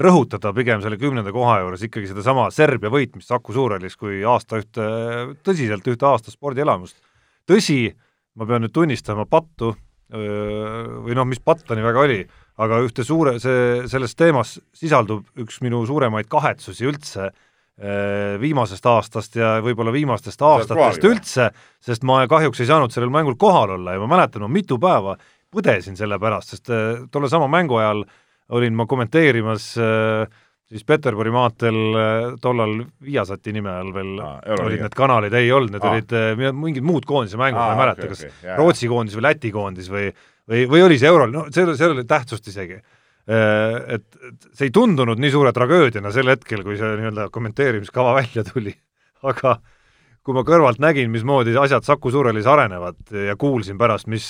[0.00, 4.86] rõhutada pigem selle kümnenda koha juures ikkagi sedasama Serbia võitmist Saku Suurhallis kui aasta ühte,
[5.46, 6.98] tõsiselt ühte aasta spordielamust.
[7.48, 7.94] tõsi,
[8.36, 9.74] ma pean nüüd tunnistama pattu
[10.06, 12.20] või noh, mis pattani väga oli,
[12.62, 17.30] aga ühte suure, see, selles teemas sisaldub üks minu suuremaid kahetsusi üldse
[18.40, 21.50] viimasest aastast ja võib-olla viimastest aastatest üldse,
[21.84, 25.18] sest ma kahjuks ei saanud sellel mängul kohal olla ja ma mäletan, ma mitu päeva
[25.52, 28.06] põdesin selle pärast, sest äh, tolle sama mängu ajal
[28.54, 30.26] olin ma kommenteerimas äh,
[30.70, 35.74] siis Peterburi maanteel äh, tollal Viasati nime all veel Aa, olid need kanalid, ei olnud,
[35.76, 35.92] need Aa.
[35.96, 38.56] olid äh, mi- mingid muud koondise mängud, ma Aa, ei mäleta okei, kas jaa, jaa.
[38.60, 40.08] Rootsi koondis või Läti koondis või
[40.46, 42.76] või, või oli see Eurol, no seal, seal oli tähtsust isegi.
[43.26, 48.44] Et, et see ei tundunud nii suure tragöödiana sel hetkel, kui see nii-öelda kommenteerimiskava välja
[48.46, 48.70] tuli,
[49.26, 49.56] aga
[50.22, 54.26] kui ma kõrvalt nägin, mismoodi asjad Saku Suurhallis arenevad ja kuulsin pärast, mis,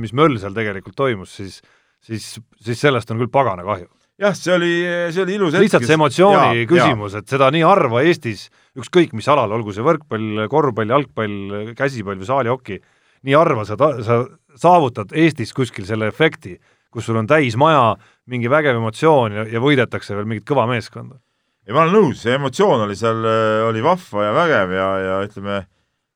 [0.00, 1.60] mis möll seal tegelikult toimus, siis
[2.06, 3.88] siis, siis sellest on küll pagana kahju.
[4.22, 4.72] jah, see oli,
[5.12, 5.66] see oli ilus hetk.
[5.66, 8.46] lihtsalt see emotsiooni ja, küsimus, et seda nii harva Eestis,
[8.78, 12.80] ükskõik mis alal, olgu see võrkpall, korvpall, jalgpall, käsipall või saalihoki,
[13.26, 14.22] nii harva sa, sa
[14.56, 16.56] saavutad Eestis kuskil selle efekti,
[16.92, 17.94] kus sul on täis maja,
[18.30, 21.20] mingi vägev emotsioon ja, ja võidetakse veel mingit kõva meeskonda.
[21.66, 23.24] ei, ma olen nõus, see emotsioon oli seal,
[23.68, 25.64] oli vahva ja vägev ja, ja ütleme,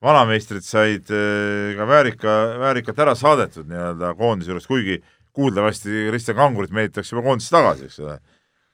[0.00, 5.02] vanameistrid said eh, ka väärika, väärikalt ära saadetud nii-öelda koondise juures, kuigi
[5.36, 8.18] kuuldavasti Kristjan Kangurit meelitatakse juba koondisse tagasi, eks ole.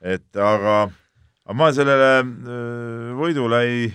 [0.00, 0.76] et aga,
[1.46, 3.88] aga ma sellele eh, võidule ei,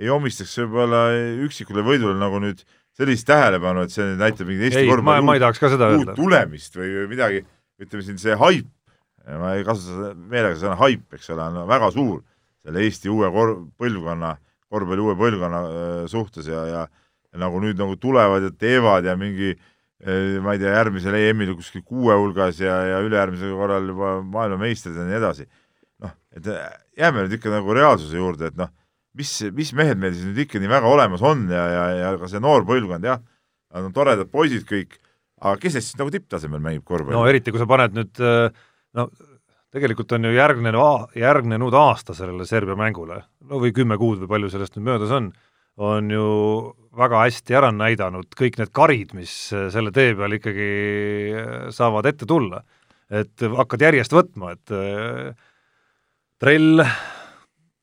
[0.00, 1.04] ei omistaks võib-olla
[1.46, 2.62] üksikule võidule nagu nüüd
[2.94, 6.14] sellist tähelepanu, et see näitab mingit Eesti korvpalli ma, ma ei tahaks ka seda öelda.
[6.18, 7.42] tulemist või, midagi,
[7.82, 8.70] ütleme siin see haip,
[9.26, 12.20] ma ei kasuta meelega sõna haip, eks ole, on väga suur
[12.64, 14.36] selle Eesti uue kor-, põlvkonna
[14.74, 16.84] korvpalli uue põlvkonna äh, suhtes ja, ja
[17.34, 19.62] ja nagu nüüd nagu tulevad ja teevad ja mingi äh,
[20.44, 25.06] ma ei tea, järgmisel EM-il kuskil kuue hulgas ja, ja ülejärgmisel korral juba maailmameistrid ja
[25.08, 25.46] nii edasi.
[26.04, 26.64] noh, et äh,
[27.00, 28.68] jääme nüüd ikka nagu reaalsuse juurde, et noh,
[29.16, 32.28] mis, mis mehed meil siis nüüd ikka nii väga olemas on ja, ja, ja ka
[32.28, 33.22] see noor põlvkond, jah,
[33.74, 34.98] nad on toredad poisid kõik,
[35.40, 37.16] aga kes neist siis nagu tipptasemel mängib korvpalli?
[37.16, 38.24] no eriti, kui sa paned nüüd
[38.94, 39.08] no
[39.74, 44.52] tegelikult on ju järgnenud, järgnenud aasta sellele Serbia mängule, no või kümme kuud või palju
[44.52, 45.32] sellest nüüd möödas on,
[45.76, 46.28] on ju
[46.94, 50.68] väga hästi ära näidanud kõik need karid, mis selle tee peal ikkagi
[51.74, 52.62] saavad ette tulla.
[53.10, 55.34] et hakkad järjest võtma, et äh,
[56.40, 56.80] trell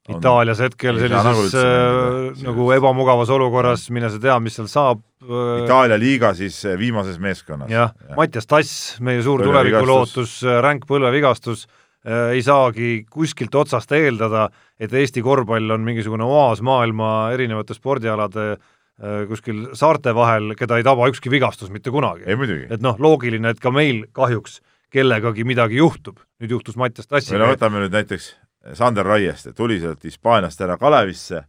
[0.09, 5.03] Itaalias hetkel sellises äh, nagu ebamugavas olukorras, mine sa tea, mis seal saab.
[5.21, 7.69] Äh, Itaalia liiga siis äh, viimases meeskonnas.
[7.69, 13.91] jah ja., Mattias Tass, meie suur tulevikulootus, äh, ränk põlvevigastus äh,, ei saagi kuskilt otsast
[13.93, 14.47] eeldada,
[14.79, 20.87] et Eesti korvpall on mingisugune oaas maailma erinevate spordialade äh, kuskil saarte vahel, keda ei
[20.87, 22.25] taba ükski vigastus mitte kunagi.
[22.69, 26.17] et noh, loogiline, et ka meil kahjuks kellegagi midagi juhtub.
[26.41, 27.43] nüüd juhtus Mattias Tassiga.
[27.43, 28.33] no võtame nüüd näiteks
[28.73, 31.45] Sander Raieste tuli sealt Hispaaniast ära Kalevisse,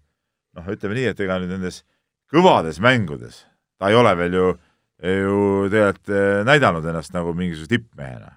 [0.56, 1.82] noh, ütleme nii, et ega nüüd nendes
[2.32, 3.46] kõvades mängudes
[3.82, 4.46] ta ei ole veel ju,
[5.02, 5.38] ju
[5.72, 8.36] tegelikult eh, näidanud ennast nagu mingisuguse tippmehena.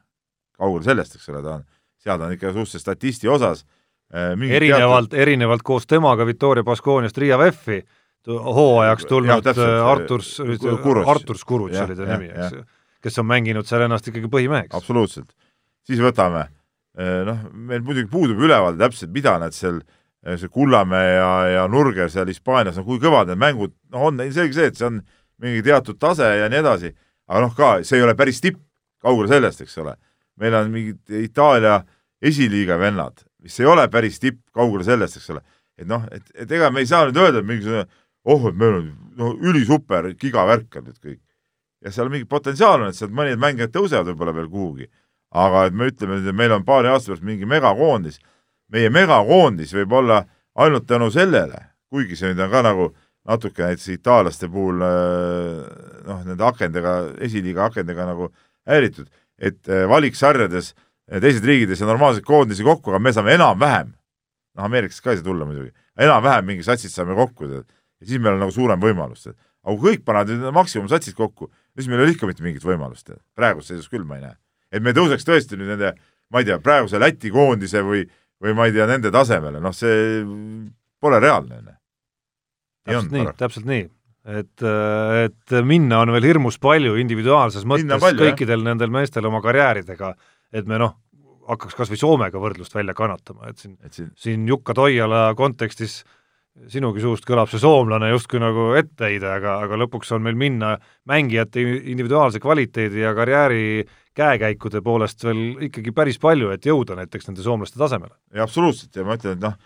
[0.55, 1.65] kaugel sellest, eks ole, ta on,
[2.05, 3.65] seal ta on ikka suhteliselt statisti osas
[4.13, 7.81] eh, erinevalt teatud..., erinevalt koos temaga Victoria Baskooniast Riia Veffi
[8.27, 10.37] hooajaks tulnud eh, Arturs,
[11.05, 12.67] Artur Skurutš oli ta nimi, eks ju,
[13.05, 14.73] kes on mänginud seal ennast ikkagi põhimeheks.
[14.77, 15.33] absoluutselt.
[15.85, 16.47] siis võtame
[16.95, 19.81] Äh, noh, meil muidugi puudub ülevaade täpselt, mida nad seal,
[20.23, 24.21] äh, see Kullamäe ja, ja Nurger seal Hispaanias, no kui kõvad need mängud, noh, on
[24.31, 25.01] selge see, et see on
[25.43, 26.93] mingi teatud tase ja nii edasi,
[27.27, 28.61] aga noh, ka see ei ole päris tipp,
[29.03, 29.97] kaugel sellest, eks ole.
[30.39, 31.81] meil on mingid Itaalia
[32.25, 35.43] esiliiga vennad, mis ei ole päris tipp, kaugel sellest, eks ole.
[35.77, 37.85] et noh, et, et ega me ei saa nüüd öelda, et mingisugune
[38.25, 41.21] oh, et meil on no ülisuper gigavärk on nüüd kõik.
[41.85, 44.89] ja seal mingi potentsiaal on, et sealt mõned mängijad tõusevad võib-olla veel kuhugi
[45.35, 48.19] aga et me ütleme, et meil on paari aasta pärast mingi megakoondis,
[48.71, 50.21] meie megakoondis võib olla
[50.55, 51.59] ainult tänu sellele,
[51.91, 52.89] kuigi see nüüd on ka nagu
[53.27, 55.61] natuke näiteks itaallaste puhul äh,
[56.07, 56.95] noh, nende akendega,
[57.25, 58.29] esiliiga akendega nagu
[58.69, 60.73] häiritud, et äh, valiksarjades
[61.09, 63.91] teised riigid ei saa normaalseid koondisi kokku, aga me saame enam-vähem,
[64.55, 67.67] noh, Ameerikas ka ei saa tulla muidugi, enam-vähem mingi satsid saame kokku, tead,
[68.01, 69.37] ja siis meil on nagu suurem võimalus, tead.
[69.65, 73.07] aga kui kõik panevad nüüd maksimumsatsid kokku, siis meil ei ole ikka mitte mingit võimalust,
[73.09, 73.21] tead.
[73.37, 74.35] praeguses seisus küll ma ei näe
[74.75, 75.93] et me tõuseks tõesti nüüd nende,
[76.33, 78.03] ma ei tea, praeguse Läti koondise või,
[78.43, 80.23] või ma ei tea, nende tasemele, noh, see
[81.01, 81.61] pole reaalne.
[82.85, 83.85] täpselt nii, täpselt nii
[84.25, 84.63] et,
[85.25, 88.67] et minna on veel hirmus palju individuaalses mõttes palju, kõikidel jah.
[88.71, 90.15] nendel meestel oma karjääridega,
[90.55, 90.95] et me noh,
[91.49, 94.11] hakkaks kas või Soomega võrdlust välja kannatama, et siin, siin...
[94.17, 96.03] siin Jukka Toiala kontekstis
[96.71, 100.75] sinugi suust kõlab see soomlane justkui nagu etteheide, aga, aga lõpuks on meil minna
[101.09, 103.83] mängijate individuaalse kvaliteedi ja karjääri
[104.15, 108.15] käekäikude poolest veel ikkagi päris palju, et jõuda näiteks nende soomlaste tasemele.
[108.33, 109.57] jaa, absoluutselt ja ma ütlen, et noh,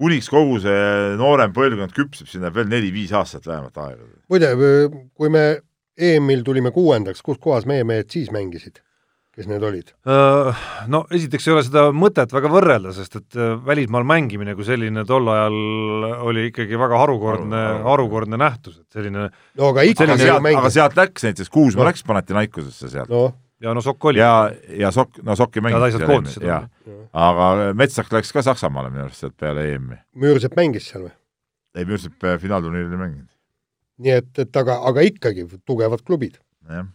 [0.00, 4.10] kuniks kogu see noorem põlvkond küpseb, siin läheb veel neli-viis aastat vähemalt aega.
[4.28, 4.52] muide,
[5.16, 5.46] kui me
[5.96, 8.83] EM-il tulime kuuendaks, kus kohas meie mehed siis mängisid?
[9.34, 9.92] Kes need olid?
[10.90, 15.28] No esiteks ei ole seda mõtet väga võrrelda, sest et välismaal mängimine kui selline tol
[15.32, 15.56] ajal
[16.30, 20.28] oli ikkagi väga harukordne, harukordne nähtus, et selline no aga ikka selline...
[20.28, 21.88] sealt, aga sealt läks näiteks, Kuusma no.
[21.90, 23.26] läks Panathinaikosesse sealt no
[23.64, 24.18] ja no Sokk oli.
[24.18, 26.62] ja, ja Sokk, no Sokk ei mänginud seal EM-i, jaa.
[27.26, 30.00] aga Metsak läks ka Saksamaale minu arust sealt peale EM-i.
[30.20, 31.14] Müürsepp mängis seal või?
[31.74, 33.30] ei, Müürsepp äh, finaalturniiril ei mänginud.
[34.04, 36.38] nii et, et aga, aga ikkagi tugevad klubid.
[36.68, 36.90] jah.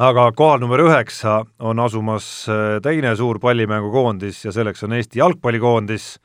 [0.00, 6.16] Aga kohal number üheksa on asumas äh, teine suur pallimängukoondis ja selleks on Eesti jalgpallikoondis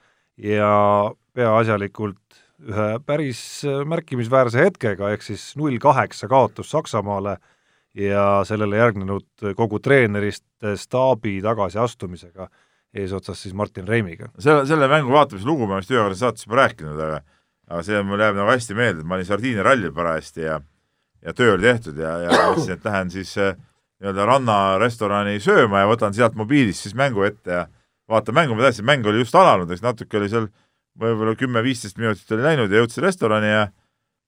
[0.42, 0.72] ja
[1.38, 7.38] peaasjalikult ühe päris äh, märkimisväärse hetkega, ehk siis null kaheksa kaotus Saksamaale
[7.94, 12.50] ja sellele järgnenud kogu treeneriste staabi tagasiastumisega,
[12.94, 14.32] eesotsas siis Martin Reimiga.
[14.40, 17.22] selle, selle mängu vaatamise lugu ma vist ühe korra saates juba rääkinud, aga
[17.70, 20.58] aga see mul jääb nagu hästi meelde, et ma olin Sardiinia rallil parajasti ja
[21.26, 23.58] ja töö oli tehtud ja, ja mõtlesin, et lähen siis äh,
[24.00, 27.66] nii-öelda rannarestorani sööma ja võtan sealt mobiilist siis mängu ette ja
[28.10, 30.48] vaatan mängu, ma teadsin, mäng oli just alanud, eks natuke oli seal
[31.00, 33.66] võib-olla kümme-viisteist minutit oli läinud ja jõudsin restorani ja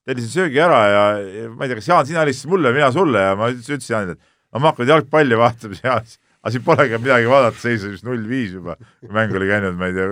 [0.08, 3.24] tellisin söögi ära ja, ja ma ei tea, kas Jaan, sina helistasid mulle, mina sulle
[3.24, 5.98] ja ma ütlesin Jaanile, et no ma hakkan jalgpalli vaatama ja
[6.42, 9.78] aga siin polegi midagi vaadata, seis oli vist null viis juba, kui mäng oli käinud,
[9.78, 10.08] ma ei tea,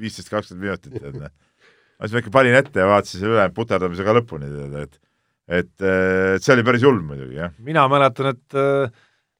[0.00, 1.30] viisteist, kakskümmend minutit, et noh.
[2.02, 4.50] siis ma ikka panin ette ja vaatasin selle üle puterdamise ka lõpuni,
[4.82, 4.98] et
[5.50, 7.54] et, et see oli päris julm muidugi, jah.
[7.66, 8.60] mina mäletan, et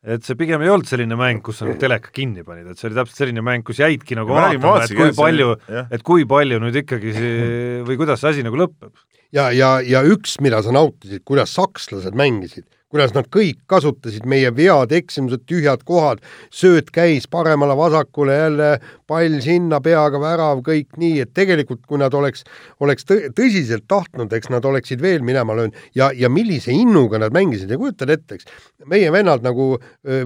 [0.01, 2.89] et see pigem ei olnud selline mäng, kus sa nagu teleka kinni panid, et see
[2.89, 6.81] oli täpselt selline mäng, kus jäidki nagu vaatama, et kui palju, et kui palju nüüd
[6.83, 7.33] ikkagi see
[7.89, 8.95] või kuidas see asi nagu lõpeb.
[9.37, 14.51] ja, ja, ja üks, mida sa nautisid, kuidas sakslased mängisid kuidas nad kõik kasutasid meie
[14.55, 18.71] vead, eksimused, tühjad kohad, sööt käis paremale-vasakule, jälle
[19.11, 22.45] pall sinna, peaga värav, kõik nii, et tegelikult kui nad oleks,
[22.83, 25.79] oleks tõ tõsiselt tahtnud, eks nad oleksid veel minema löönud.
[25.99, 28.49] Ja, ja millise innuga nad mängisid ja kujutad ette, eks,
[28.91, 29.73] meie vennad nagu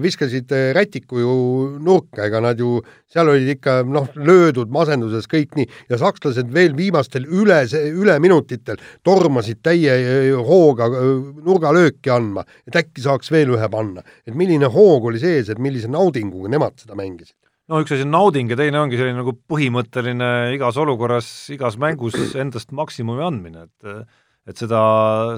[0.03, 1.35] viskasid rätiku ju
[1.83, 2.79] nurka, ega nad ju,
[3.11, 5.69] seal olid ikka noh, löödud masenduses kõik nii.
[5.91, 9.97] Ja sakslased veel viimastel üle, üleminutitel tormasid täie
[10.45, 14.03] hooga nurgalööki andma et äkki saaks veel ühe panna.
[14.25, 17.35] et milline hoog oli sees, et millise naudinguga nemad seda mängisid
[17.71, 22.17] no üks asi on nauding ja teine ongi selline nagu põhimõtteline igas olukorras, igas mängus
[22.37, 24.05] endast maksimumi andmine, et
[24.45, 24.79] et seda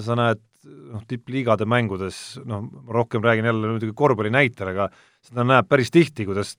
[0.04, 4.90] sa näed noh, tippliigade mängudes, noh, rohkem räägin jälle muidugi korvpalli näitel, aga
[5.24, 6.58] seda näeb päris tihti, kuidas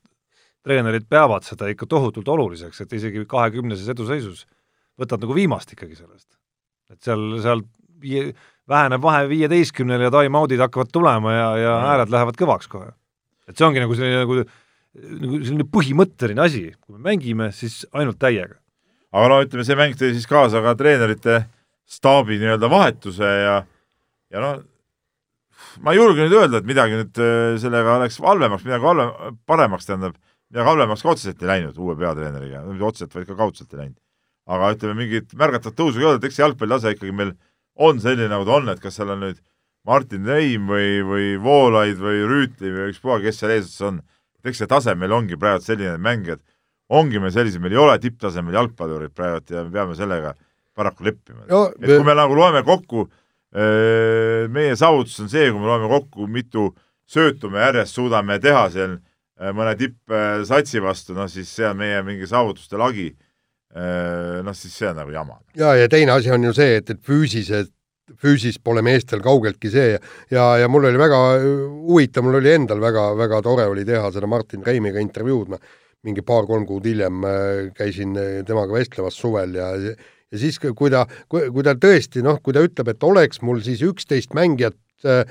[0.64, 4.46] treenerid peavad seda ikka tohutult oluliseks, et isegi kahekümneses eduseisus
[4.98, 6.38] võtad nagu viimast ikkagi sellest.
[6.88, 7.62] et seal, seal
[8.00, 8.32] viie,
[8.68, 12.90] väheneb vahe viieteistkümnele ja time-out'id hakkavad tulema ja, ja hääled lähevad kõvaks kohe.
[13.48, 14.42] et see ongi nagu selline nagu,
[14.96, 18.58] nagu selline põhimõtteline asi, kui me mängime, siis ainult täiega.
[19.12, 21.42] aga no ütleme, see mäng tõi siis kaasa ka treenerite
[21.88, 23.54] staabi nii-öelda vahetuse ja,
[24.32, 24.58] ja noh,
[25.84, 29.88] ma ei julge nüüd öelda, et midagi nüüd äh, sellega oleks halvemaks, midagi halvem, paremaks
[29.88, 30.18] tähendab,
[30.50, 33.98] midagi halvemaks ka otseselt ei läinud uue peatreeneriga, mitte otseselt, vaid ka kaudselt ei läinud.
[34.48, 37.34] aga ütleme, mingit märgatavat tõusu ei olnud, et eks see jalgpallitase ikkagi meil
[37.78, 39.40] on selline, nagu ta on, et kas seal on nüüd
[39.88, 44.00] Martin Reim või, või Voolaid või Rüütli või ükspuha, kes seal eesotsas on,
[44.44, 46.42] eks see tase meil ongi praegu selline mängijad,
[46.88, 50.34] ongi meil sellised, meil ei ole tipptasemel jalgpallurid praegu ja me peame sellega
[50.78, 51.66] paraku leppima no,.
[51.80, 53.08] et kui me nagu loeme kokku,
[54.54, 56.70] meie saavutus on see, kui me loeme kokku, mitu
[57.08, 58.98] söötu me järjest suudame teha seal
[59.54, 63.10] mõne tippsatsi vastu, noh siis see on meie mingi saavutuste lagi
[63.74, 65.40] noh, siis see on nagu jama.
[65.56, 67.72] ja, ja teine asi on ju see, et, et füüsilised
[68.22, 69.96] füüsis pole meestel kaugeltki see.
[70.32, 71.18] Ja, ja mul oli väga
[71.88, 75.60] huvitav, mul oli endal väga-väga tore oli teha seda Martin Reimiga intervjuud, ma
[76.06, 79.72] mingi paar-kolm kuud hiljem äh, käisin äh, temaga vestlemas suvel ja
[80.28, 83.80] ja siis, kui ta, kui ta tõesti noh, kui ta ütleb, et oleks mul siis
[83.86, 84.76] üksteist mängijat
[85.08, 85.24] äh,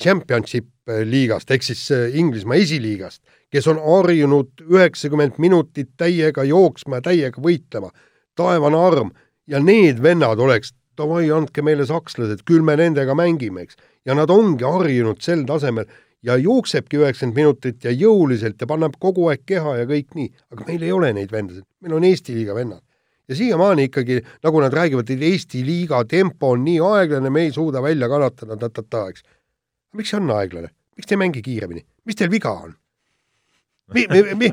[0.00, 1.82] championship liigast ehk siis
[2.14, 3.20] Inglismaa esiliigast
[3.52, 7.92] kes on harjunud üheksakümmend minutit täiega jooksma ja täiega võitlema,
[8.36, 9.12] taevane arm,
[9.46, 13.78] ja need vennad oleks, davai, andke meile sakslased, küll me nendega mängime, eks.
[14.06, 15.86] ja nad ongi harjunud sel tasemel
[16.26, 20.68] ja jooksebki üheksakümmend minutit ja jõuliselt ja paneb kogu aeg keha ja kõik nii, aga
[20.68, 22.82] meil ei ole neid vendasid, meil on Eesti liiga vennad.
[23.28, 27.52] ja siiamaani ikkagi, nagu nad räägivad, et Eesti liiga tempo on nii aeglane, me ei
[27.52, 29.22] suuda välja kannatada ta-ta-ta, eks.
[29.94, 32.74] miks see on aeglane, miks te ei mängi kiiremini, mis teil viga on?
[33.94, 34.50] mi, mi, mi,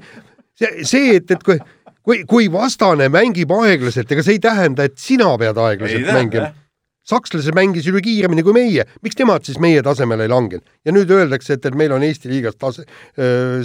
[0.59, 1.57] see, see, et, et kui,
[2.05, 6.51] kui, kui vastane mängib aeglaselt, ega see ei tähenda, et sina pead aeglaselt ei mängima.
[7.04, 10.63] sakslased mängisid ju kiiremini kui meie, miks nemad siis meie tasemele ei langenud?
[10.86, 12.86] ja nüüd öeldakse, et, et meil on Eesti liigas tase,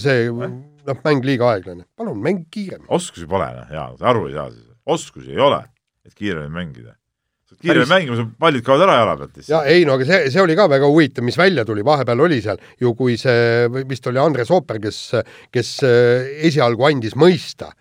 [0.03, 1.87] see noh, mäng liiga aeglane.
[1.99, 2.89] palun, mäng kiiremini.
[2.89, 4.65] oskusi pole, noh, jaa, aru ei saa siis.
[4.87, 5.63] oskusi ei ole,
[6.07, 6.99] et kiiremini mängida
[7.59, 7.91] kiire Päris...
[7.91, 9.51] mängimise pallid kaovad ära jala pealt lihtsalt.
[9.55, 12.41] ja ei no aga see, see oli ka väga huvitav, mis välja tuli, vahepeal oli
[12.45, 15.01] seal ju, kui see vist oli Andres Ooper, kes,
[15.55, 17.73] kes äh, esialgu andis mõista,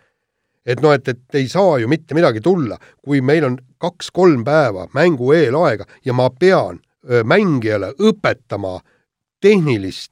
[0.67, 4.87] et noh, et, et ei saa ju mitte midagi tulla, kui meil on kaks-kolm päeva
[4.97, 8.81] mängu eelaega ja ma pean mängijale õpetama
[9.41, 10.11] tehnilist,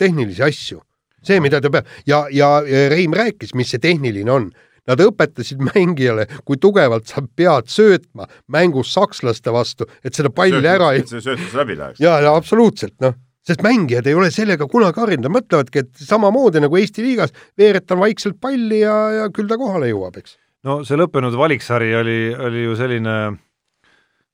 [0.00, 0.80] tehnilisi asju.
[1.24, 2.58] see, mida ta peab ja, ja
[2.90, 4.50] Reim rääkis, mis see tehniline on
[4.84, 10.90] Nad õpetasid mängijale, kui tugevalt sa pead söötma mängus sakslaste vastu, et seda palli ära
[10.92, 11.06] ei.
[11.08, 12.02] see söötus läbi läheks.
[12.04, 16.62] ja, ja absoluutselt, noh, sest mängijad ei ole sellega kunagi harjunud, nad mõtlevadki, et samamoodi
[16.64, 20.38] nagu Eesti liigas, veeretan vaikselt palli ja, ja küll ta kohale jõuab, eks.
[20.68, 23.16] no see lõppenud valiksari oli, oli ju selline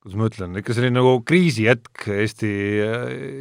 [0.01, 2.51] kuidas ma ütlen, ikka selline nagu kriisihetk Eesti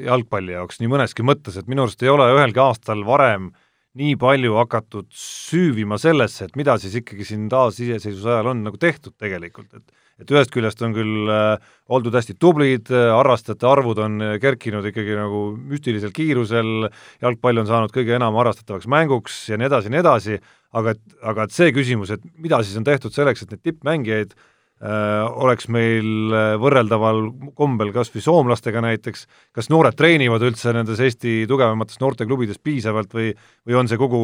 [0.09, 3.65] jalgpalli jaoks nii mõneski mõttes, et minu arust ei ole ühelgi aastal varem äh,
[3.97, 9.15] nii palju hakatud süüvima sellesse, et mida siis ikkagi siin taasiseseisvuse ajal on nagu tehtud
[9.17, 14.85] tegelikult, et et ühest küljest on küll äh, oldud hästi tublid, harrastajate arvud on kerkinud
[14.91, 16.89] ikkagi nagu müstilisel kiirusel,
[17.23, 20.37] jalgpall on saanud kõige enam harrastatavaks mänguks ja nii edasi ja nii edasi,
[20.77, 24.35] aga et, aga et see küsimus, et mida siis on tehtud selleks, et neid tippmängijaid
[24.35, 27.23] äh, oleks meil võrreldaval
[27.57, 29.25] kombel kas või soomlastega näiteks,
[29.55, 33.31] kas noored treenivad üldse nendes Eesti tugevamates noorteklubides piisavalt või
[33.65, 34.21] või on see kogu,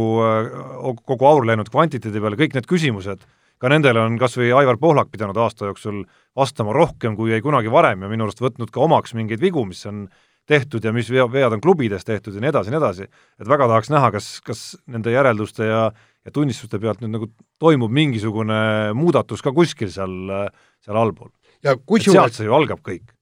[1.01, 3.25] kogu aur läinud kvantiteedi peale, kõik need küsimused
[3.61, 6.03] ka nendele on kas või Aivar Pohlak pidanud aasta jooksul
[6.35, 9.85] vastama rohkem, kui jäi kunagi varem ja minu arust võtnud ka omaks mingeid vigu, mis
[9.89, 10.05] on
[10.49, 13.07] tehtud ja mis vea, vead on klubides tehtud ja nii edasi ja nii edasi.
[13.41, 14.61] et väga tahaks näha, kas, kas
[14.91, 15.81] nende järelduste ja,
[16.25, 20.13] ja tunnistuste pealt nüüd nagu toimub mingisugune muudatus ka kuskil seal,
[20.85, 21.31] seal allpool.
[21.63, 23.15] sealt see ju algab kõik.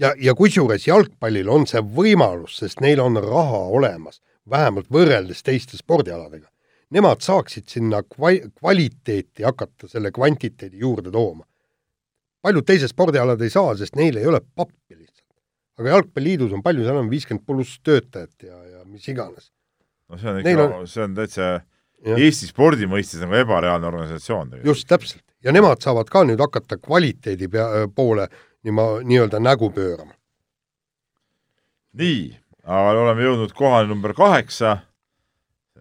[0.00, 5.76] ja, ja kusjuures jalgpallil on see võimalus, sest neil on raha olemas, vähemalt võrreldes teiste
[5.76, 6.48] spordialadega
[6.94, 11.44] nemad saaksid sinna kva-, kvaliteeti hakata selle kvantiteedi juurde tooma.
[12.42, 15.26] paljud teised spordialad ei saa, sest neil ei ole pappi lihtsalt.
[15.78, 19.50] aga Jalgpalliliidus on palju, seal on viiskümmend pluss töötajat ja, ja mis iganes.
[20.08, 20.86] no see on ikka, on...
[20.88, 22.16] see on täitsa ja.
[22.16, 24.70] Eesti spordi mõistes nagu ebareaalne organisatsioon tegelikult.
[24.72, 25.24] just, täpselt.
[25.44, 28.28] ja nemad saavad ka nüüd hakata kvaliteedi pea, poole
[28.66, 30.14] niima-, nii-öelda nägu pöörama.
[32.00, 32.22] nii,
[32.64, 34.78] aga oleme jõudnud kohale number kaheksa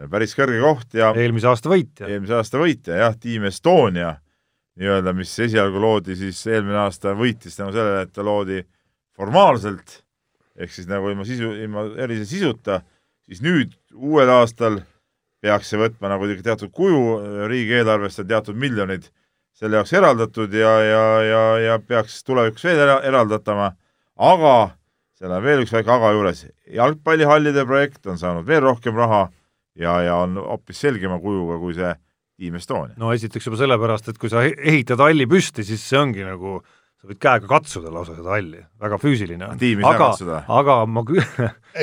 [0.07, 2.07] päris kõrge koht ja eelmise aasta võitja.
[2.07, 4.15] eelmise aasta võitja jah, Team Estonia
[4.79, 8.61] nii-öelda, mis esialgu loodi siis eelmine aasta, võitis tänu sellele, et ta loodi
[9.19, 9.99] formaalselt,
[10.55, 12.79] ehk siis nagu ilma sisu, ilma erilise sisuta,
[13.27, 14.79] siis nüüd uuel aastal
[15.43, 17.01] peaks see võtma nagu teatud kuju,
[17.51, 19.09] riigieelarvest on teatud miljonid
[19.55, 23.73] selle jaoks eraldatud ja, ja, ja, ja peaks tulevikus veel era, eraldatama,
[24.15, 24.55] aga
[25.19, 29.25] seal on veel üks väike aga juures, jalgpallihallide projekt on saanud veel rohkem raha
[29.79, 31.93] ja, ja on hoopis selgema kujuga kui see
[32.39, 32.95] Team Estonia.
[32.99, 36.59] no esiteks juba sellepärast, et kui sa ehitad halli püsti, siis see ongi nagu
[36.99, 39.59] sa võid käega katsuda lausa seda halli, väga füüsiline on.
[39.87, 40.09] aga,
[40.59, 41.25] aga ma kü-,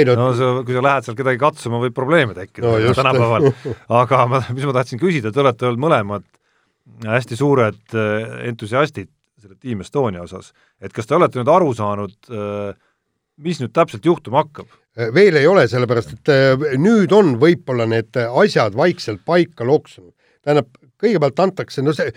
[0.08, 3.48] no, no sa, kui sa lähed seal kedagi katsuma, võib probleeme tekkida no, tänapäeval.
[4.02, 6.26] aga ma, mis ma tahtsin küsida, te olete olnud mõlemad
[7.06, 9.10] hästi suured äh, entusiastid
[9.40, 12.76] selle Team Estonia osas, et kas te olete nüüd aru saanud, äh,
[13.42, 14.70] mis nüüd täpselt juhtuma hakkab?
[14.96, 20.14] Äh, veel ei ole, sellepärast et äh, nüüd on võib-olla need asjad vaikselt paika loksunud.
[20.46, 20.70] tähendab,
[21.02, 22.12] kõigepealt antakse, no see,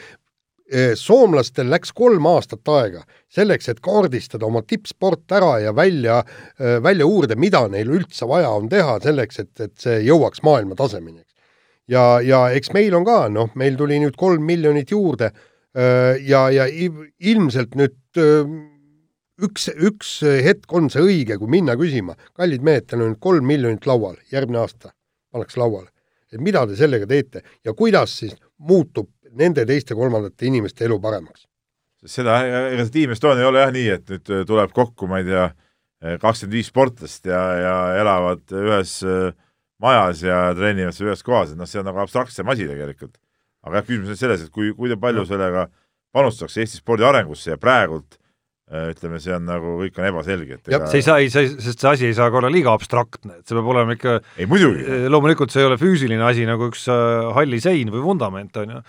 [0.72, 6.22] äh, soomlastel läks kolm aastat aega selleks, et kaardistada oma tippsport ära ja välja,
[6.58, 11.24] välja uurida, mida neil üldse vaja on teha selleks, et, et see jõuaks maailma tasemeni.
[11.88, 15.32] ja, ja eks meil on ka, noh, meil tuli nüüd kolm miljonit juurde
[15.74, 16.66] ja, ja
[17.20, 17.98] ilmselt nüüd
[19.46, 20.12] üks, üks
[20.46, 24.18] hetk on see õige, kui minna küsima, kallid mehed, teil on nüüd kolm miljonit laual,
[24.34, 24.94] järgmine aasta
[25.34, 25.90] pannakse lauale.
[26.32, 31.48] et mida te sellega teete ja kuidas siis muutub nende teiste-kolmandate inimeste elu paremaks?
[32.06, 32.40] seda,
[32.72, 35.50] ega see Team Estonia ei ole jah nii, et nüüd tuleb kokku, ma ei tea,
[36.22, 39.34] kakskümmend viis sportlast ja, ja elavad ühes äh,
[39.84, 43.18] majas ja treenivad seal ühes kohas, et noh, see on nagu abstraktsem asi tegelikult.
[43.66, 45.68] aga jah, küsimus on selles, et kui, kui palju sellega
[46.16, 48.29] panustatakse Eesti spordi arengusse ja praegult Äh,
[48.70, 50.90] ütleme, see on nagu, kõik on ebaselge, et ega...
[50.92, 53.50] see ei saa, ei, see, sest see asi ei saa ka olla liiga abstraktne, et
[53.50, 54.84] see peab olema ikka ei muidugi.
[54.86, 58.76] Äh, loomulikult see ei ole füüsiline asi nagu üks äh, halli sein või vundament, on
[58.76, 58.82] ju,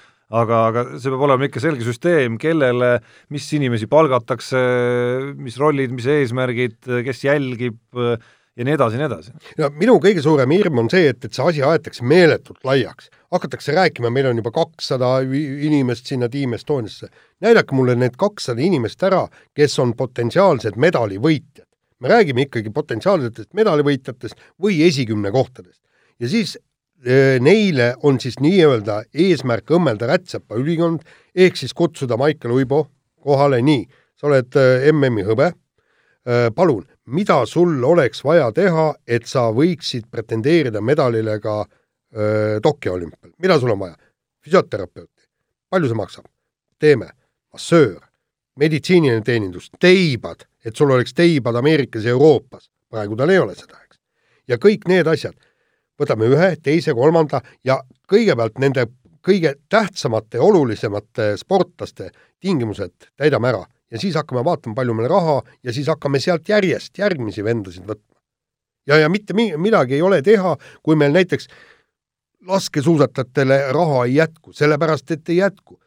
[0.42, 2.98] aga, aga see peab olema ikka selge süsteem, kellele,
[3.32, 4.60] mis inimesi palgatakse,
[5.40, 7.80] mis rollid, mis eesmärgid, kes jälgib
[8.60, 9.32] ja nii edasi ja nii edasi.
[9.58, 13.72] no minu kõige suurem hirm on see, et, et see asi aetakse meeletult laiaks hakatakse
[13.72, 17.08] rääkima, meil on juba kakssada inimest sinna Team Estoniasse.
[17.40, 21.66] näidake mulle need kakssada inimest ära, kes on potentsiaalsed medalivõitjad.
[22.00, 25.80] me räägime ikkagi potentsiaalsetest medalivõitjatest või esikümne kohtadest.
[26.20, 26.58] ja siis
[27.06, 31.00] e, neile on siis nii-öelda eesmärk õmmelda rätsepa ülikond,
[31.34, 32.88] ehk siis kutsuda Maicel Uibo
[33.22, 35.52] kohale, nii, sa oled e, MM-i hõbe,
[36.26, 42.94] e, palun, mida sul oleks vaja teha, et sa võiksid pretendeerida medalile ka äh, Tokyo
[42.94, 43.96] olümpial, mida sul on vaja?
[44.44, 45.26] füsioterapeuti,
[45.70, 46.28] palju see maksab?
[46.80, 47.10] teeme,
[47.52, 48.00] massöör,
[48.56, 53.76] meditsiiniline teenindus, teibad, et sul oleks teibad Ameerikas ja Euroopas, praegu tal ei ole seda,
[53.84, 54.00] eks.
[54.48, 55.36] ja kõik need asjad,
[56.00, 58.86] võtame ühe, teise, kolmanda ja kõigepealt nende
[59.20, 62.08] kõige tähtsamate ja olulisemate sportlaste
[62.40, 66.98] tingimused täidame ära ja siis hakkame vaatama, palju meil raha ja siis hakkame sealt järjest
[66.98, 68.16] järgmisi vendasid võtma.
[68.86, 71.48] ja, ja mitte mi midagi ei ole teha, kui meil näiteks
[72.46, 75.80] laskesuusatajatele raha ei jätku, sellepärast et ei jätku.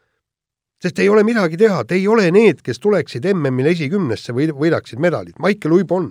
[0.82, 5.00] sest ei ole midagi teha, te ei ole need, kes tuleksid MM-il esikümnesse või võidaksid
[5.00, 6.10] medalid, Maicel Uib on.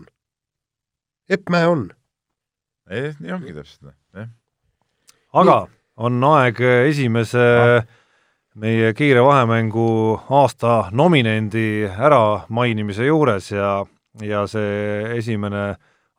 [1.30, 1.92] Epp Mäe on.
[2.90, 4.30] nii ongi täpselt, jah.
[5.34, 6.60] aga on aeg
[6.90, 7.86] esimese ah.
[8.60, 9.88] Meie kiire vahemängu
[10.30, 13.80] aasta nominendi äramainimise juures ja,
[14.22, 15.74] ja see esimene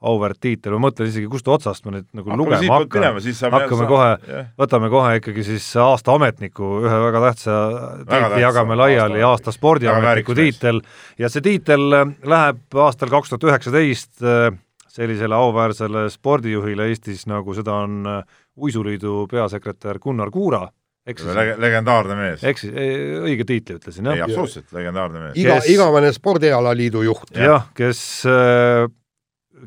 [0.04, 4.10] auväärt tiitel, ma mõtlen isegi, kust otsast ma nüüd nagu Hakkame lugema hakkan hakkame kohe
[4.10, 7.54] jah., võtame kohe ikkagi siis aasta ametniku, ühe väga tähtsa
[8.02, 9.30] tiitli jagame aasta laiali, ametniku.
[9.30, 10.82] aasta spordiametniku tiitel
[11.22, 14.50] ja see tiitel äh, läheb aastal kaks tuhat üheksateist äh,
[14.94, 20.68] sellisele auväärsele spordijuhile Eestis, nagu seda on äh, Uisuliidu peasekretär Gunnar Kuura,
[21.04, 22.44] Lege-, legendaarne mees.
[22.48, 24.28] eksis, õige tiitli ütlesin, ei, jah?
[24.28, 25.34] absoluutselt legendaarne mees.
[25.36, 27.34] iga Kes-, igavene spordialaliidu juht.
[27.36, 28.00] jah, kes,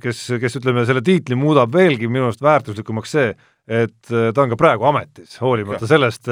[0.02, 3.36] kes, kes ütleme, selle tiitli muudab veelgi minu arust väärtuslikumaks see,
[3.68, 6.32] et äh, ta on ka praegu ametis, hoolimata sellest,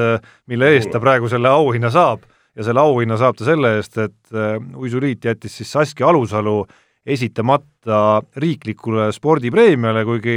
[0.49, 2.25] mille eest ta praegu selle auhinna saab
[2.55, 6.63] ja selle auhinna saab ta selle eest, et äh, uisuliit jättis siis Saskia Alusalu
[7.05, 10.35] esitamata riiklikule spordipreemiale, kuigi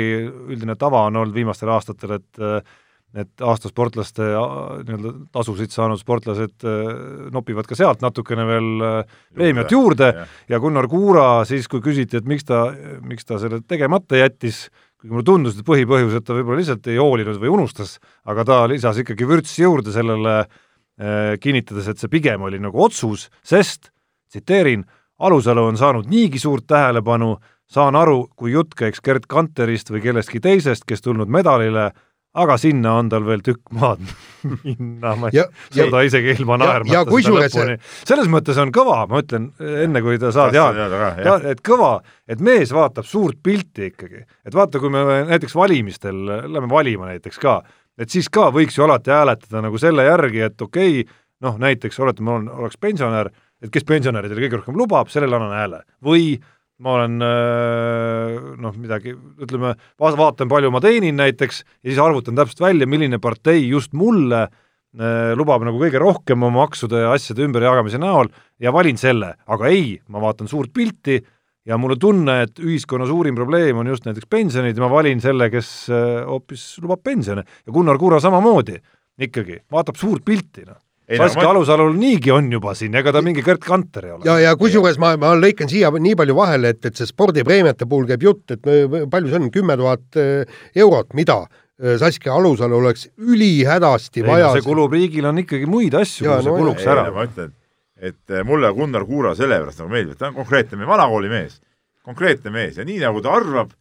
[0.53, 2.77] üldine tava on olnud viimastel aastatel, et äh,
[3.17, 4.43] et aastasportlaste äh,
[4.85, 6.91] nii-öelda tasusid saanud sportlased äh,
[7.33, 10.35] nopivad ka sealt natukene veel äh, preemiat juurde jah.
[10.53, 12.67] ja Gunnar Kuura siis, kui küsiti, et miks ta,
[13.01, 14.67] miks ta selle tegemata jättis,
[14.99, 17.97] kuigi mulle tundus, et põhipõhjus, et ta võib-olla lihtsalt ei hoolinud või unustas,
[18.29, 23.29] aga ta lisas ikkagi vürtsi juurde sellele eh, kinnitades, et see pigem oli nagu otsus,
[23.47, 23.93] sest
[24.29, 24.85] tsiteerin,
[25.19, 27.33] Alusalu on saanud niigi suurt tähelepanu,
[27.67, 31.89] saan aru, kui jutt käiks Gerd Kanterist või kellestki teisest, kes tulnud medalile,
[32.35, 34.03] aga sinna on tal veel tükk maad
[34.65, 37.77] minna, ma ei Ja- suuda isegi ilma ja- naermata ja seda lõpuni.
[38.05, 41.47] selles mõttes on kõva, ma ütlen enne, kui ta saad Jaan, jah.
[41.51, 46.69] et kõva, et mees vaatab suurt pilti ikkagi, et vaata, kui me näiteks valimistel lähme
[46.71, 47.63] valima näiteks ka,
[47.99, 51.99] et siis ka võiks ju alati hääletada nagu selle järgi, et okei okay,, noh näiteks
[52.03, 53.31] oletame, oleks pensionär,
[53.63, 55.83] et kes pensionäridele kõige rohkem lubab, sellele annan hääle.
[56.05, 56.39] või
[56.85, 62.39] ma olen äh, noh, midagi, ütleme, va- vaatan, palju ma teenin näiteks ja siis arvutan
[62.39, 67.43] täpselt välja, milline partei just mulle äh, lubab nagu kõige rohkem oma maksude ja asjade
[67.47, 68.31] ümberjagamise näol
[68.63, 71.19] ja valin selle, aga ei, ma vaatan suurt pilti
[71.69, 75.21] ja mul on tunne, et ühiskonna suurim probleem on just näiteks pensionid ja ma valin
[75.25, 78.79] selle, kes äh, hoopis lubab pensione ja Gunnar Kura samamoodi
[79.19, 80.79] ikkagi, vaatab suurt pilti, noh.
[81.17, 84.27] Saskia ma- Alusalul niigi on juba siin, ega ta mingi Gerd Kanter ei ole.
[84.29, 88.05] ja, ja kusjuures ma, ma lõikan siia nii palju vahele, et, et see spordipreemiate puhul
[88.11, 91.39] käib jutt, et me- palju see on, kümme tuhat eh, eurot, mida
[91.81, 96.53] eh, Saskia Alusalu oleks ülihädasti vaja see kulub, riigil on ikkagi muid asju, kuhu see
[96.53, 97.07] no kuluks ei, ära.
[97.15, 97.55] ma ütlen,
[98.13, 101.57] et eh, mulle Gunnar Kuura sellepärast nagu meeldib, et ta on konkreetne mees, vanakooli mees,
[102.05, 103.73] konkreetne mees ja nii nagu ta arvab,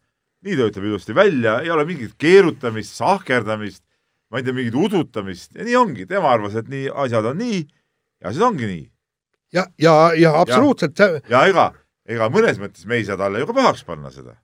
[0.48, 3.82] nii ta ütleb ilusti välja, ei ole mingit keerutamist, sahkerdamist,
[4.30, 7.62] ma ei tea, mingit udutamist ja nii ongi, tema arvas, et nii asjad on nii
[7.62, 8.84] ja asjad ongi nii.
[9.56, 11.00] ja, ja, ja absoluutselt
[11.30, 11.70] ja ega,
[12.08, 14.36] ega mõnes mõttes me ei saa talle ju ka pahaks panna seda,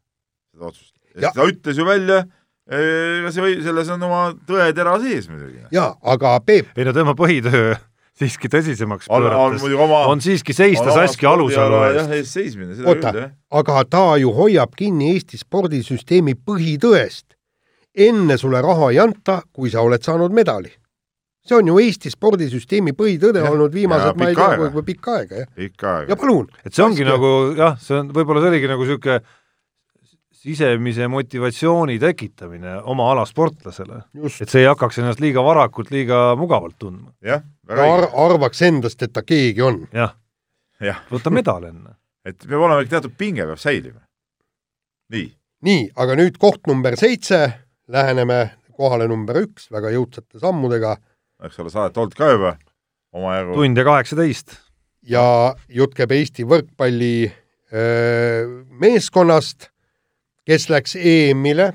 [0.54, 0.94] seda otsust.
[1.20, 2.24] Ja- ta ütles ju välja,
[2.66, 5.66] ega see või, selles on oma tõetera sees muidugi.
[5.74, 7.74] ja aga Peep, ei no tema põhitöö
[8.18, 12.12] siiski tõsisemaks on, on pöörates muidugi oma on siiski seista Saskia Alusalu eest.
[12.14, 13.30] eest seismine, seda oota
[13.60, 17.33] aga ta ju hoiab kinni Eesti spordisüsteemi põhitõest.
[17.94, 20.72] Enne sulle raha ei anta, kui sa oled saanud medali.
[21.44, 24.68] see on ju Eesti spordisüsteemi põhitõde Jah, olnud viimased ja, ma ei pikka tea aega.,
[24.72, 25.48] kui pikka aega, jah.
[25.54, 26.16] pikka ja aega.
[26.16, 29.18] palun, et see ongi Saskia- nagu jah, see on, võib-olla see oligi nagu niisugune
[30.44, 36.34] sisemise motivatsiooni tekitamine oma ala sportlasele, just et see ei hakkaks ennast liiga varakult liiga
[36.36, 37.12] mugavalt tundma.
[37.24, 38.18] jah, väga ar õige.
[38.24, 39.82] arvaks endast, et ta keegi on.
[39.92, 40.12] jah,
[40.80, 41.96] jah, võta medal enne.
[42.28, 44.00] et peab olema ikka teatud pinge peab säilima.
[45.12, 45.28] nii,
[45.64, 47.40] nii, aga nüüd koht number seitse,
[47.88, 48.38] läheneme
[48.74, 50.96] kohale number üks väga jõudsate sammudega
[51.42, 52.52] eks ole, sa oled olnud ka juba
[53.14, 53.56] omajagu.
[53.58, 54.56] tund ja kaheksateist.
[55.02, 55.24] ja
[55.68, 57.16] jutt käib Eesti võrkpalli
[57.72, 59.70] öö, meeskonnast,
[60.48, 61.72] kes läks EM-ile,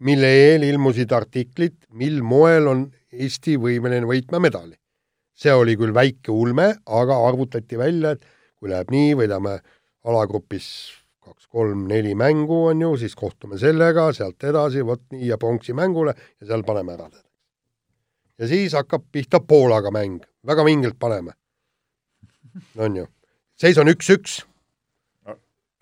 [0.00, 4.76] mille eel ilmusid artiklid, mil moel on Eesti võimeline võitma medali.
[5.34, 8.24] see oli küll väike ulme, aga arvutati välja, et
[8.60, 9.58] kui läheb nii, võidame
[10.04, 10.66] alagrupis
[11.50, 16.46] kaks-kolm-neli mängu, on ju, siis kohtume sellega, sealt edasi, vot nii ja pronksi mängule ja
[16.46, 17.10] seal paneme ära.
[18.38, 21.32] ja siis hakkab pihta Poolaga mäng, väga vingelt paneme.
[22.78, 23.06] on ju,
[23.56, 24.44] seis on üks-üks,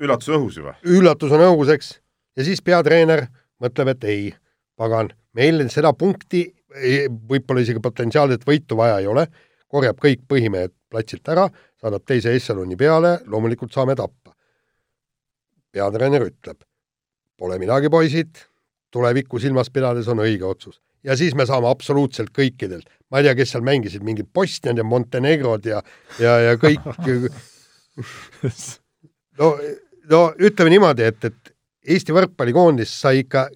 [0.01, 0.75] üllatus õhus juba.
[0.85, 2.01] üllatus on õhus, eks,
[2.37, 3.27] ja siis peatreener
[3.61, 4.35] mõtleb, et ei,
[4.77, 6.55] pagan, meil seda punkti,
[7.29, 9.27] võib-olla isegi potentsiaalset võitu vaja ei ole,
[9.69, 11.49] korjab kõik põhimehed platsilt ära,
[11.81, 14.28] saadab teise ešeloni peale, loomulikult saame tappa.
[15.73, 16.61] Peatreener ütleb,
[17.39, 18.45] pole midagi, poisid,
[18.95, 20.81] tulevikku silmas pidades on õige otsus.
[21.05, 24.85] ja siis me saame absoluutselt kõikidelt, ma ei tea, kes seal mängisid, mingid Bosniad ja
[24.85, 25.83] Montenegrod ja,
[26.19, 26.83] ja, ja kõik
[29.39, 29.53] no,
[30.11, 31.55] no ütleme niimoodi, et, et
[31.89, 33.47] Eesti võrkpallikoondis sai ikka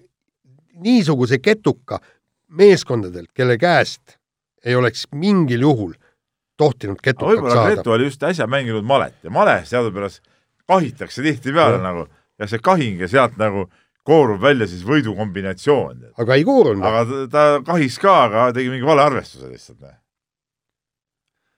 [0.81, 1.99] niisuguse ketuka
[2.57, 4.17] meeskondadelt, kelle käest
[4.65, 5.93] ei oleks mingil juhul
[6.57, 7.91] tohtinud ketukat võib-olla saada Gretu.
[7.95, 10.23] oli just äsja mänginud malet ja male teadupärast
[10.67, 12.07] kahitakse tihtipeale nagu
[12.39, 13.67] ja see kahing ja sealt nagu
[14.03, 16.09] koorub välja siis võidukombinatsioon.
[16.19, 16.85] aga ei koorunud.
[16.85, 19.85] aga ta, kahis ka, aga tegi mingi vale arvestuse lihtsalt.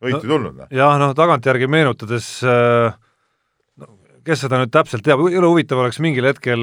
[0.04, 0.60] võitu ei tulnud.
[0.62, 0.70] noh.
[0.72, 3.05] jah, noh tagantjärgi meenutades äh, no,
[4.26, 6.62] kes seda nüüd täpselt teab, jõle huvitav oleks mingil hetkel,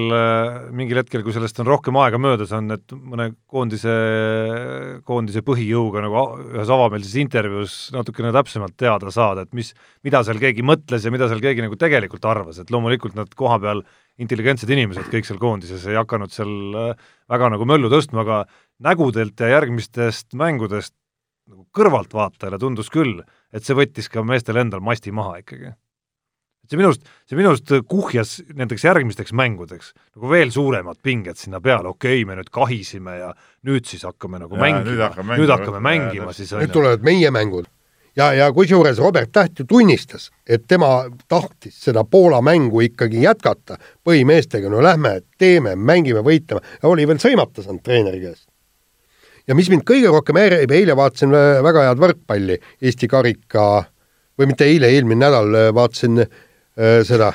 [0.75, 3.93] mingil hetkel, kui sellest on rohkem aega möödas, on, et mõne koondise,
[5.07, 9.71] koondise põhijõuga nagu ühes avameelses intervjuus natukene täpsemalt teada saada, et mis,
[10.03, 13.85] mida seal keegi mõtles ja mida seal keegi nagu tegelikult arvas, et loomulikult nad kohapeal
[14.23, 16.57] intelligentsed inimesed kõik seal koondises ei hakanud seal
[17.31, 18.41] väga nagu möllu tõstma, aga
[18.83, 20.97] nägudelt ja järgmistest mängudest
[21.47, 23.23] nagu kõrvaltvaatajale tundus küll,
[23.55, 25.71] et see võttis ka meestel endal masti maha ikkagi
[26.63, 31.41] et see minu arust, see minu arust kuhjas nendeks järgmisteks mängudeks nagu veel suuremad pinged
[31.41, 33.31] sinna peale, okei okay,, me nüüd kahisime ja
[33.67, 36.43] nüüd siis hakkame nagu Jaa, mängima, nüüd hakkame nüüd mängima, hakkame mängima täpselt.
[36.43, 37.71] siis nüüd tulevad meie mängud.
[38.17, 43.79] Ja, ja kusjuures Robert Täht ju tunnistas, et tema tahtis seda Poola mängu ikkagi jätkata.
[44.05, 46.61] Põhimeestega, no lähme, teeme, mängime, võitleme.
[46.83, 48.49] Ja oli veel sõimata saanud treeneri käest.
[49.49, 53.65] ja mis mind kõige rohkem häirib, eile vaatasin vä- väga head võrkpalli Eesti karika
[54.39, 56.29] või mitte eile, eelmine nädal äh, vaatasin äh,
[56.77, 57.33] seda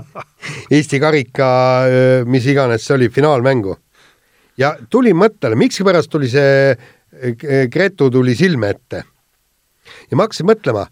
[0.74, 1.48] Eesti karika,
[2.24, 3.74] mis iganes see oli, finaalmängu
[4.58, 9.04] ja tulin mõttele, miksipärast tuli see äh, Gretu tuli silme ette.
[10.10, 10.86] ja ma hakkasin mõtlema,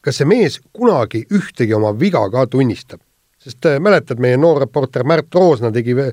[0.00, 3.00] kas see mees kunagi ühtegi oma viga ka tunnistab,
[3.40, 6.12] sest äh, mäletad, meie noor reporter Märt Roosna tegi äh,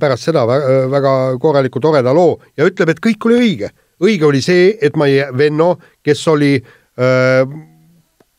[0.00, 3.72] pärast seda väga, korraliku toreda loo ja ütleb, et kõik oli õige.
[4.02, 7.44] õige oli see, et meie Venno, kes oli öö,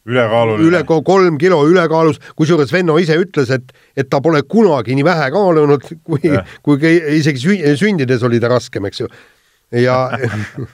[0.07, 0.67] ülekaaluline.
[0.67, 5.05] üle ko- kolm kilo ülekaalus, kusjuures Venno ise ütles, et, et ta pole kunagi nii
[5.07, 6.21] vähe kaalunud, kui
[6.63, 9.07] kui isegi sü- sündides oli ta raskem, eks ju.
[9.71, 9.97] ja,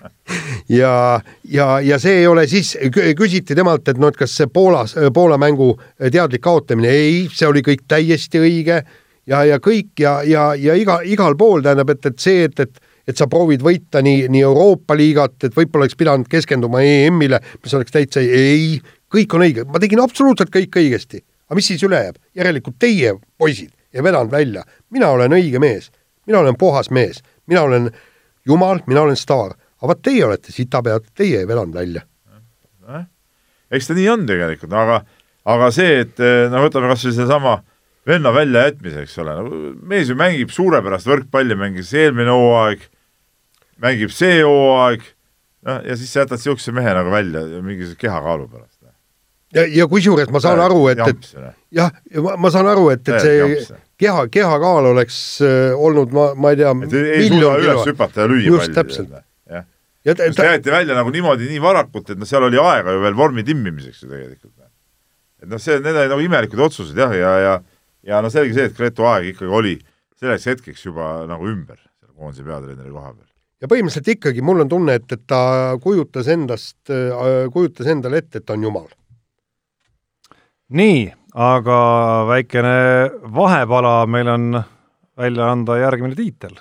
[0.70, 1.20] ja,
[1.50, 2.76] ja, ja see ei ole siis,
[3.18, 5.74] küsiti temalt, et noh, et kas see Poolas, Poola mängu
[6.12, 8.84] teadlik kaotamine, ei, see oli kõik täiesti õige
[9.28, 12.90] ja, ja kõik ja, ja, ja iga, igal pool tähendab, et, et see, et, et
[13.04, 17.74] et sa proovid võita nii, nii Euroopa liigat, et võib-olla oleks pidanud keskenduma EM-ile, mis
[17.76, 18.78] oleks täitsa ei,
[19.14, 21.24] kõik on õige, ma tegin absoluutselt kõik õigesti.
[21.48, 22.18] aga mis siis üle jääb?
[22.36, 24.64] järelikult teie, poisid, ei vedanud välja.
[24.90, 25.92] mina olen õige mees,
[26.26, 27.92] mina olen puhas mees, mina olen
[28.46, 29.56] jumal, mina olen staar.
[29.82, 32.02] aga vot teie olete sitapead, teie ei vedanud välja.
[33.72, 35.04] eks ta nii on tegelikult, aga,
[35.46, 37.62] aga see, et eh, no võtame kas või sedasama
[38.08, 42.84] venna väljajätmise, eks ole, no mees ju mängib suurepärast võrkpalli, mängis eelmine hooaeg,
[43.84, 45.06] mängib see hooaeg,
[45.68, 48.73] noh, ja siis sa jätad niisuguse mehe nagu välja mingisuguse kehakaalu pärast.
[49.56, 51.32] ja, ja kusjuures ma saan aru, et, et
[51.74, 51.94] jah,
[52.24, 56.54] ma, ma saan aru, et, et Täielik see keha, kehakaal oleks äh, olnud, ma, ma
[56.54, 56.74] ei tea,
[57.04, 59.14] ei suuda üles hüpata ja lüüa Just täpselt.
[59.50, 59.68] jah,
[60.06, 63.04] ja ta, ta, jäeti välja nagu niimoodi nii varakult, et noh, seal oli aega ju
[63.04, 64.56] veel vormi timmimiseks ju tegelikult.
[65.44, 67.60] et noh, see, need olid nagu imelikud otsused jah, ja, ja
[68.04, 69.78] ja no selge see, et Gretu aeg ikkagi oli
[70.20, 73.30] selleks hetkeks juba nagu ümber seal koondise peatreeneri koha peal.
[73.64, 75.44] ja põhimõtteliselt ikkagi mul on tunne, et, et ta
[75.84, 76.82] kujutas endast,
[77.54, 78.90] kujutas endale ette, et ta on jumal.
[80.74, 81.80] nii, aga
[82.30, 82.78] väikene
[83.36, 84.64] vahepala meil on
[85.18, 86.56] välja anda järgmine tiitel.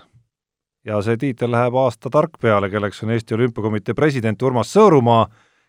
[0.84, 5.28] ja see tiitel läheb aasta tark peale, kelleks on Eesti Olümpiakomitee president Urmas Sõõrumaa,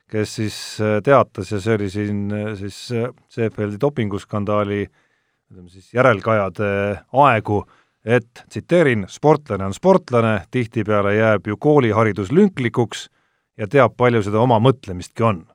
[0.10, 5.94] kes siis äh, teatas ja see oli siin äh, siis äh, Seefeldi dopinguskandaali ütleme siis
[5.94, 6.68] järelkajade
[7.14, 7.62] aegu,
[8.04, 13.08] et tsiteerin, sportlane on sportlane, tihtipeale jääb ju kooliharidus lünklikuks
[13.58, 15.46] ja teab, palju seda oma mõtlemistki on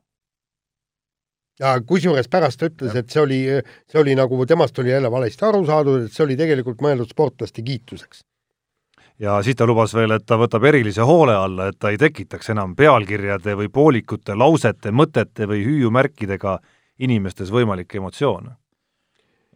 [1.61, 3.41] ja kusjuures pärast ta ütles, et see oli,
[3.91, 7.65] see oli nagu temast oli jälle valesti aru saadud, et see oli tegelikult mõeldud sportlaste
[7.67, 8.25] kiituseks.
[9.19, 12.51] ja siis ta lubas veel, et ta võtab erilise hoole alla, et ta ei tekitaks
[12.55, 16.59] enam pealkirjade või poolikute lausete, mõtete või hüüumärkidega
[16.99, 18.55] inimestes võimalikke emotsioone.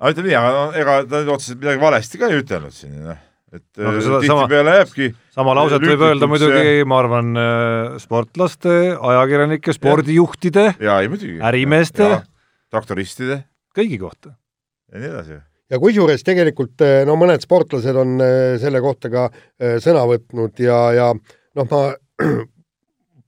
[0.00, 2.98] aga ütleme nii, aga no ega ta nüüd otseselt midagi valesti ka ei ütelnud siin,
[3.06, 3.28] noh.
[3.52, 7.32] Et äh, tihtipeale jääbki sama lauset võib öelda muidugi, ma arvan,
[8.02, 11.38] sportlaste, ajakirjanike, spordijuhtide, ja ei muidugi.
[11.44, 12.10] Ärimeeste.,
[12.72, 13.42] traktoristide
[13.76, 14.36] kõigi kohta.
[14.92, 15.38] ja nii edasi.
[15.72, 18.16] ja kusjuures tegelikult no mõned sportlased on
[18.60, 19.28] selle kohta ka
[19.84, 21.84] sõna võtnud ja, ja noh, ma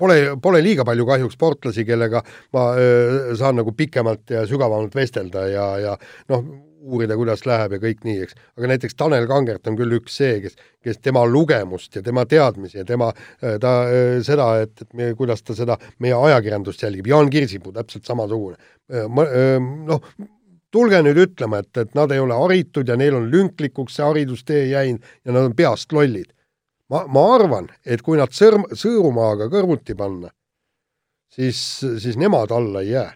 [0.00, 2.22] pole, pole liiga palju kahjuks sportlasi, kellega
[2.54, 5.96] ma öö, saan nagu pikemalt ja sügavamalt vestelda ja, ja
[6.32, 6.44] noh,
[6.84, 8.36] uurida, kuidas läheb ja kõik nii, eks.
[8.58, 12.78] aga näiteks Tanel Kangert on küll üks see, kes, kes tema lugemust ja tema teadmisi
[12.80, 17.32] ja tema, ta öö, seda, et, et me, kuidas ta seda meie ajakirjandust jälgib, Jaan
[17.32, 18.58] Kirsipuu täpselt samasugune.
[19.88, 20.12] noh,
[20.74, 24.64] tulge nüüd ütlema, et, et nad ei ole haritud ja neil on lünklikuks see haridustee
[24.72, 26.34] jäinud ja nad on peast lollid
[26.92, 30.30] ma, ma arvan, et kui nad sõrm, Sõõrumaaga kõrvuti panna,
[31.32, 31.58] siis,
[32.02, 33.10] siis nemad alla ei jää.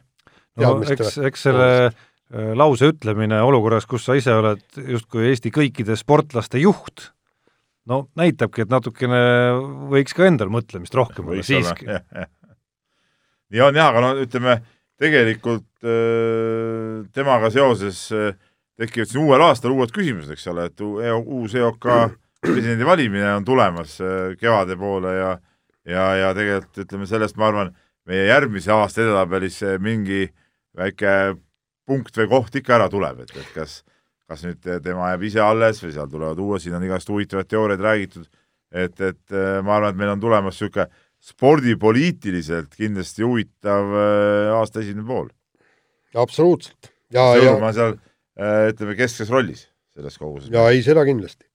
[0.58, 1.98] no eks, eks selle äh,
[2.28, 7.06] lause ütlemine olukorras, kus sa ise oled justkui Eesti kõikide sportlaste juht,
[7.88, 9.20] no näitabki, et natukene
[9.88, 11.88] võiks ka endal mõtlemist rohkem olla siiski.
[13.48, 14.58] nii on jah, aga no ütleme,
[15.00, 18.36] tegelikult äh, temaga seoses äh,
[18.78, 21.88] tekivad siin uuel aastal uued küsimused, eks ole, et uus EOK
[22.44, 23.96] presidendi valimine on tulemas
[24.38, 25.32] kevade poole ja
[25.88, 27.72] ja, ja tegelikult ütleme sellest, ma arvan,
[28.08, 30.26] meie järgmise aasta edetabelis mingi
[30.76, 31.12] väike
[31.88, 33.80] punkt või koht ikka ära tuleb, et, et kas,
[34.28, 37.84] kas nüüd tema jääb ise alles või seal tulevad uued, siin on igast huvitavaid teooriaid
[37.84, 38.28] räägitud,
[38.72, 40.88] et, et äh, ma arvan, et meil on tulemas niisugune
[41.28, 45.32] spordipoliitiliselt kindlasti huvitav äh, aasta esimene pool.
[46.14, 46.92] absoluutselt.
[47.12, 47.96] ja, ja ma seal
[48.38, 49.66] äh, ütleme keskses rollis
[49.96, 50.52] selles koguses.
[50.54, 51.48] ja ei, seda kindlasti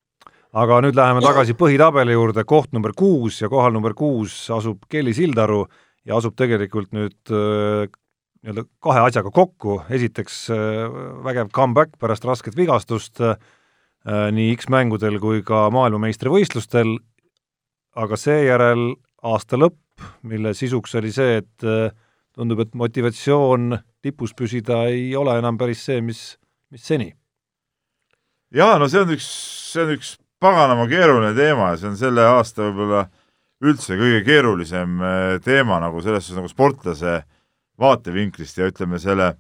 [0.54, 5.16] aga nüüd läheme tagasi põhitabeli juurde, koht number kuus ja kohal number kuus asub Kelly
[5.16, 5.64] Sildaru
[6.06, 7.34] ja asub tegelikult nüüd
[8.44, 13.38] nii-öelda kahe asjaga kokku, esiteks äh, vägev comeback pärast rasket vigastust äh,
[14.04, 16.98] nii X-mängudel kui ka maailmameistrivõistlustel,
[17.96, 18.90] aga seejärel
[19.24, 19.80] aasta lõpp,
[20.28, 21.66] mille sisuks oli see, et
[22.34, 26.36] tundub, et motivatsioon tipus püsida ei ole enam päris see, mis,
[26.74, 27.14] mis seni.
[28.54, 29.28] jaa, no see on üks,
[29.72, 33.06] see on üks paganama keeruline teema ja see on selle aasta võib-olla
[33.64, 37.22] üldse kõige keerulisem äh, teema nagu selles suhtes nagu sportlase
[37.80, 39.34] vaatevinklist ja ütleme, selle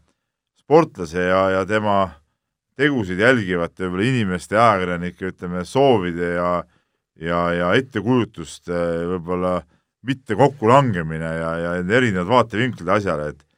[0.59, 1.97] sportlase ja, ja tema
[2.79, 6.51] tegusid jälgivate võib-olla inimeste, ajakirjanike, ütleme, soovide ja
[7.21, 8.77] ja, ja ettekujutuste
[9.11, 9.59] võib-olla
[10.03, 13.49] mitte kokkulangemine ja, ja erinevad vaatevinklid asjale, et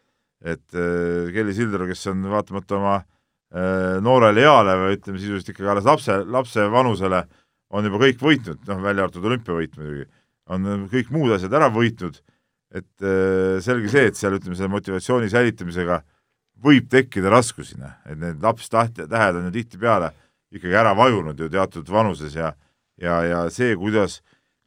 [0.46, 2.98] et äh, Kelly Sildaru, kes on vaatamata oma
[3.56, 7.22] Äh, noorele eale või ütleme sisuliselt ikkagi alles lapse, lapse vanusele
[7.72, 10.08] on juba kõik võitnud, noh, välja arvatud olümpiavõit muidugi,
[10.52, 12.18] on kõik muud asjad ära võitnud,
[12.76, 16.02] et äh, selge see, et seal ütleme, selle motivatsiooni säilitamisega
[16.66, 20.12] võib tekkida raskusi, noh, et need lapstähed on ju tihtipeale
[20.56, 22.54] ikkagi ära vajunud ju teatud vanuses ja
[23.02, 24.20] ja, ja see, kuidas,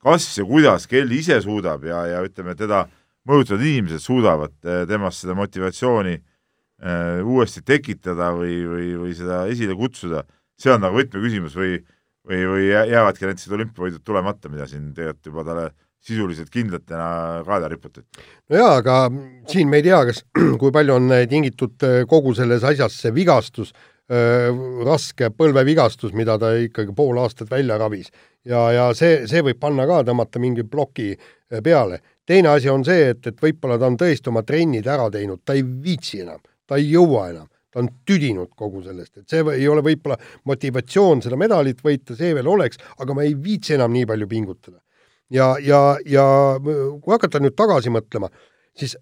[0.04, 2.84] kas ja kuidas kell ise suudab ja, ja ütleme, teda
[3.28, 9.76] mõjutavad inimesed suudavad äh, temast seda motivatsiooni äh, uuesti tekitada või, või, või seda esile
[9.78, 10.24] kutsuda,
[10.58, 11.78] see on nagu võtmeküsimus või,
[12.28, 15.68] või, või jäävadki näiteks olümpiavõidud tulemata, mida siin tegelikult juba talle
[16.04, 18.06] sisuliselt kindlatena kaela riputati.
[18.50, 18.98] no jaa, aga
[19.50, 20.24] siin me ei tea, kas,
[20.60, 23.72] kui palju on tingitud äh, kogu selles asjas see vigastus,
[24.12, 24.50] äh,
[24.86, 28.12] raske põlvevigastus, mida ta ikkagi pool aastat välja ravis.
[28.44, 31.14] ja, ja see, see võib panna ka, tõmmata mingi ploki
[31.64, 32.00] peale.
[32.26, 35.56] teine asi on see, et, et võib-olla ta on tõesti oma trennid ära teinud, ta
[35.56, 39.68] ei viitsi enam ta ei jõua enam, ta on tüdinud kogu sellest, et see ei
[39.70, 40.18] ole võib-olla
[40.48, 44.78] motivatsioon seda medalit võita, see veel oleks, aga ma ei viitsi enam nii palju pingutada.
[45.30, 46.24] Ja, ja, ja
[46.62, 48.30] kui hakata nüüd tagasi mõtlema,
[48.78, 48.96] siis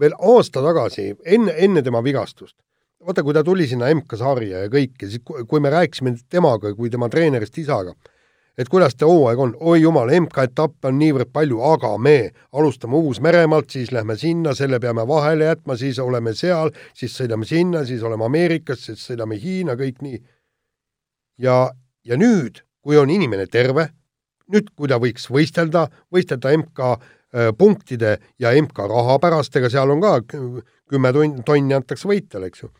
[0.00, 2.56] veel aasta tagasi, enne, enne tema vigastust,
[3.04, 7.08] vaata, kui ta tuli sinna MK-sarja ja kõike, siis kui me rääkisime temaga kui tema
[7.12, 7.94] treenerist isaga,
[8.58, 12.18] et kuidas see hooaeg on, oi jumal, MK-etappe on niivõrd palju, aga me
[12.54, 17.84] alustame Uus-Meremaalt, siis lähme sinna, selle peame vahele jätma, siis oleme seal, siis sõidame sinna,
[17.86, 20.22] siis oleme Ameerikas, siis sõidame Hiina, kõik nii.
[21.42, 21.58] ja,
[22.04, 23.88] ja nüüd, kui on inimene terve,
[24.52, 29.94] nüüd, kui ta võiks võistelda, võistelda MK äh, punktide ja MK raha pärast, ega seal
[29.94, 31.12] on ka kümme
[31.46, 32.72] tonni antakse võitjale, eks ju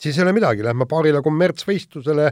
[0.00, 2.30] siis ei ole midagi, lähme paarile kommertsvõistlusele,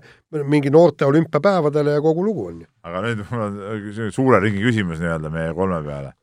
[0.49, 2.69] mingi noorte olümpiapäevadele ja kogu lugu on ju.
[2.89, 6.15] aga nüüd mul on suure ringi küsimus nii-öelda meie kolme peale.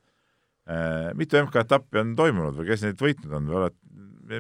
[0.66, 3.76] Äh, mitu MK-etappi on toimunud või kes neid võitnud on või oled,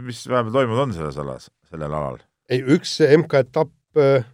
[0.01, 2.17] mis vahepeal toimunud on selles alas, sellel alal?
[2.49, 4.25] ei, üks MK-etapp äh,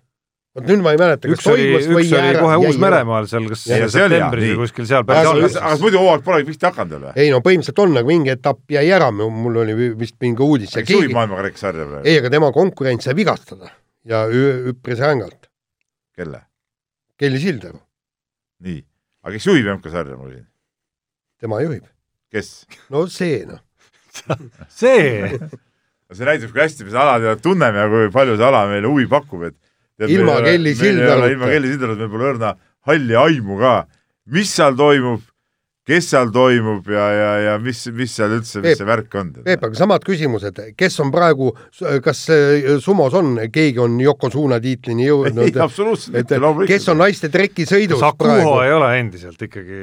[0.55, 3.87] vot nüüd ma ei mäleta, kas toimus või üks oli kohe Uus-Meremaal seal, kas ja,
[3.91, 5.57] septembris või kuskil seal päris alguses.
[5.61, 7.13] aga muidu hooaeg polegi pihta hakanud veel või?
[7.23, 10.75] ei no põhimõtteliselt on, aga mingi etapp jäi ära, mul oli vist mingi uudis.
[10.75, 12.03] kes juhib maailmakarika sarja praegu?
[12.03, 13.71] ei, aga tema konkurent sai vigastada
[14.11, 15.47] ja üpris rängalt.
[16.19, 16.43] kelle?
[17.21, 17.79] Kelly Sildaru.
[18.67, 18.83] nii,
[19.23, 20.47] aga kes juhib MK-sarja, ma küsin?
[21.39, 21.87] tema juhib.
[22.33, 22.53] kes?
[22.91, 23.63] no see noh
[24.81, 25.31] see
[26.11, 29.07] see näitab, kui hästi me seda ala tunneme ja kui palju see ala meile huvi
[29.07, 29.55] pakub, et
[30.09, 31.33] ilma Kelly Sildaruta.
[31.33, 32.55] ilma Kelly Sildaruta meil pole õrna
[32.89, 33.73] halli aimu ka,
[34.33, 35.21] mis seal toimub,
[35.87, 39.31] kes seal toimub ja, ja, ja mis, mis seal üldse, mis see värk on?
[39.45, 41.51] Peep, aga samad küsimused, kes on praegu,
[42.05, 42.23] kas
[42.83, 45.47] sumos on, keegi on Yokozuna tiitlini jõudnud?
[45.49, 46.73] ei, absoluutselt mitte, loomulikult.
[46.75, 48.53] kes on naiste trekisõidus Sakuho praegu?
[48.65, 49.81] ei ole endiselt ikkagi,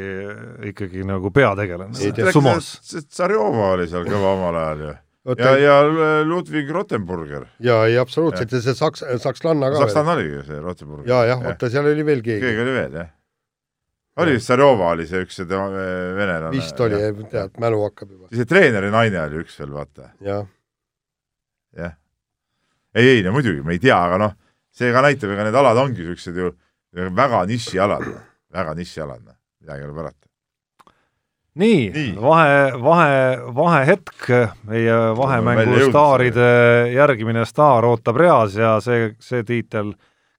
[0.72, 2.72] ikkagi nagu peategelane sumos.
[3.08, 4.96] Tsarjova oli seal kõva omal ajal ju
[5.36, 5.76] ja, ja
[6.24, 7.46] Ludwig Rottenburger.
[7.58, 11.08] ja, ja absoluutselt ja see Saks-, sakslanna ka sakslanna oligi see Rottenburger.
[11.10, 12.40] ja, jah, oota, seal oli veel keegi.
[12.44, 13.10] keegi oli veel, jah.
[14.24, 16.52] oli vist Sarjova oli see üks see tema eh, venelane.
[16.56, 17.00] vist oli,
[17.32, 18.30] tead, mälu hakkab juba.
[18.34, 20.12] see treeneri naine oli üks veel, vaata.
[20.24, 20.46] jah.
[21.76, 21.98] jah.
[22.94, 24.38] ei, ei no muidugi, me ei tea, aga noh,
[24.72, 26.54] see ka näitab, ega need alad ongi siuksed ju
[26.94, 28.08] väga nišialad,
[28.54, 30.27] väga nišialad, noh, midagi ei ole parata
[31.58, 33.18] nii, nii., vahe, vahe,
[33.54, 34.28] vahehetk,
[34.68, 36.48] meie vahemängu staaride
[36.94, 39.92] järgimine staar ootab reas ja see, see tiitel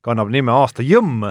[0.05, 1.27] kannab nime aasta jõmm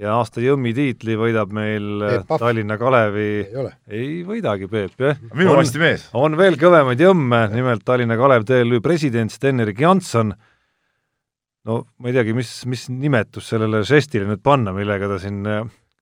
[0.00, 5.18] ja aasta jõmmi tiitli võidab meil Tallinna Kalevi ei, ei võidagi Peep, jah.
[5.36, 6.06] minu arsti mees.
[6.16, 10.32] on veel kõvemaid jõmme, nimelt Tallinna Kalev TLÜ president Sten-Erik Janson,
[11.68, 15.42] no ma ei teagi, mis, mis nimetus sellele žestile nüüd panna, millega ta siin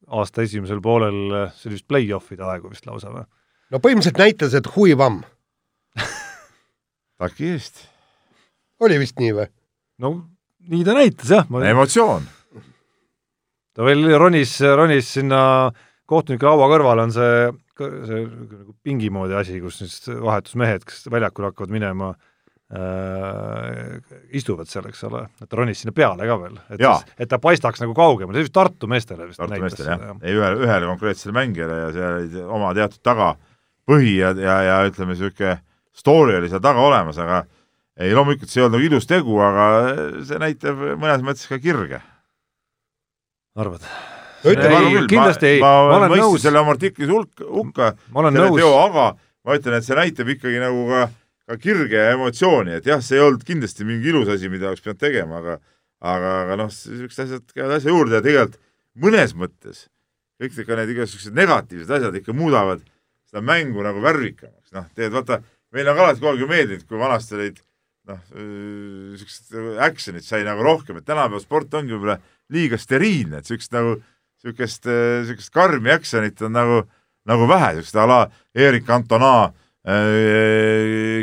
[0.08, 3.26] aasta esimesel poolel, äh, see oli vist play-off'ide aegu vist lausa või?
[3.72, 5.22] no põhimõtteliselt näitas, et huivamm
[7.22, 7.84] taki eest.
[8.84, 9.48] oli vist nii või?
[10.04, 10.14] no
[10.68, 11.62] nii ta näitas jah ma....
[11.68, 12.26] emotsioon
[13.76, 15.42] ta veel ronis, ronis sinna
[16.08, 21.50] kohtuniku laua kõrval on see, see nagu pingi moodi asi, kus siis vahetusmehed, kes väljakul
[21.50, 22.27] hakkavad minema äh,,
[24.36, 27.38] istuvad seal, eks ole, et ta ronis sinna peale ka veel, et siis, et ta
[27.40, 30.90] paistaks nagu kaugemal, see vist Tartu meestele vist Tartu meestele jah ja., ei ühele, ühele
[30.90, 35.54] konkreetsele mängijale ja seal olid oma teatud tagapõhi ja, ja, ja ütleme, niisugune
[35.96, 37.40] story oli seal taga olemas, aga
[37.96, 39.70] ei, loomulikult see ei olnud nagu ilus tegu, aga
[40.28, 42.02] see näitab mõnes mõttes ka kirge
[43.58, 43.86] arvad?
[45.10, 46.42] kindlasti ei, ma, ma olen nõus.
[46.44, 50.84] selle oma artiklis hulk, hukka, selle teo, aga ma ütlen, et see näitab ikkagi nagu
[50.92, 51.08] ka,
[51.48, 55.00] ka kirge emotsiooni, et jah, see ei olnud kindlasti mingi ilus asi, mida oleks pidanud
[55.00, 55.58] tegema, aga
[55.98, 58.60] aga, aga noh, niisugused asjad käivad asja juurde ja tegelikult
[58.98, 59.86] mõnes mõttes
[60.38, 62.82] kõik ikka need igasugused negatiivsed asjad ikka muudavad
[63.28, 65.40] seda mängu nagu värvikamaks, noh, tegelikult vaata,
[65.74, 67.62] meile on ka alati kogu aeg ju meeldinud, kui vanasti olid
[68.08, 68.20] noh,
[69.14, 72.20] niisugused action'id sai nagu rohkem, et tänapäeval sport ongi võib-olla
[72.54, 73.96] liiga steriilne, et niisugust nagu,
[74.44, 76.82] niisugust, niisugust karmi action'it on nagu,
[77.28, 78.20] nagu vähe, niisugust a la
[78.56, 79.56] Erik Cantona äh,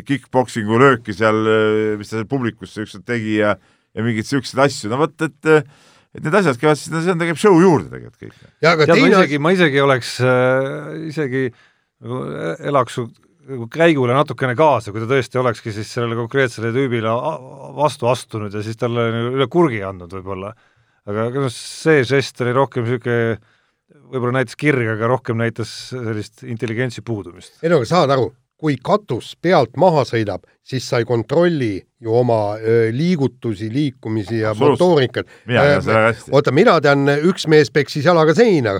[0.05, 1.41] kick-poksingu lööki seal,
[1.99, 3.55] mis ta seal publikusse ükskord tegi ja
[3.95, 5.51] ja mingeid niisuguseid asju, no vot, et
[6.15, 8.49] et need asjad käivad siis, no see on, käib show juurde tegelikult kõik.
[8.63, 11.45] ja aga teine ma isegi, ma isegi oleks äh,, isegi
[12.03, 12.21] nagu
[12.71, 13.07] elaks su
[13.45, 17.11] nagu käigule natukene kaasa, kui ta tõesti olekski siis sellele konkreetsele tüübile
[17.77, 19.05] vastu astunud ja siis talle
[19.35, 20.55] üle kurgi andnud võib-olla
[21.05, 23.37] aga noh, see žest oli rohkem niisugune,
[24.09, 27.59] võib-olla näitas kirge, aga rohkem näitas sellist intelligentsi puudumist.
[27.61, 32.15] ei no aga saad aru, kui katus pealt maha sõidab, siis sa ei kontrolli ju
[32.15, 35.27] oma öö, liigutusi, liikumisi ja motoorikat.
[36.31, 38.79] oota, mina tean, üks mees peksis jalaga seina.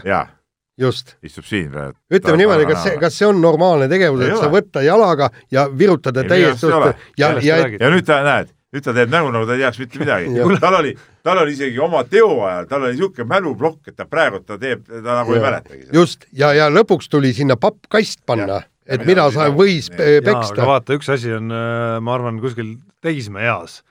[0.77, 1.15] just.
[1.23, 1.97] istub siin praegu.
[2.13, 6.23] ütleme niimoodi, kas see, kas see on normaalne tegevus, et sa võtta jalaga ja virutada
[6.27, 6.67] täiesti
[7.17, 10.01] ja, ja, ja nüüd ta, näed, nüüd ta teeb nägu, nagu ta ei teaks mitte
[10.03, 10.93] midagi tal oli,
[11.23, 14.83] tal oli isegi oma teo ajal, tal oli niisugune mäluplokk, et ta praegu ta teeb,
[14.91, 15.39] ta nagu ja.
[15.39, 15.83] ei mäletagi.
[15.95, 20.65] just, ja, ja lõpuks tuli sinna pappkast panna, et mida sa võis peksta.
[20.65, 23.81] vaata, üks asi on, äh, ma arvan, kuskil teismeeas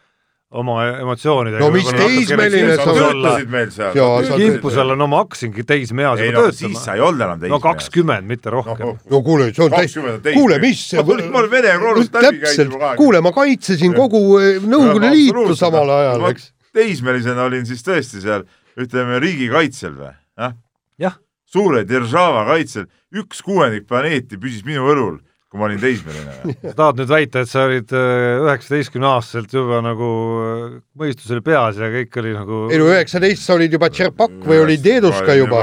[0.54, 1.62] oma emotsioonidega.
[1.62, 3.96] no mis teismeline sa töötasid meil seal?
[4.38, 6.58] kimpusel on no ma hakkasingi teismeeas juba no, töötama.
[6.60, 7.56] siis sa ei olnud enam teismeeas.
[7.56, 8.94] no kakskümmend, mitte rohkem no,.
[9.12, 9.96] no kuule, see on täis,
[10.28, 12.92] kuule, mis ma tulin, ma olen Vene kroonist läbi käinud juba.
[13.00, 16.50] kuule, ma kaitsesin kogu eh, Nõukogude Liitu samal ajal, eks.
[16.76, 18.46] teismelisena olin siis tõesti seal,
[18.78, 20.54] ütleme, riigikaitsel või, jah?
[21.02, 21.18] jah.
[21.54, 25.22] Suure Deržava kaitsel, üks kuuendik planeeti püsis minu õlul
[25.54, 26.32] kui ma olin teismeline.
[26.64, 30.08] sa tahad nüüd väita, et sa olid äh, üheksateistkümneaastaselt juba nagu
[30.42, 30.62] äh,
[30.98, 34.82] mõistusel peas ja kõik oli nagu ei no üheksateist sa olid juba Tšerpak või olid
[34.82, 35.60] Deeduska juba?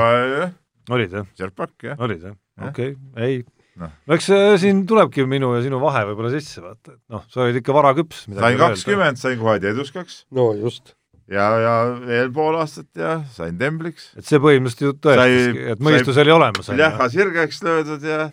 [0.95, 1.27] olid jah?
[1.35, 1.99] Tšerpak jah.
[2.07, 2.37] olid jah,
[2.69, 3.41] okei okay., ei
[3.83, 7.27] noh, no eks äh, siin tulebki minu ja sinu vahe võib-olla sisse, vaata, et noh,
[7.27, 8.25] sa olid ikka varaküps.
[8.31, 10.23] sain kakskümmend, sain kohe teeduskaks.
[10.31, 10.95] no just.
[11.31, 11.75] Ja, ja
[12.05, 14.11] veel pool aastat ja sain tembliks.
[14.17, 16.71] et see põhimõtteliselt ju tõestaski, et mõistus sai, oli olemas.
[16.75, 18.27] lähas sirgeks löödud ja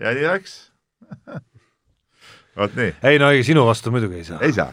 [0.00, 0.56] ja nii läks
[2.58, 2.94] vot nii.
[3.10, 4.40] ei no ei, sinu vastu muidugi ei saa.
[4.46, 4.72] ei saa.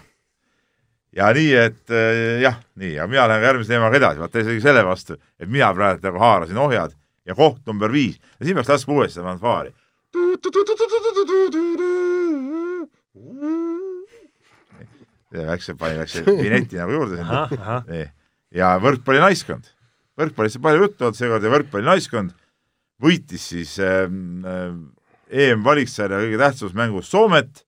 [1.17, 4.85] ja nii, et äh, jah, nii, ja mina lähen järgmise teemaga edasi, vaata isegi selle
[4.87, 8.99] vastu, et mina praegu nagu haarasin ohjad ja koht number viis ja siin peaks laskma
[8.99, 9.73] uuesti seda fanfaari.
[15.31, 17.45] Läks, pani, läks vineti nagu juurde sinna.
[17.87, 18.05] nii,
[18.57, 19.69] ja võrkpallinaiskond,
[20.19, 22.33] võrkpallist on palju juttu olnud seekord ja võrkpallinaiskond
[23.01, 24.07] võitis siis äh,
[25.31, 27.63] EM-valiksarja kõige tähtsamas mängus Soomet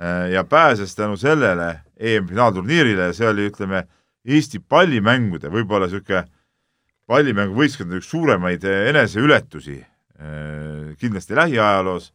[0.00, 3.86] äh, ja pääses tänu sellele EM-finaalturniirile ja see oli, ütleme,
[4.28, 6.26] Eesti pallimängude võib-olla niisugune
[7.08, 9.80] pallimänguvõistkond üks suuremaid äh, eneseületusi
[10.98, 12.08] kindlasti lähiajaloos,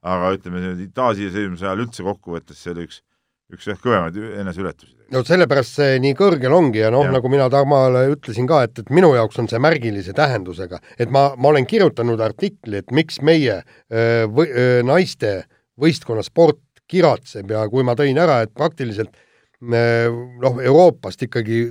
[0.00, 3.02] aga ütleme, taasiseseisvumise ajal üldse kokkuvõttes see oli üks,
[3.54, 4.94] üks jah kõvemaid eneseületusi.
[5.14, 8.92] no sellepärast see nii kõrgel ongi ja noh, nagu mina Tarmale ütlesin ka, et, et
[8.94, 13.60] minu jaoks on see märgilise tähendusega, et ma, ma olen kirjutanud artikli, et miks meie
[13.60, 15.34] öö, või, öö, naiste
[15.80, 19.14] võistkonnasport kiratseb ja kui ma tõin ära, et praktiliselt
[19.60, 21.68] noh, Euroopast ikkagi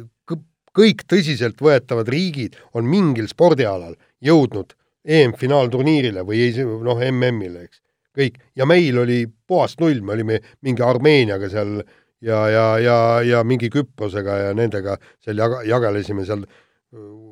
[0.79, 4.75] kõik tõsiseltvõetavad riigid on mingil spordialal jõudnud
[5.09, 6.49] EM-finaalturniirile või
[6.85, 7.81] noh, MM-ile, eks.
[8.19, 11.79] Kõik, ja meil oli puhas null, me olime mingi Armeeniaga seal
[12.21, 16.45] ja, ja, ja, ja mingi Küprosega ja nendega seal jaga, jagelesime seal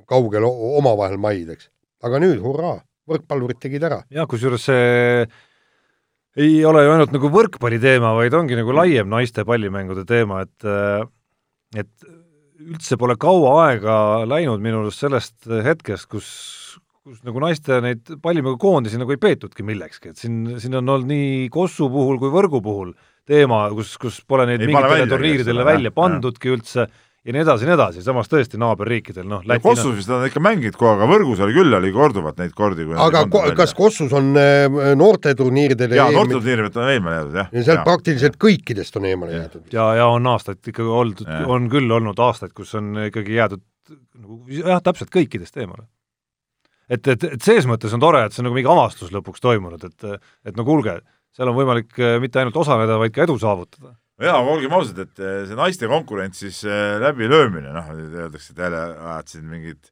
[0.09, 1.69] kaugel omavahel maid, eks.
[2.05, 2.79] aga nüüd hurraa,
[3.09, 4.03] võrkpallurid tegid ära.
[4.13, 5.25] jah, kusjuures see
[6.37, 10.67] ei ole ju ainult nagu võrkpalli teema, vaid ongi nagu laiem naiste pallimängude teema, et
[11.77, 12.09] et
[12.67, 13.95] üldse pole kaua aega
[14.29, 16.29] läinud minu arust sellest hetkest, kus
[17.07, 21.49] kus nagu naiste neid pallimängukoondisi nagu ei peetudki millekski, et siin, siin on olnud nii
[21.53, 22.93] Kossu puhul kui Võrgu puhul
[23.27, 26.87] teema, kus, kus pole neid ei mingitele turniiridele välja pandudki üldse
[27.27, 30.43] ja nii edasi ja nii edasi, samas tõesti naaberriikidel, noh Läti Kossus vist nad ikka
[30.43, 33.75] mänginud kogu aeg, aga Võrgus oli küll, oli korduvalt neid kordi, kui aga ko kas
[33.77, 37.51] Kossus on äh, noorteturniiridel jaa, noorteturniiridelt on eemale jäädud, jah.
[37.55, 39.67] ja sealt praktiliselt kõikidest on eemale jäädud.
[39.75, 43.63] ja, ja on aastaid ikkagi oldud, on küll olnud aastaid, kus on ikkagi jäädud
[43.95, 45.87] nagu jah, täpselt kõikidest eemale
[46.89, 49.83] et, et, et selles mõttes on tore, et see on nagu mingi avastus lõpuks toimunud,
[49.87, 50.07] et
[50.47, 50.97] et no kuulge,
[51.35, 53.93] seal on võimalik äh, mitte ainult osaleda, vaid ka edu saavutada.
[54.23, 58.81] jaa, aga olgem ausad, et äh, see naiste konkurentsis äh, läbilöömine, noh, öeldakse, et jälle
[58.95, 59.91] ajad siin mingit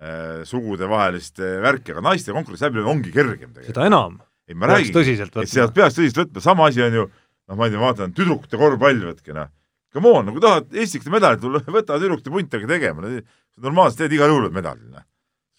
[0.00, 3.74] äh, sugudevahelist värki, aga naiste konkurents läbilöömine ongi kergem tegelikult.
[3.74, 4.20] seda enam.
[4.46, 5.02] ei, ma räägin,
[5.42, 7.08] et sealt peaks tõsiselt võtma, sama asi on ju,
[7.50, 9.50] noh, ma ei tea, vaatan tüdrukute korvpall, võtke noh,
[9.92, 13.12] come on, no kui tahad Eestisse medalit tulla, võta tüdrukute punt, hakka tegema,
[13.58, 15.04] normaalselt teed igal juhul medali, noh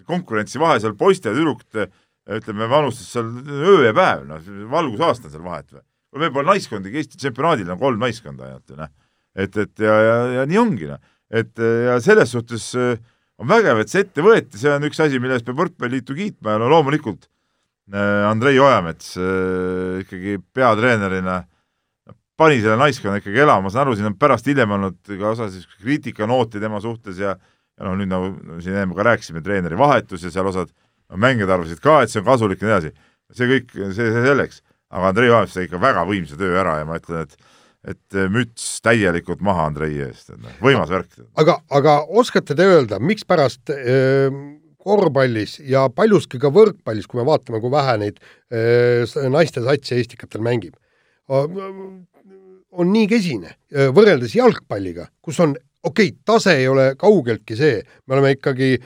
[0.08, 1.90] konkurentsivahe seal poiste ja tüdrukute
[2.38, 5.84] ütleme, vanustes seal öö ja päev, noh, valgusaasta on seal vahet või.
[6.18, 8.92] meil pole naiskondagi, Eesti tsempionaadil on kolm naiskonda ainult ju noh.
[9.36, 11.00] et, et ja, ja, ja nii ongi noh.
[11.32, 12.96] et ja selles suhtes äh,
[13.38, 16.56] on vägev, et see ette võeti, see on üks asi, mille eest peab Võrkpalliliitu kiitma
[16.56, 17.30] ja no loomulikult
[17.94, 21.44] äh, Andrei Ojamets äh, ikkagi peatreenerina
[22.38, 25.50] pani selle naiskonna ikkagi elama, ma saan aru, siin on pärast hiljem olnud ka osa
[25.54, 27.36] siis kriitikanoote tema suhtes ja
[27.78, 30.72] ja noh, nüüd nagu siin enne ka rääkisime, treeneri vahetus ja seal osad
[31.16, 33.12] mängijad arvasid ka, et see on kasulik ja nii edasi.
[33.38, 34.62] see kõik, see, see selleks,
[34.94, 37.54] aga Andrei Vahev sai ikka väga võimsa töö ära ja ma ütlen, et
[37.88, 41.14] et müts täielikult maha Andrei eest, noh, võimas värk.
[41.40, 44.34] aga, aga oskate te öelda, mikspärast äh,
[44.82, 48.20] korvpallis ja paljuski ka võrkpallis, kui me vaatame, kui vähe neid
[48.52, 50.76] äh, naiste satsi Eestikatel mängib,
[51.32, 53.58] on nii kesine
[53.96, 58.78] võrreldes jalgpalliga, kus on okei okay,, tase ei ole kaugeltki see, me oleme ikkagi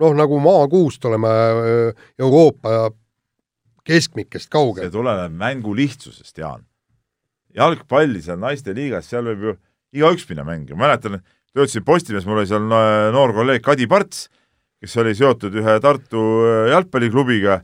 [0.00, 2.90] noh, nagu maakuust oleme äh, Euroopa
[3.86, 4.86] keskmikest kaugel.
[4.86, 6.64] see tuleneb mängu lihtsusest, Jaan.
[7.54, 9.56] jalgpalli seal naiste liigas, seal võib ju
[9.98, 11.20] igaüks minna mängima, mäletan,
[11.52, 12.64] töötasin Postimehes, mul oli seal
[13.12, 14.28] noor kolleeg Kadi Parts,
[14.82, 17.60] kes oli seotud ühe Tartu äh, jalgpalliklubiga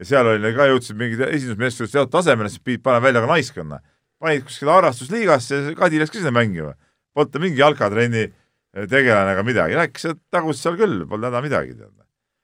[0.00, 3.80] ja seal oli ka, jõudsid mingid esindusmeeskonnad seotud tasemele, siis pidid panema välja ka naiskonna.
[4.20, 6.74] panid kuskile harrastusliigasse, Kadi läks ka sinna mängima
[7.16, 11.42] polnud ta mingi jalkatrenni eh, tegelane ega midagi, rääkis, et tagus seal küll, polnud häda
[11.44, 11.76] midagi,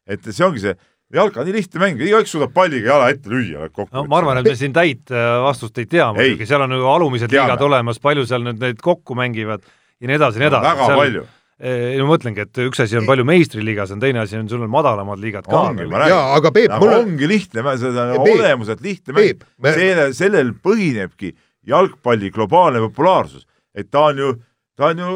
[0.07, 0.75] et see ongi see,
[1.15, 3.93] jalka on nii lihtne mäng, igaüks suudab palliga jala ette lüüa kokku.
[3.95, 6.91] no ma arvan, et me siin täit äh, vastust ei tea muidugi, seal on nagu
[6.91, 7.47] alumised Teame.
[7.47, 10.71] liigad olemas, palju seal nüüd neid kokku mängivad ja nii edasi ja nii edasi.
[10.71, 11.27] väga seal, palju.
[11.57, 14.67] Ei no ma mõtlengi, et üks asi on palju meistriliigas, on teine asi on, sul
[14.67, 15.63] on madalamad liigad ka.
[16.11, 21.33] jaa, aga Peep nagu mul ongi lihtne, see on olemuselt lihtne mäng, selle, sellel põhinebki
[21.67, 24.35] jalgpalli globaalne populaarsus, et ta on ju
[24.77, 25.15] ta on ju,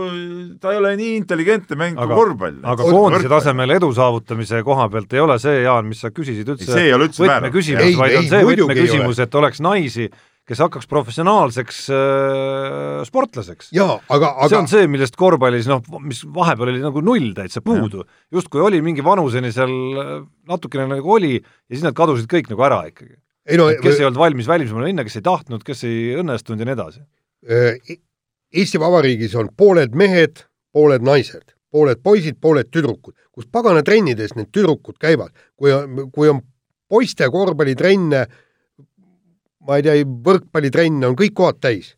[0.61, 2.57] ta ei ole nii intelligentne mäng kui korvpall.
[2.73, 6.81] aga koondise tasemel edu saavutamise koha pealt ei ole see, Jaan, mis sa küsisid üldse
[6.97, 10.09] võtmeküsimus, vaid on see võtmeküsimus, et oleks naisi,
[10.49, 13.71] kes hakkaks professionaalseks äh, sportlaseks.
[14.09, 14.49] Aga, aga...
[14.51, 18.07] see on see, millest korvpallis noh, mis vahepeal oli nagu null täitsa puudu.
[18.33, 20.13] justkui oli mingi vanuseni seal äh,
[20.51, 23.21] natukene nagu oli ja siis nad kadusid kõik nagu ära ikkagi.
[23.61, 24.01] No, kes või...
[24.01, 28.01] ei olnud valmis välismaale minna, kes ei tahtnud, kes ei õnnestunud ja nii edasi äh,
[28.51, 30.45] Eesti Vabariigis on pooled mehed,
[30.75, 35.75] pooled naised, pooled poisid, pooled tüdrukud, kus pagana trennides need tüdrukud käivad, kui,
[36.15, 36.43] kui on
[36.91, 38.25] poiste korvpallitrenne,
[39.67, 41.93] ma ei tea, võrkpallitrenne on kõik kohad täis,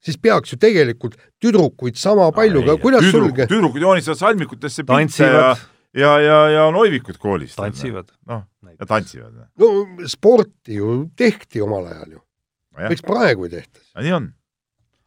[0.00, 5.28] siis peaks ju tegelikult tüdrukuid sama palju ka, kuidas tüdruk, sul tüdrukud joonistavad salmikutesse pilte
[5.28, 5.50] ja
[5.96, 7.56] ja, ja, ja noivikud koolis.
[7.56, 8.10] tantsivad.
[8.28, 8.42] noh,
[8.78, 9.36] ja tantsivad.
[9.58, 9.68] no
[10.06, 12.24] sporti ju tehti omal ajal ju.
[12.88, 13.80] miks praegu ei tehta?
[14.00, 14.32] nii on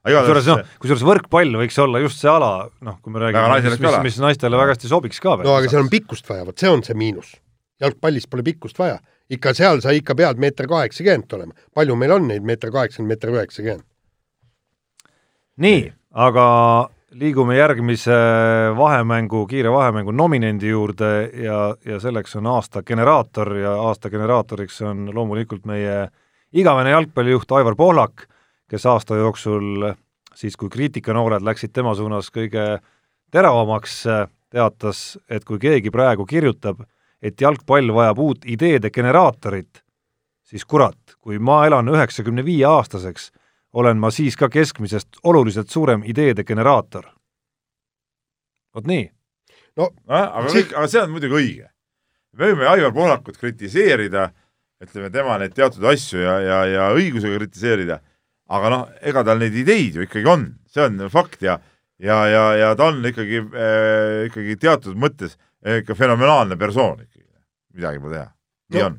[0.08, 3.98] kusjuures noh, kusjuures võrkpall võiks olla just see ala, noh, kui me räägime, mis, mis,
[4.08, 5.38] mis naistele väga hästi sobiks ka.
[5.44, 7.36] no aga seal on pikkust vaja, vot see on see miinus.
[7.82, 8.98] jalgpallis pole pikkust vaja,
[9.32, 11.54] ikka seal sa ikka pead meeter kaheksakümmend olema.
[11.74, 13.86] palju meil on neid meeter kaheksakümmend, meeter üheksakümmend?
[15.62, 15.86] nii,
[16.18, 16.48] aga
[17.12, 18.18] liigume järgmise
[18.78, 25.10] vahemängu, kiire vahemängu nominendi juurde ja, ja selleks on aasta generaator ja aasta generaatoriks on
[25.14, 26.08] loomulikult meie
[26.54, 28.26] igavene jalgpallijuht Aivar Pohlak,
[28.72, 29.92] kes aasta jooksul
[30.36, 32.80] siis, kui kriitikanoored läksid tema suunas kõige
[33.32, 34.04] teravamaks,
[34.52, 36.84] teatas, et kui keegi praegu kirjutab,
[37.22, 39.84] et jalgpall vajab uut ideede generaatorit,
[40.44, 43.32] siis kurat, kui ma elan üheksakümne viie aastaseks,
[43.74, 47.06] olen ma siis ka keskmisest oluliselt suurem ideede generaator.
[48.76, 49.10] vot nii.
[49.76, 50.62] no aga see...
[50.62, 51.68] kõik, aga see on muidugi õige.
[52.34, 54.30] me võime Aivar Pohlakut kritiseerida,
[54.82, 58.00] ütleme tema neid teatud asju ja, ja, ja õigusega kritiseerida,
[58.52, 61.60] aga noh, ega tal neid ideid ju ikkagi on, see on fakt ja
[62.02, 67.30] ja, ja, ja ta on ikkagi äh,, ikkagi teatud mõttes ikka fenomenaalne persoon ikkagi,
[67.78, 68.28] midagi pole teha,
[68.74, 68.90] nii no.
[68.90, 68.98] on.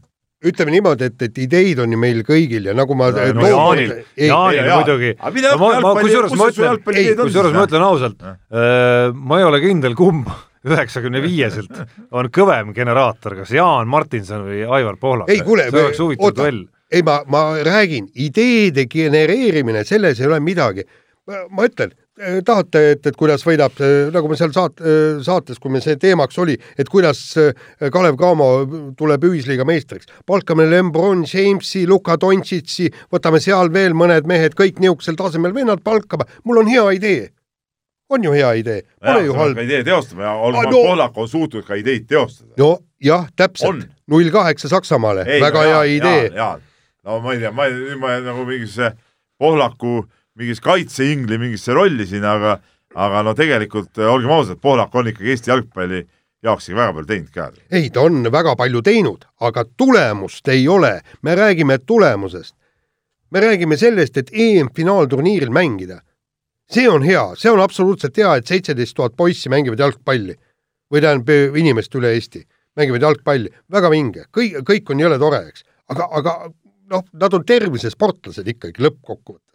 [0.53, 3.97] ütleme niimoodi, et, et ideid on ju meil kõigil ja nagu ma no, no Jaanil,
[4.29, 5.13] Jaanil muidugi.
[5.19, 6.81] kusjuures ma ütlen,
[7.19, 10.31] kusjuures ma ütlen ausalt, äh, ma ei ole kindel, kumb
[10.71, 11.75] üheksakümne viieselt
[12.15, 15.33] on kõvem generaator, kas Jaan Martinson või Aivar Pohlak.
[15.35, 16.53] ei kuule, oota,
[16.93, 20.85] ei ma, ma räägin, ideede genereerimine, selles ei ole midagi.
[21.27, 25.57] ma ütlen, Äh, tahate, et, et kuidas võidab, äh, nagu me seal saat-, äh, saates,
[25.57, 27.23] kui meil see teemaks oli, et kuidas
[27.95, 28.49] Kalev Cramo
[28.99, 30.11] tuleb ühisliiga meistriks.
[30.29, 36.29] palkame Lembron Jamesi, Luka Dontšitsi, võtame seal veel mõned mehed, kõik niisugusel tasemel vennad palkame,
[36.45, 37.31] mul on hea idee.
[38.13, 39.59] on ju hea idee, pole ju halb.
[39.59, 42.53] idee teostama ja Olmar no, Pohlak on suutnud ka ideid teostada.
[42.59, 46.29] no jah, täpselt, null kaheksa Saksamaale, väga no, hea idee.
[47.05, 47.69] No ma ei tea, ma,
[47.99, 48.95] ma nagu mingisuguse
[49.43, 50.05] Pohlaku
[50.39, 52.61] mingis kaitseingli mingisse rolli siin, aga
[52.95, 56.03] aga no tegelikult äh, olgem ausad, Pohlak on ikkagi Eesti jalgpalli
[56.43, 57.51] jaoks ikka väga palju teinud ka.
[57.71, 62.55] ei, ta on väga palju teinud, aga tulemust ei ole, me räägime tulemusest.
[63.31, 66.01] me räägime sellest, et EM-finaalturniiril mängida.
[66.71, 70.37] see on hea, see on absoluutselt hea, et seitseteist tuhat poissi mängivad jalgpalli
[70.93, 72.47] või tähendab inimest üle Eesti
[72.77, 76.53] mängivad jalgpalli, väga vinge, kõik, kõik on jõle tore, eks, aga, aga
[76.93, 79.53] noh, nad on tervised sportlased ikkagi lõppkokkuvõttes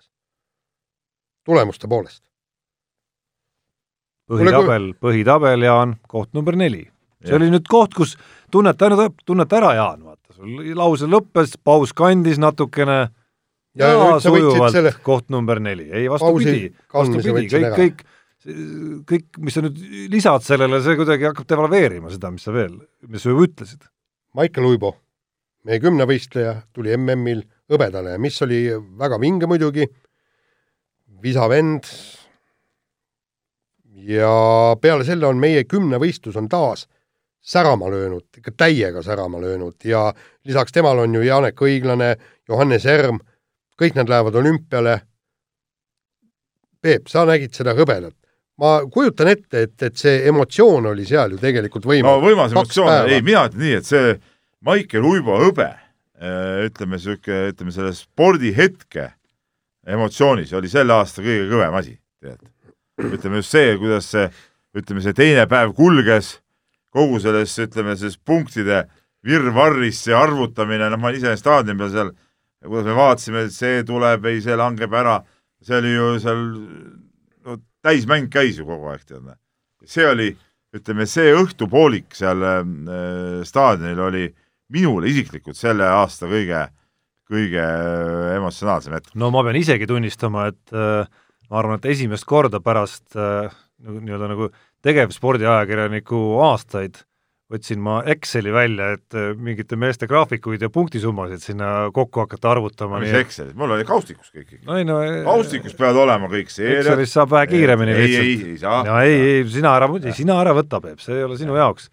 [1.48, 2.24] tulemuste poolest.
[4.28, 6.84] põhitabel, põhitabel, Jaan, koht number neli.
[7.24, 7.38] see ja.
[7.40, 8.18] oli nüüd koht, kus
[8.52, 8.90] tunneta,
[9.26, 14.94] tunneta ära, Jaan, vaata, sul lause lõppes, paus kandis natukene ja, ja sujuvalt selle...
[15.06, 18.06] koht number neli, ei vastupidi, vastupidi, kõik, kõik,
[19.14, 19.80] kõik, mis sa nüüd
[20.12, 22.76] lisad sellele, see kuidagi hakkab devalveerima seda, mis sa veel,
[23.08, 23.88] mis sa juba ütlesid.
[24.38, 24.92] Maicel Uibo,
[25.68, 28.62] meie kümnevõistleja, tuli MM-il hõbedale ja mis oli
[29.00, 29.88] väga vinge muidugi
[31.24, 31.90] visavend.
[34.08, 34.30] ja
[34.82, 36.86] peale selle on meie kümnevõistlus on taas
[37.42, 40.14] särama löönud, ikka täiega särama löönud ja
[40.46, 42.16] lisaks temal on ju Janek Õiglane,
[42.48, 43.20] Johannes Erm,
[43.80, 45.02] kõik nad lähevad olümpiale.
[46.82, 48.14] Peep, sa nägid seda hõbedat.
[48.58, 52.10] ma kujutan ette, et, et see emotsioon oli seal ju tegelikult võimas.
[52.10, 54.16] no võimas emotsioon, ei, mina ütlen nii, et see
[54.66, 55.70] Maicel Uibo hõbe,
[56.66, 59.12] ütleme niisugune, ütleme selle spordihetke
[59.88, 61.94] emotsioonis oli selle aasta kõige kõvem asi,
[62.24, 62.42] tead.
[62.98, 64.26] ütleme just see, kuidas see,
[64.78, 66.38] ütleme see teine päev kulges,
[66.94, 68.88] kogu selles, ütleme selles punktide
[69.28, 72.12] virvarris, see arvutamine, noh, ma olin ise staadioni peal seal,
[72.66, 75.20] kuidas me vaatasime, et see tuleb, ei, see langeb ära,
[75.62, 76.44] see oli ju seal,
[77.46, 79.30] no täismäng käis ju kogu aeg, tead.
[79.86, 80.32] see oli,
[80.74, 82.60] ütleme, see õhtupoolik seal äh,
[83.48, 84.26] staadionil oli
[84.74, 86.68] minule isiklikult selle aasta kõige
[87.28, 89.12] kõige äh, emotsionaalsem hetk.
[89.20, 91.10] no ma pean isegi tunnistama, et äh,
[91.50, 93.52] ma arvan, et esimest korda pärast äh,
[93.84, 94.50] nii-öelda nagu
[94.88, 97.04] tegevspordiajakirjaniku aastaid
[97.52, 103.00] võtsin ma Exceli välja, et äh, mingite meeste graafikuid ja punktisummasid sinna kokku hakata arvutama.
[103.04, 104.64] mis Excelis, mul oli kaustikus kõik ikka.
[104.68, 106.84] no no kaustikus peavad olema kõik seeriad.
[106.84, 108.82] Excelis saab vähe kiiremini ei, ei, ei saa.
[108.88, 111.88] no ei, ei, sina ära, sina ära võta, Peep, see ei ole sinu jaoks.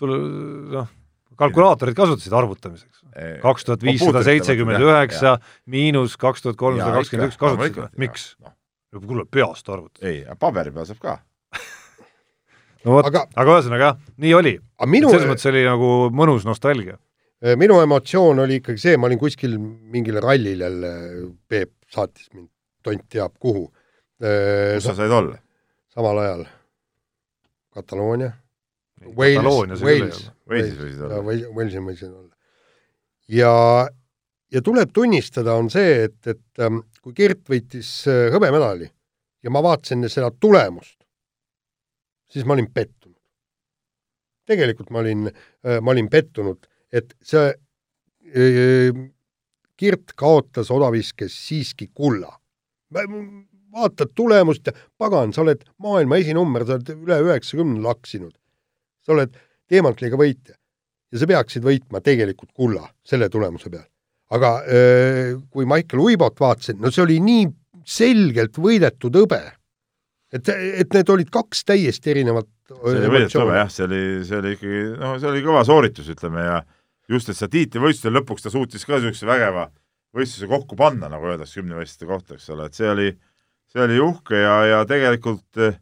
[0.00, 0.16] sul
[0.74, 0.90] noh,
[1.40, 3.04] kalkulaatorid kasutasid arvutamiseks
[3.42, 5.36] kaks tuhat viissada seitsekümmend üheksa
[5.70, 8.32] miinus kaks tuhat kolmsada kakskümmend üks kasutusele, miks?
[8.94, 10.02] kuule, peast arvutas.
[10.04, 11.16] ei, paberi peal saab ka
[12.84, 14.56] no vot, aga, aga ühesõnaga jah, nii oli.
[14.90, 15.10] Minu...
[15.12, 16.96] selles mõttes oli nagu mõnus nostalgia.
[17.60, 20.90] Minu emotsioon oli ikkagi see, ma olin kuskil mingil rallil jälle,
[21.48, 22.50] Peep saatis mind,
[22.84, 23.64] tont teab kuhu.
[24.20, 25.38] Kus sa said olla?
[25.94, 26.44] samal ajal.
[27.74, 28.32] Kataloonia.
[29.00, 30.20] Wales, Wales.
[30.50, 32.34] Walesis võisid olla.
[33.30, 33.52] Ja,
[34.52, 38.90] ja tuleb tunnistada, on see, et, et ähm, kui Gert võitis äh, hõbemedali
[39.40, 40.98] ja ma vaatasin seda tulemust,
[42.30, 43.16] siis ma olin pettunud.
[44.50, 47.48] tegelikult ma olin, äh, ma olin pettunud, et see
[48.34, 49.00] äh,
[49.80, 52.34] Kirt kaotas odaviskes siiski kulla.
[53.72, 58.34] vaatad tulemust ja pagan, sa oled maailma esinumber, sa oled üle üheksakümne laksinud.
[59.04, 59.36] Sa oled
[59.70, 60.56] teemantliiga võitja
[61.10, 63.86] ja sa peaksid võitma tegelikult kulla selle tulemuse peal.
[64.30, 67.48] aga öö, kui Michael Uibot vaatasin, no see oli nii
[67.86, 69.40] selgelt võidetud hõbe,
[70.32, 74.38] et, et need olid kaks täiesti erinevat see oli võidetud hõbe jah, see oli, see
[74.38, 76.60] oli ikkagi, noh, see oli kõva sooritus, ütleme, ja
[77.10, 79.66] just, et seda tiitlivõistlusel lõpuks ta suutis ka niisuguse vägeva
[80.16, 83.10] võistluse kokku panna, nagu öeldakse kümnevõistluste kohta, eks ole, et see oli,
[83.70, 85.78] see oli uhke ja, ja tegelikult eh,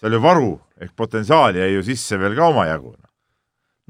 [0.00, 0.52] seal ju varu
[0.82, 2.94] ehk potentsiaali jäi ju sisse veel ka omajagu.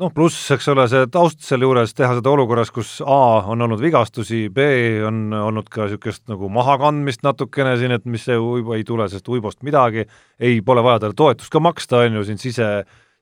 [0.01, 4.47] Noh, pluss, eks ole, see taust sealjuures teha seda olukorras, kus A on olnud vigastusi,
[4.49, 4.65] B
[5.07, 9.29] on olnud ka niisugust nagu mahakandmist natukene siin, et mis see Uibo ei tule sellest
[9.29, 10.07] Uibost midagi,
[10.41, 12.71] ei, pole vaja talle toetust ka maksta, on ju, siin sise,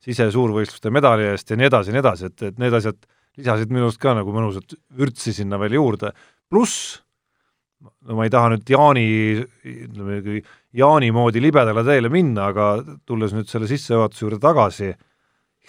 [0.07, 3.03] sisesuurvõistluste medali eest ja nii edasi ja nii edasi, et, et need asjad
[3.41, 6.15] lisasid minu arust ka nagu mõnusat vürtsi sinna veel juurde,
[6.51, 7.01] pluss
[7.81, 9.05] no ma ei taha nüüd Jaani,
[9.65, 10.41] ütleme,
[10.77, 12.73] Jaani moodi libedale teele minna, aga
[13.09, 14.93] tulles nüüd selle sissejuhatuse juurde tagasi,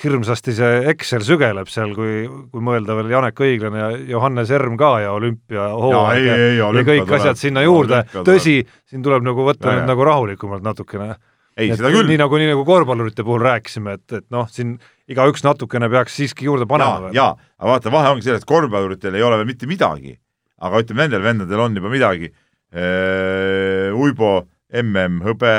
[0.02, 4.94] hirmsasti see Excel sügeleb seal, kui, kui mõelda veel Janek Õiglane ja Johannes Erm ka
[5.04, 9.70] ja olümpiahooaeg ja, ja, ja kõik tuleb, asjad sinna juurde, tõsi, siin tuleb nagu võtta
[9.70, 11.14] ja, nüüd nagu rahulikumalt natukene.
[11.58, 12.08] ei, seda küll.
[12.10, 14.78] nii nagu, nii nagu korvpallurite puhul rääkisime, et, et noh, siin
[15.12, 17.12] igaüks natukene peaks siiski juurde panema.
[17.16, 20.16] jaa, aga vaata, vahe ongi selles, et korvpalluritel ei ole veel mitte midagi,
[20.62, 22.32] aga ütleme, nendel vendadel on juba midagi.
[22.72, 24.34] Uibo
[24.72, 25.56] mm hõbe,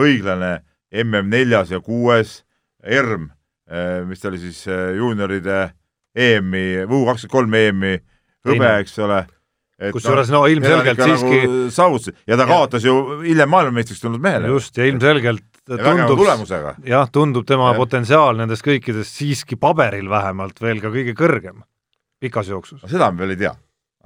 [0.00, 0.52] õiglane
[0.94, 2.38] mm neljas ja kuues,
[2.86, 3.26] ERM
[3.66, 5.72] Äh, mis ta oli siis äh, juunioride
[6.14, 7.96] EM-i, U kakskümmend kolm EM-i
[8.46, 9.24] hõbe, eks ole.
[9.92, 14.52] kusjuures no ilmselgelt siiski nagu saavutasid ja ta kaotas ju hiljem maailmameistriks tulnud mehele.
[14.54, 16.22] just, ja ilmselgelt ja tundub,
[16.86, 17.76] jah, tundub tema ja.
[17.76, 21.66] potentsiaal nendest kõikidest siiski paberil vähemalt veel ka kõige kõrgem
[22.22, 22.86] pikas jooksus.
[22.86, 23.54] seda me veel ei tea.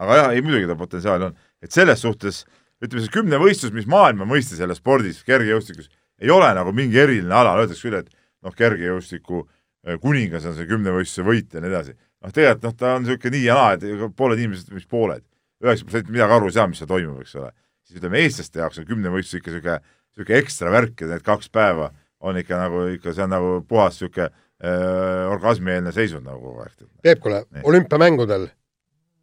[0.01, 1.39] Aga jah, ei muidugi ta potentsiaali on.
[1.63, 2.45] et selles suhtes
[2.81, 5.91] ütleme, see kümnevõistlus, mis maailma mõistes selles spordis, kergejõustikus,
[6.21, 8.09] ei ole nagu mingi eriline ala, öeldakse küll, et
[8.45, 11.97] noh, kergejõustiku äh, kuningas on see kümnevõistluse võit ja nii edasi.
[12.21, 15.25] noh, tegelikult noh, ta on niisugune nii ja naa, et pooled inimesed, mis pooled,
[15.65, 17.51] üheksa protsenti midagi aru ei saa, mis seal toimub, eks ole.
[17.85, 19.81] siis ütleme, eestlaste jaoks on kümnevõistlus ikka niisugune,
[20.15, 21.91] niisugune ekstra värk ja need kaks päeva
[22.21, 26.89] on ikka nagu, ikka see on nagu puhas niisugune äh, orgasmieelne seisund nagu kogu aeg.
[27.05, 28.49] Peep, kuule, olümpiamängudel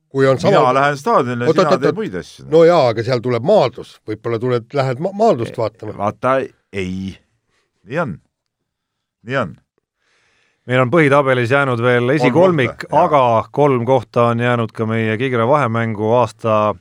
[0.10, 2.48] kui on sama mina lähen staadionile, sina teed muid asju.
[2.52, 5.98] no jaa, aga seal tuleb maadlus, võib-olla tuled, lähed ma maadlust vaatama.
[5.98, 6.40] vaata,
[6.74, 7.18] ei,
[7.84, 8.18] nii on
[9.28, 9.56] nii on.
[10.68, 13.22] meil on põhitabelis jäänud veel esikolmik, aga
[13.52, 16.76] kolm kohta on jäänud ka meie Kiigre vahemängu aasta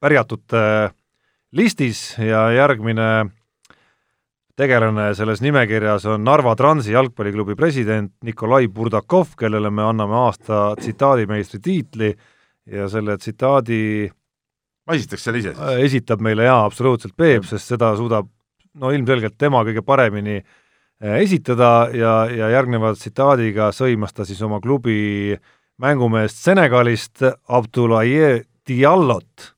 [0.00, 0.92] pärjatute
[1.56, 3.10] listis ja järgmine
[4.56, 11.60] tegelane selles nimekirjas on Narva Transi jalgpalliklubi president Nikolai Burdakov, kellele me anname aasta tsitaadimeistri
[11.60, 12.14] tiitli
[12.66, 13.80] ja selle tsitaadi
[14.86, 15.82] ma esitaks selle ise siis?
[15.86, 18.28] esitab meile jaa, absoluutselt Peep, sest seda suudab
[18.76, 20.54] no ilmselgelt tema kõige paremini äh,
[21.02, 25.36] Äh, esitada ja, ja järgneva tsitaadiga sõimas ta siis oma klubi
[25.82, 27.20] mängumeest Senegalist
[27.52, 29.55] Abdoulaye Diallot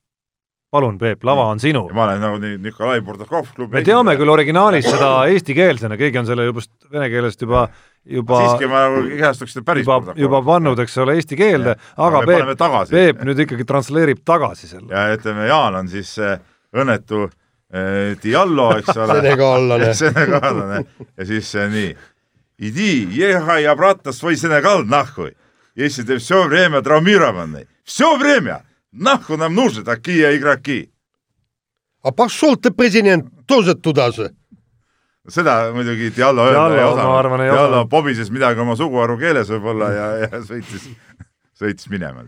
[0.74, 1.84] palun, Peep, lava on sinu.
[1.94, 6.48] ma olen nagu Nikolai Burdakov klubi me teame küll originaalis seda eestikeelsena, keegi on selle
[6.48, 7.68] juba vene keelest juba
[8.04, 12.24] juba siiski ma nagu ihastuksin seda päris juba, juba pannud, eks ole, eesti keelde, aga
[12.26, 12.52] Peep,
[12.90, 14.90] Peep nüüd ikkagi transleerib tagasi selle.
[14.90, 16.16] ja ütleme, Jaan on siis
[16.74, 17.28] õnnetu
[17.74, 20.84] Eh, Diallo, eks ole senegallane senegallane
[21.16, 21.94] ja siis nii.
[22.58, 25.36] Иди, ехай обратно в свой Сенегал, нахуй.
[25.74, 27.66] Если ты все время травмированный.
[27.84, 28.62] Все время!
[28.92, 30.92] Нахуй нам нужны такие игроки.
[32.02, 34.34] А пошел ты, president, тоже туда же.
[35.28, 37.40] seda muidugi Diallo öelda ei osanud.
[37.40, 40.84] Diallo pobises midagi oma suguharu keeles võib-olla ja, ja sõitis,
[41.56, 42.26] sõitis minema.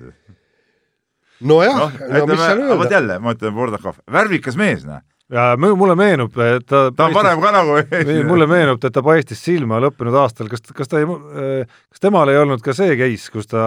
[1.41, 2.79] nojah no, no, no mis seal öelda.
[2.81, 7.16] vot jälle, ma ütlen, Bordakov, värvikas mees, noh ja mulle meenub, et ta ta on
[7.16, 7.78] varem ka nagu
[8.28, 11.08] mulle meenub, et ta paistis silma lõppenud aastal, kas, kas ta ei,
[11.92, 13.64] kas temal ei olnud ka see case, kus ta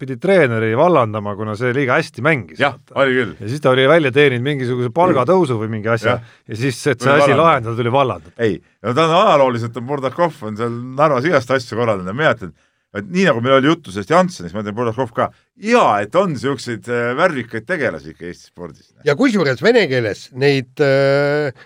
[0.00, 2.60] pidi treeneri vallandama, kuna see liiga hästi mängis?
[2.60, 3.32] jah, oli küll.
[3.40, 7.00] ja siis ta oli välja teeninud mingisuguse palgatõusu või mingi asja ja, ja siis, et
[7.00, 8.36] see asi lahendada, tuli vallandada.
[8.44, 12.54] ei, no ta on ajalooliselt, on Murdakov on seal Narvas igast asju korraldanud ja ütlen,
[12.94, 16.34] et nii nagu meil oli juttu sellest Jansenist, ma ütlen, Burdakov ka, jaa, et on
[16.34, 18.90] niisuguseid äh, värvikaid tegelasi ikka Eesti spordis.
[19.06, 21.64] ja kusjuures vene keeles neid äh,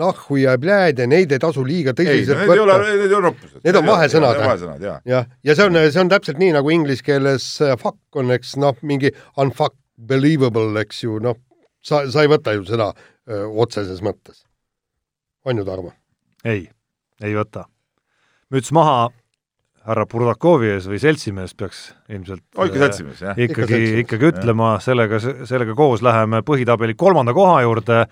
[0.00, 2.46] nahhu ja pljääd ja neid ei tasu liiga tõsiselt võtta.
[2.46, 3.60] Need ei ole, need ei ole roppused.
[3.66, 4.40] Need on vahesõnad.
[4.40, 5.00] vahesõnad, jah.
[5.08, 8.56] jah, ja see on, see on täpselt nii, nagu inglise keeles äh, fuck on, eks
[8.62, 9.76] noh, mingi unfuck
[10.10, 11.36] believable, eks ju, noh,
[11.84, 12.90] sa, sa ei võta ju seda
[13.28, 14.44] öö, otseses mõttes.
[15.44, 15.92] on ju, Tarmo?
[16.44, 16.70] ei,
[17.20, 17.66] ei võta.
[18.50, 19.10] müts maha
[19.88, 23.38] härra Burdakovi ees või seltsimees peaks ilmselt oh, ikka seltsimees, jah.
[23.40, 28.02] ikkagi, ikkagi ütlema, sellega, sellega koos läheme põhitabeli kolmanda koha juurde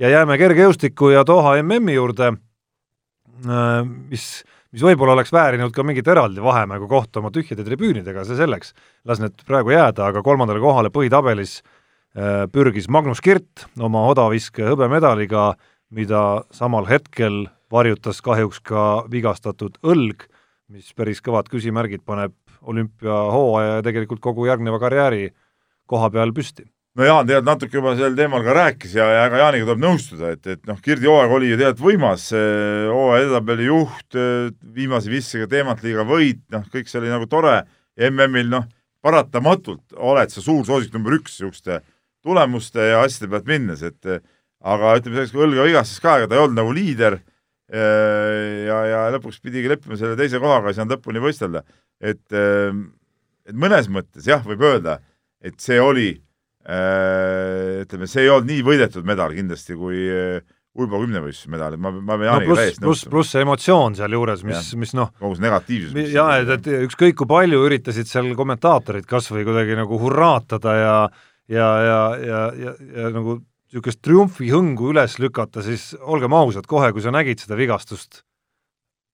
[0.00, 2.34] ja jääme kergejõustiku ja Doha MM-i juurde,
[4.10, 4.26] mis,
[4.74, 8.74] mis võib-olla oleks väärinud ka mingit eraldi vahemängu kohta oma tühjade tribüünidega, see selleks,
[9.08, 11.62] las need praegu jääda, aga kolmandale kohale põhitabelis
[12.52, 15.54] pürgis Magnus Kirt oma odaviske hõbemedaliga,
[15.94, 20.28] mida samal hetkel varjutas kahjuks ka vigastatud õlg,
[20.72, 22.34] mis päris kõvad küsimärgid paneb
[22.64, 25.28] olümpiahooaja ja tegelikult kogu järgneva karjääri
[25.90, 26.64] koha peal püsti.
[26.96, 30.32] no Jaan tegelikult natuke juba sel teemal ka rääkis ja, ja ega Jaaniga tuleb nõustuda,
[30.36, 34.20] et, et noh, Kirdi hooaeg oli ju tegelikult võimas, hooaja edetabeli juht,
[34.78, 37.58] viimase vissega teemantliiga võit, noh, kõik see oli nagu tore
[38.08, 38.64] MM-il noh,
[39.04, 41.82] paratamatult oled sa suur soosik number üks niisuguste
[42.24, 44.14] tulemuste ja asjade pealt minnes, et
[44.64, 47.18] aga ütleme selleks, kui Õlga vigastas ka, ega ta ei olnud nagu liider
[47.74, 51.64] ja, ja lõpuks pidigi leppima selle teise kohaga, ei saanud lõpuni võistelda.
[52.00, 55.00] et, et mõnes mõttes jah, võib öelda,
[55.44, 56.12] et see oli
[56.64, 60.06] ütleme, see ei olnud nii võidetud medal kindlasti kui
[60.74, 63.12] Uibo kümnevõistluse medalid, ma, ma pean Jaaniga no, täiesti nõustuma.
[63.12, 66.08] pluss, see emotsioon sealjuures, mis, mis noh kogu see negatiivsus.
[66.10, 70.96] jaa, et, et ükskõik kui palju üritasid seal kommentaatorid kas või kuidagi nagu hurraatada ja
[71.46, 73.38] ja, ja, ja, ja, ja nagu
[73.74, 78.22] niisugust triumfihõngu üles lükata, siis olgem ausad, kohe kui sa nägid seda vigastust,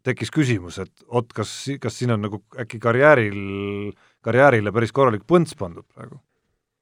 [0.04, 1.48] tekkis küsimus, et oot, kas,
[1.80, 6.20] kas siin on nagu äkki karjääril, karjäärile päris korralik põnts pandud praegu?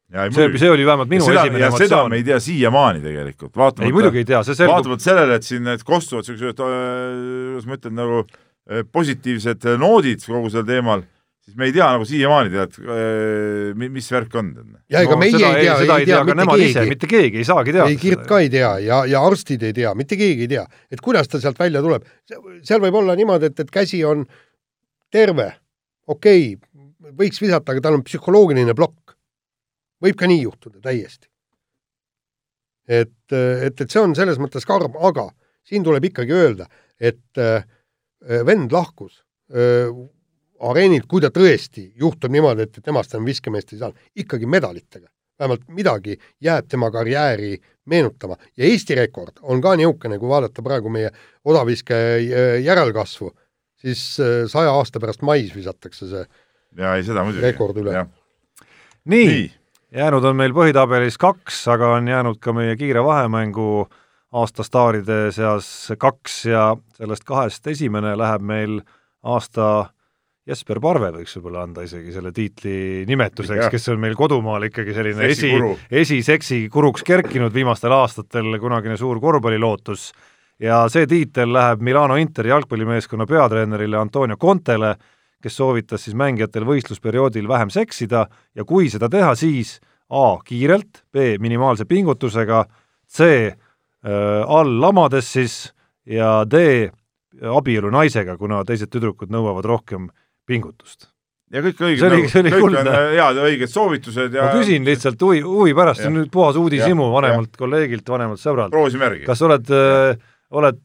[0.08, 1.88] see, see oli vähemalt minu seda, esimene emotsioon.
[1.88, 3.58] seda me ei tea siiamaani tegelikult.
[3.84, 7.76] ei muidugi ei tea, see selgub vaatamata sellele, et siin need kostuvad niisugused, kuidas ma
[7.76, 11.04] ütlen, nagu äh, positiivsed noodid kogu sel teemal
[11.48, 12.74] siis me ei tea nagu siiamaani tead,
[13.80, 14.50] mis värk on.
[14.92, 17.46] ja ega no, meie ei tea, ei, ei tea ka nemad ise, mitte keegi ei
[17.48, 17.88] saagi teada.
[17.88, 21.00] ei, Kirt ka ei tea ja, ja arstid ei tea, mitte keegi ei tea, et
[21.04, 22.04] kuidas ta sealt välja tuleb.
[22.66, 24.26] seal võib olla niimoodi, et, et käsi on
[25.14, 25.48] terve,
[26.06, 29.16] okei okay,, võiks visata, aga tal on psühholoogiline plokk.
[30.04, 31.30] võib ka nii juhtuda täiesti.
[32.88, 35.30] et, et, et see on selles mõttes karm, aga
[35.68, 36.68] siin tuleb ikkagi öelda,
[37.00, 37.64] et äh,
[38.44, 39.22] vend lahkus
[39.54, 39.88] äh,
[40.60, 45.08] areenilt, kui ta tõesti juhtub niimoodi, et, temast enam viskemeest ei saa, ikkagi medalitega.
[45.38, 50.90] vähemalt midagi jääb tema karjääri meenutama ja Eesti rekord on ka niisugune, kui vaadata praegu
[50.90, 51.12] meie
[51.44, 51.94] odaviske
[52.62, 53.30] järelkasvu,
[53.78, 56.24] siis äh, saja aasta pärast mais visatakse see
[56.76, 57.44] ja ei, seda muidugi.
[57.46, 58.04] rekord üle.
[59.04, 59.46] nii, nii.,
[60.00, 63.86] jäänud on meil põhitabelis kaks, aga on jäänud ka meie kiire vahemängu
[64.32, 66.64] aastastaaride seas kaks ja
[66.98, 68.80] sellest kahest esimene läheb meil
[69.22, 69.88] aasta
[70.48, 75.28] Jesper Parve võiks võib-olla anda isegi selle tiitli nimetuseks, kes on meil kodumaal ikkagi selline
[75.28, 75.50] esi,
[75.92, 80.06] esiseksi kuruks kerkinud viimastel aastatel, kunagine suur korvpallilootus,
[80.64, 84.94] ja see tiitel läheb Milano Interi jalgpallimeeskonna peatreenerile Antonio Contele,
[85.42, 88.24] kes soovitas siis mängijatel võistlusperioodil vähem seksida
[88.56, 92.62] ja kui seda teha, siis A kiirelt, B minimaalse pingutusega,
[93.04, 93.52] C äh,
[94.48, 95.58] all lamades siis
[96.08, 96.88] ja D
[97.44, 100.08] abielu naisega, kuna teised tüdrukud nõuavad rohkem
[100.48, 101.08] pingutust.
[101.52, 102.82] ja kõik õiged, nagu, kõik kuldne.
[102.82, 106.20] on äh, head ja õiged soovitused ja ma küsin lihtsalt huvi, huvi pärast, see on
[106.22, 107.62] nüüd puhas uudishimu vanemalt ja.
[107.62, 108.74] kolleegilt, vanemalt sõbralt.
[108.74, 109.24] proovisime järgi.
[109.28, 110.84] kas oled, äh, oled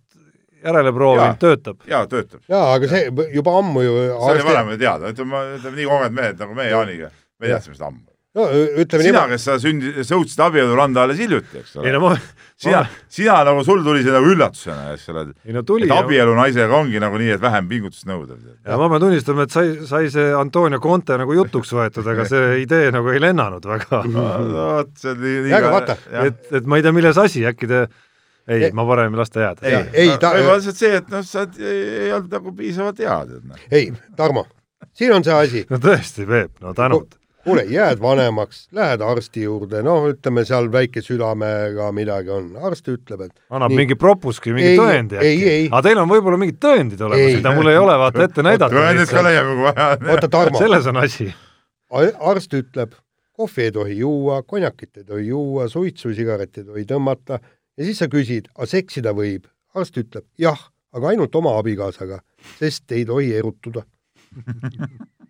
[0.63, 1.83] järele proovinud, töötab?
[1.89, 2.45] jaa, töötab.
[2.51, 6.17] jaa, aga see juba ammu ju see oli varem ju teada, ütleme, ütleme nii kogenud
[6.21, 8.45] mehed nagu me Jaaniga, me teadsime seda ammu no
[8.81, 11.87] ütleme sina, kes sa sündi, sõutsid abieluranda alles hiljuti, eks ole.
[11.87, 12.81] ei no ma sina,
[13.11, 16.79] sina nagu, sul tuli see nagu üllatusena, eks ole, et, no tuli, et abielu naisega
[16.79, 18.39] ongi nagu nii, et vähem pingutust nõuda.
[18.65, 22.63] ja ma pean tunnistama, et sai, sai see Antonio Conte nagu jutuks võetud, aga see
[22.63, 24.01] idee nagu ei lennanud väga.
[24.57, 27.85] vot, see nii ka, et, et ma ei tea, milles asi, äkki te
[28.49, 29.69] ei, ma parem ei las ta jääda.
[29.69, 33.49] ei, ei ta võib-olla lihtsalt see, et noh, sa ei olnud nagu piisavalt hea, tead
[33.53, 33.65] noh.
[33.69, 34.47] ei, Tarmo,
[34.97, 35.67] siin on see asi.
[35.69, 37.13] no tõesti, Peep, no tänud
[37.43, 43.25] kuule, jääd vanemaks, lähed arsti juurde, noh, ütleme seal väike südamega midagi on, arst ütleb,
[43.27, 45.55] et annab nii, mingi propuski, mingi ei, tõendi äkki.
[45.69, 48.75] aga teil on võib-olla mingid tõendid olemas, mida mul ei ole vaata ette näidata.
[48.75, 50.11] tõendid ka leiame, kui vaja on.
[50.15, 50.61] oota, Tarmo.
[50.63, 51.29] selles on asi.
[52.33, 52.93] arst ütleb,
[53.35, 57.99] kohvi ei tohi juua, konjakit ei tohi juua, suitsu, sigaretti ei tohi tõmmata ja siis
[57.99, 59.49] sa küsid, aga seksida võib?
[59.73, 62.19] arst ütleb, jah, aga ainult oma abikaasaga,
[62.59, 63.81] sest ei tohi erutuda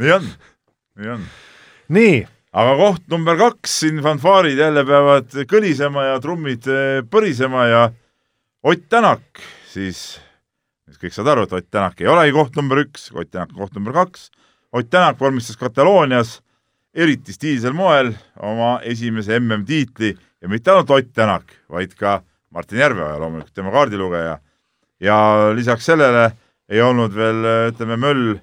[0.00, 0.28] nii on,
[1.00, 1.24] nii on.
[1.92, 2.20] nii.
[2.52, 7.82] aga koht number kaks, siin fanfaarid jälle peavad kõlisema ja trummid eh, põrisema ja
[8.62, 10.20] Ott Tänak siis,
[11.00, 13.74] kõik saavad aru, et Ott Tänak ei olegi koht number üks, Ott Tänak on koht
[13.74, 14.28] number kaks.
[14.72, 16.36] Ott Tänak vormistas Kataloonias
[16.94, 22.20] eriti stiilsel moel oma esimese MM-tiitli ja mitte ainult Ott Tänak, vaid ka
[22.52, 24.38] Martin Järveoja loomulikult, tema kaardilugeja.
[25.00, 25.16] ja
[25.54, 26.30] lisaks sellele
[26.68, 27.42] ei olnud veel,
[27.72, 28.36] ütleme, möll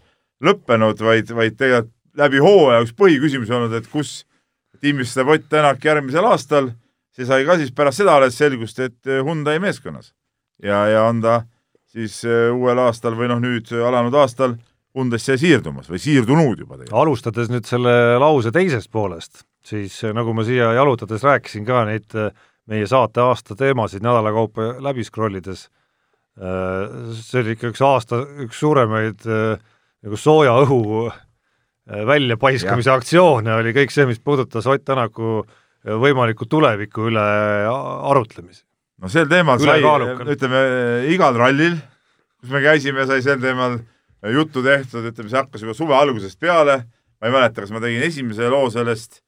[0.44, 4.24] lõppenud, vaid, vaid tegelikult läbi hooaja üks põhiküsimus olnud, et kus
[4.82, 6.72] tiimis läheb Ott Tänak järgmisel aastal,
[7.16, 10.14] see sai ka siis pärast seda alles selgust, et Hyundai meeskonnas
[10.64, 11.42] ja, ja on ta
[11.90, 14.58] siis uuel aastal või noh, nüüd alanud aastal
[14.98, 17.02] Hyundai'sse siirdumas või siirdunud juba tegelikult.
[17.02, 22.16] alustades nüüd selle lause teisest poolest, siis nagu ma siia jalutades rääkisin ka neid
[22.70, 25.68] meie saate aasta teemasid nädala kaupa läbi scrollides,
[26.38, 29.26] see oli ikka üks aasta, üks suuremaid
[30.06, 31.10] nagu sooja õhu
[31.90, 35.42] väljapaiskamise aktsioone oli kõik see, mis puudutas Ott Tänaku
[36.00, 37.24] võimaliku tuleviku üle
[38.12, 38.64] arutlemisi.
[39.00, 39.80] no sel teemal sai,
[40.34, 40.60] ütleme,
[41.14, 41.80] igal rallil,
[42.40, 43.80] kus me käisime, sai sel teemal
[44.36, 46.82] juttu tehtud, ütleme, see hakkas juba suve algusest peale,
[47.20, 49.22] ma ei mäleta, kas ma tegin esimese loo sellest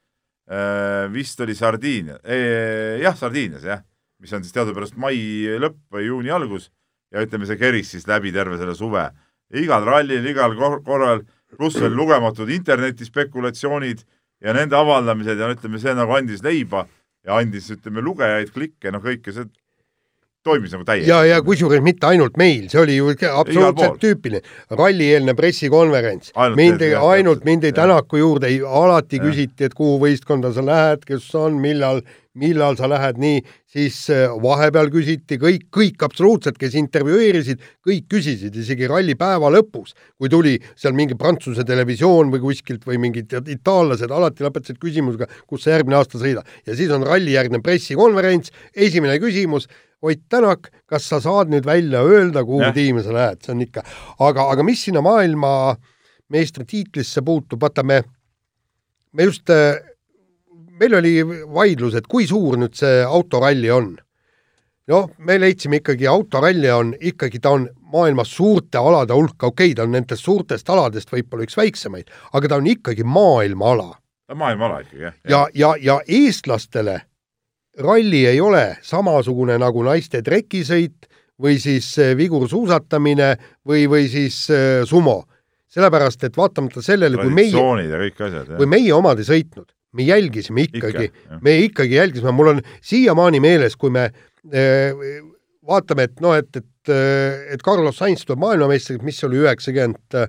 [0.52, 2.20] äh,, vist oli Sardiinia
[3.02, 3.82] jah, Sardiinias jah,
[4.22, 5.18] mis on siis teadupärast mai
[5.64, 6.70] lõpp või juuni algus
[7.12, 9.10] ja ütleme, see keris siis läbi terve selle suve.
[9.54, 10.56] Igal rallil, igal
[10.86, 11.24] korral,
[11.58, 14.04] pluss veel lugematud interneti spekulatsioonid
[14.42, 16.86] ja nende avaldamised ja ütleme, see nagu andis leiba
[17.28, 19.50] ja andis, ütleme, lugejaid, klikke, noh kõike see
[20.44, 21.10] toimis nagu täiesti.
[21.10, 24.42] ja, ja kusjuures mitte ainult meil, see oli ju absoluutselt tüüpiline.
[24.74, 26.34] rallieelne pressikonverents.
[26.56, 29.24] mind, ainult mindi Tänaku juurde, alati ja.
[29.28, 32.02] küsiti, et kuhu võistkonda sa lähed, kes on, millal,
[32.40, 38.56] millal sa lähed, nii, siis äh, vahepeal küsiti kõik, kõik absoluutselt, kes intervjueerisid, kõik küsisid,
[38.56, 44.44] isegi rallipäeva lõpus, kui tuli seal mingi Prantsuse televisioon või kuskilt või mingid itaallased, alati
[44.48, 46.46] lõpetasid küsimusega, kus sa järgmine aasta sõidad.
[46.66, 49.68] ja siis on rallijärgne pressikonverents, esimene küsimus
[50.02, 53.86] Ott Tänak, kas sa saad nüüd välja öelda, kuhu tiimi sa lähed, see on ikka,
[54.26, 58.02] aga, aga mis sinna maailmameistritiitlisse puutub, vaata me,
[59.14, 59.46] me just,
[60.82, 61.14] meil oli
[61.54, 63.94] vaidlus, et kui suur nüüd see autoralli on.
[64.92, 69.76] noh, me leidsime ikkagi, autoralli on ikkagi, ta on maailmas suurte alade hulka, okei okay,,
[69.78, 73.94] ta on nendest suurtest aladest võib-olla üks väiksemaid, aga ta on ikkagi maailmaala.
[74.36, 75.16] maailmaala ikkagi, jah.
[75.30, 76.98] ja, ja, ja eestlastele
[77.80, 81.08] ralli ei ole samasugune nagu naiste trekisõit
[81.42, 83.36] või siis äh, vigursuusatamine
[83.68, 85.24] või, või siis äh, sumo.
[85.72, 87.62] sellepärast, et vaatamata sellele, kui meie,
[88.58, 91.10] kui meie omad ei sõitnud, me jälgisime ikkagi.
[91.12, 94.98] Ikka,, me ikkagi jälgisime, mul on siiamaani meeles, kui me äh,
[95.68, 100.22] vaatame, et noh, et, et, äh, et Carlos Sainz tuleb maailmameistriks, mis oli üheksakümmend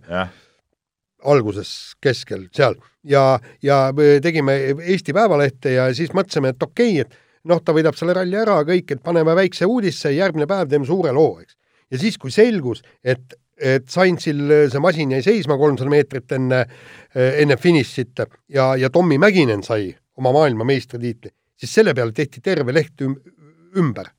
[1.22, 2.76] alguses, keskel, seal.
[3.06, 3.88] Ja, ja
[4.22, 8.38] tegime Eesti Päevalehte ja siis mõtlesime, et okei okay,, et noh, ta võidab selle ralli
[8.38, 11.56] ära, kõik, et paneme väikse uudisse, järgmine päev teeme suure loo, eks.
[11.90, 14.40] ja siis, kui selgus, et, et Sainzil
[14.72, 16.64] see masin jäi seisma kolmsada meetrit enne,
[17.14, 23.00] enne finišit ja, ja Tommy Mäkinen sai oma maailmameistritiitli, siis selle peale tehti terve leht
[23.06, 23.14] üm,
[23.78, 24.10] ümber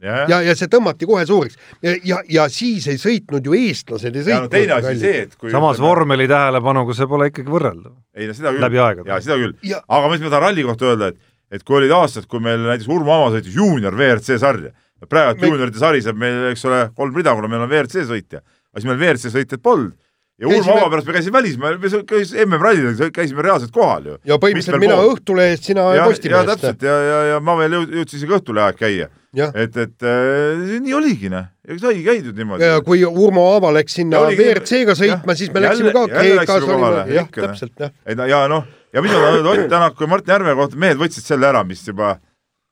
[0.00, 1.58] ja, ja, ja see tõmmati kohe suureks.
[1.84, 4.46] ja, ja, ja siis ei sõitnud ju eestlased ei sõitnud.
[4.48, 5.88] No, teine asi see, et kui samas ütleme...
[5.88, 7.96] vormeli tähelepanuga see pole ikkagi võrreldav.
[8.16, 8.64] ei no seda küll.
[8.64, 9.10] läbi aegade.
[9.10, 9.56] jaa, seda küll.
[9.80, 12.88] aga mis ma tahan ralli kohta öelda, et et kui olid aastad, kui meil näiteks
[12.94, 14.70] Urmo Aava sõitis juunior WRC sarja,
[15.10, 15.48] praegu me...
[15.50, 18.88] juunioride sari saab meil, eks ole, kolm rida, kuna meil on WRC sõitja, aga siis
[18.90, 19.96] meil WRC sõitjat polnud
[20.40, 20.48] ja.
[20.48, 24.18] Urmo Aava pärast me käisime välismaal, me käisime MM-rallidel, käisime reaalselt kohal ju.
[24.24, 25.14] ja põhimõtteliselt mina pool.
[25.14, 26.48] Õhtulehest, sina Postimehest.
[26.48, 29.10] ja täpselt ja, ja, ja ma veel jõudsin isegi Õhtulehe aeg käia.
[29.36, 32.66] et, et äh, nii oligi noh, ja saigi käidud niimoodi.
[32.66, 36.68] ja kui Urmo Aava läks sinna WRC-ga sõitma, siis me läksime ka Kreekas,
[37.12, 37.96] jah, täpselt jah.
[38.08, 41.46] ja, ja noh ja tahan öelda Ott Tänaku ja Martin Järve kohta, mehed võtsid selle
[41.46, 42.16] ära, mis juba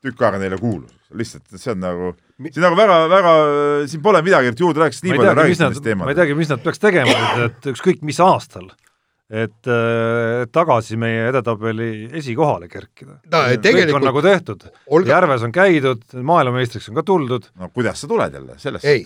[0.03, 2.11] tükk aega neile kuulus, lihtsalt see on nagu,
[2.47, 3.31] see on nagu väga-väga,
[3.91, 6.05] siin pole midagi juurde rääkida, sest nii palju räägitud nendest teemadest.
[6.05, 8.69] ma ei teagi, mis nad peaks tegema, et ükskõik mis aastal,
[9.29, 13.43] et äh, tagasi meie edetabeli esikohale kerkida no,.
[13.65, 17.51] kõik on nagu tehtud Olga..., Järves on käidud, maailmameistriks on ka tuldud.
[17.59, 18.87] no kuidas sa tuled jälle sellest?
[18.89, 19.05] ei,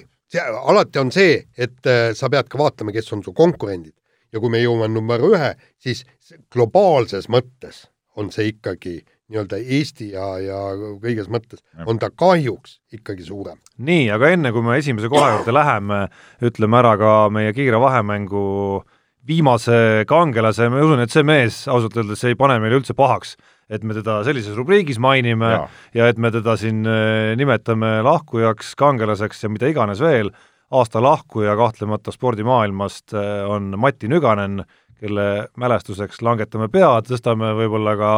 [0.63, 3.95] alati on see, et äh, sa pead ka vaatama, kes on su konkurendid
[4.33, 6.05] ja kui me jõuame number ühe, siis
[6.53, 7.87] globaalses mõttes
[8.17, 9.01] on see ikkagi
[9.31, 10.59] nii-öelda Eesti ja, ja
[11.01, 13.61] kõiges mõttes on ta kahjuks ikkagi suurem.
[13.77, 16.03] nii, aga enne kui me esimese koha juurde läheme,
[16.43, 18.83] ütleme ära ka meie kiire vahemängu
[19.27, 23.37] viimase kangelase, ma usun, et see mees ausalt öeldes ei pane meile üldse pahaks,
[23.71, 25.61] et me teda sellises rubriigis mainime ja,
[25.95, 30.33] ja et me teda siin äh, nimetame lahkujaks, kangelaseks ja mida iganes veel.
[30.73, 34.63] Aasta lahkuja kahtlemata spordimaailmast eh, on Mati Nüganen,
[34.97, 35.25] kelle
[35.59, 38.13] mälestuseks langetame pead, tõstame võib-olla ka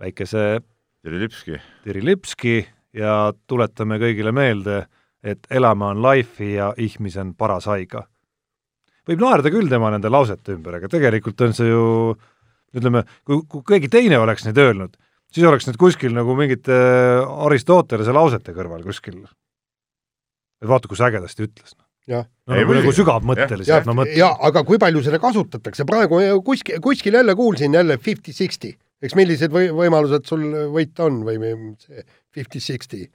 [0.00, 0.60] väikese
[1.04, 1.58] tirilipski.
[1.84, 2.54] tirilipski
[2.96, 4.84] ja tuletame kõigile meelde,
[5.22, 8.06] et elame on life'i ja ihmisen paras haiga.
[9.08, 11.84] võib naerda küll tema nende lausete ümber, aga tegelikult on see ju
[12.76, 14.96] ütleme, kui, kui keegi teine oleks neid öelnud,
[15.32, 16.76] siis oleks need kuskil nagu mingite
[17.46, 19.24] Aristotelese lausete kõrval kuskil
[20.60, 21.74] et vaata, kus ägedasti ütles.
[22.10, 24.18] no nagu, nagu sügavmõtteliselt, ma mõtlen.
[24.18, 29.54] jaa, aga kui palju seda kasutatakse, praegu kuskil, kuskil jälle kuulsin jälle fifty-sixty eks millised
[29.54, 30.44] või võimalused sul
[30.74, 31.40] võita on või
[31.80, 32.04] see
[32.34, 33.06] fifty-sixty.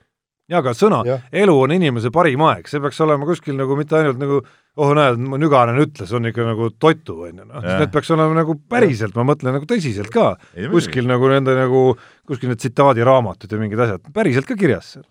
[0.50, 1.02] jaa, aga sõna,
[1.34, 4.42] elu on inimese parim aeg, see peaks olema kuskil nagu mitte ainult nagu
[4.76, 8.42] oh näed, mu Nüganen ütles, on ikka nagu totu, on ju, noh, need peaks olema
[8.42, 10.34] nagu päriselt, ma mõtlen nagu tõsiselt ka,
[10.74, 11.88] kuskil nagu nende nagu,
[12.28, 15.06] kuskil need tsitaadiraamatud ja mingid asjad, päriselt ka kirjas seal.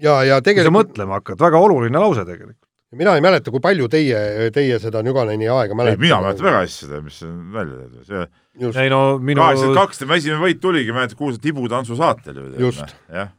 [0.00, 2.60] ja, ja kui sa tegelikult mõtlema hakkad, väga oluline lause tegelikult.
[2.98, 6.02] Mina ei mäleta, kui palju teie, teie seda Nüganeni aega ei, mäletate.
[6.02, 8.26] mina mäletan väga hästi seda, mis on välja tehtud, see
[8.66, 12.50] just, ei no minu, kaheksakümmend kaks tema esimene võit tuligi, mäletad, kuulsa tibutantsu saatel ju.
[12.66, 12.94] Just.
[13.12, 13.32] jah,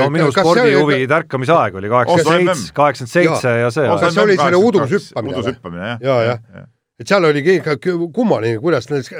[0.00, 4.38] no minu spordihuvi tärkamise aeg oli kaheksakümmend seitse, kaheksakümmend seitse ja see Kas see oli
[4.40, 5.42] selle udushüppamine või?
[5.42, 6.06] udushüppamine, jah.
[6.06, 6.70] Jaa, jah.
[7.00, 9.10] et seal kü- kummaline, kuidas need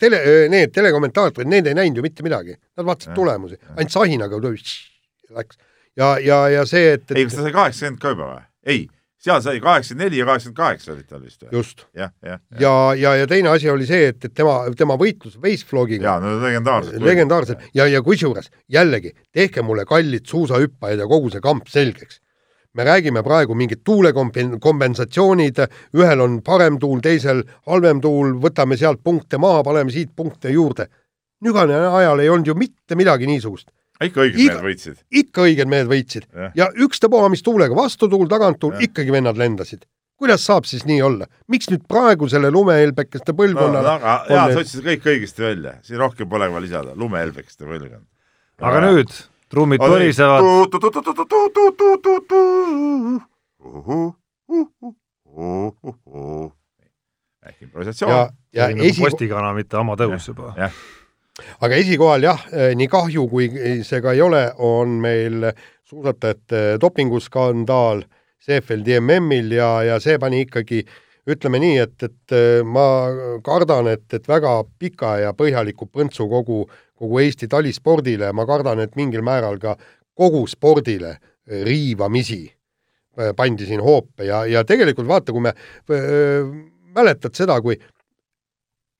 [0.00, 5.58] tele, need telekommentaatorid, need ei näinud ju mitte midagi, nad vaatasid tulemusi, ainult sahinaga läks
[5.98, 8.46] ja, ja, ja see, et, ei, kas ta sai kaheksakümmend ka juba või?
[8.68, 8.86] ei,
[9.28, 11.50] seal sai kaheksakümmend neli ja kaheksakümmend kaheksa olid tal vist või?
[11.58, 15.36] just jah, jah, ja, ja, ja teine asi oli see, et, et tema, tema võitlus
[15.42, 17.02] Waceflogiga jaa, no legendaarsed.
[17.04, 22.20] legendaarsed ja, ja kusjuures jällegi tehke mulle kallid suusahüppajad ja kogu see kamp selgeks.
[22.78, 25.56] me räägime praegu mingid tuulekompensatsioonid,
[25.98, 30.86] ühel on parem tuul, teisel halvem tuul, võtame sealt punkte maha, paneme siit punkte juurde.
[31.42, 33.70] Nügane ajal ei olnud ju mitte midagi niisugust,
[34.04, 34.98] ikka õiged Iga- mehed võitsid.
[35.10, 36.52] ikka õiged mehed võitsid Jah.
[36.54, 38.88] ja ükstapuha, mis tuulega, vastutuul, taganttuul, Jah.
[38.88, 39.86] ikkagi vennad lendasid.
[40.18, 44.86] kuidas saab siis nii olla, miks nüüd praegusele lumehelbekeste no põlvkonnale aga jaa, sa ütlesid
[44.86, 48.06] kõik õigesti välja, siin rohkem pole vaja lisada, lumehelbekeste põlvkond.
[48.58, 49.14] aga nüüd
[49.48, 50.42] trummid põrisevad,
[57.48, 60.54] ehk ja improvisatsioon., ja nagu esi, postikana, mitte amatõus juba.
[61.60, 62.46] Aga esikohal jah,
[62.78, 63.48] nii kahju, kui
[63.86, 65.50] see ka ei ole, on meil
[65.88, 68.04] suusatajate dopinguskandaal
[68.38, 70.84] Seefeldi MM-il ja, ja see pani ikkagi
[71.28, 72.86] ütleme nii, et, et äh, ma
[73.44, 76.62] kardan, et, et väga pika ja põhjaliku põntsu kogu,
[76.98, 79.76] kogu Eesti talispordile ma kardan, et mingil määral ka
[80.18, 81.16] kogu spordile
[81.68, 86.48] riivamisi äh, pandi siin hoope ja, ja tegelikult vaata, kui me äh,
[86.96, 87.76] mäletad seda, kui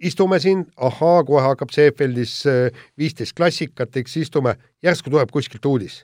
[0.00, 4.54] istume siin, ahaa, kohe hakkab Seefeldis äh, viisteist klassikat, eks istume,
[4.84, 6.02] järsku tuleb kuskilt uudis,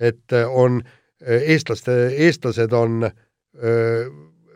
[0.00, 1.96] et äh, on äh, eestlaste,
[2.26, 4.04] eestlased on öö,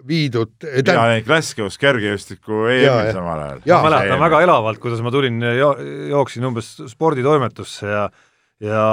[0.07, 3.59] viidud, mina olin Glasgow's kergejõustiku EM-il samal ajal.
[3.67, 5.73] Ma mäletan väga elavalt, kuidas ma tulin jo,
[6.13, 8.07] jooksin umbes sporditoimetusse ja
[8.63, 8.85] ja,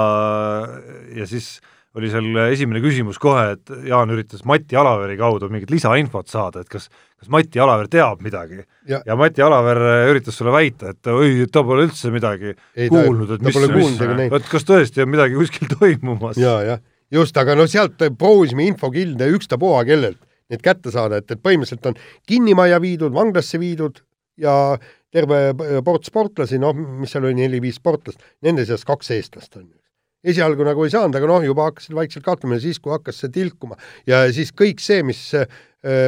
[1.16, 1.60] ja siis
[1.94, 6.70] oli seal esimene küsimus kohe, et Jaan üritas Mati Alaveri kaudu mingit lisainfot saada, et
[6.72, 9.80] kas kas Mati Alaver teab midagi Ja- ja, Mati Alaver
[10.10, 14.50] üritas sulle väita, et oi, ta pole üldse midagi Ei, kuulnud, et mis mis et
[14.50, 16.36] kas tõesti on midagi kuskil toimumas.
[16.40, 16.82] ja, jah,
[17.14, 20.20] just, aga no sealt proovisime infokilde ükstapuha kellelt
[20.52, 21.96] need kätte saada, et, et põhimõtteliselt on
[22.28, 24.02] kinnimajja viidud, vanglasse viidud
[24.36, 24.76] ja
[25.14, 25.54] terve
[25.86, 29.78] port sportlasi, noh, mis seal oli, neli-viis sportlast, nende seas kaks eestlast on ju.
[30.24, 33.32] Esialgu nagu ei saanud, aga noh, juba hakkasid vaikselt katlema ja siis, kui hakkas see
[33.34, 33.78] tilkuma
[34.08, 35.48] ja siis kõik see, mis äh,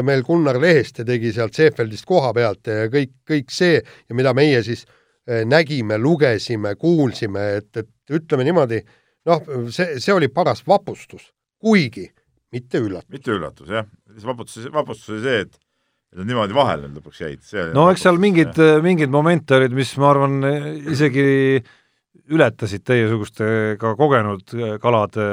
[0.07, 4.63] meil Gunnar Leheste tegi sealt Seefeldist koha pealt ja kõik, kõik see ja mida meie
[4.67, 8.81] siis äh, nägime, lugesime, kuulsime, et, et ütleme niimoodi,
[9.29, 9.45] noh,
[9.75, 11.29] see, see oli paras vapustus,
[11.61, 12.09] kuigi
[12.55, 13.13] mitte üllatus.
[13.13, 13.89] mitte üllatus, jah.
[14.25, 15.63] vapustus, vapustus oli see, et
[16.07, 17.43] et nad niimoodi vahele lõpuks jäid.
[17.75, 20.39] no eks seal mingid, mingid momente olid, mis ma arvan,
[20.89, 21.27] isegi
[22.33, 25.27] ületasid teiesuguste ka kogenud kalade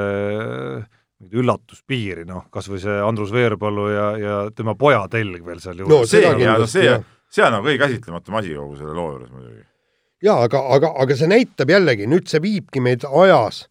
[1.24, 5.78] mingit üllatuspiiri, noh, kas või see Andrus Veerpalu ja, ja tema poja telg veel seal
[5.80, 8.96] No juures see no kindlasti, see jah., see on nagu kõige käsitlematum asi kogu selle
[8.96, 9.62] loo juures muidugi.
[10.24, 13.64] jaa, aga, aga, aga see näitab jällegi, nüüd see viibki meid ajas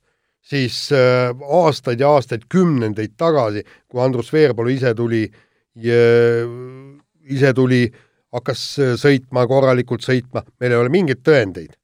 [0.43, 1.31] siis äh,
[1.61, 5.23] aastaid ja aastaid, kümnendeid tagasi, kui Andrus Veerpalu ise tuli,
[5.77, 7.85] ise tuli,
[8.33, 11.77] hakkas äh, sõitma, korralikult sõitma, meil ei ole mingeid tõendeid,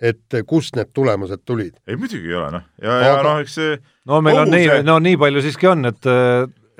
[0.00, 1.74] et kust need tulemused tulid.
[1.86, 3.76] ei muidugi ei ole noh, ja, ja Aga- noh, eks see
[4.08, 6.08] no meil on nii see-, no nii palju siiski on, et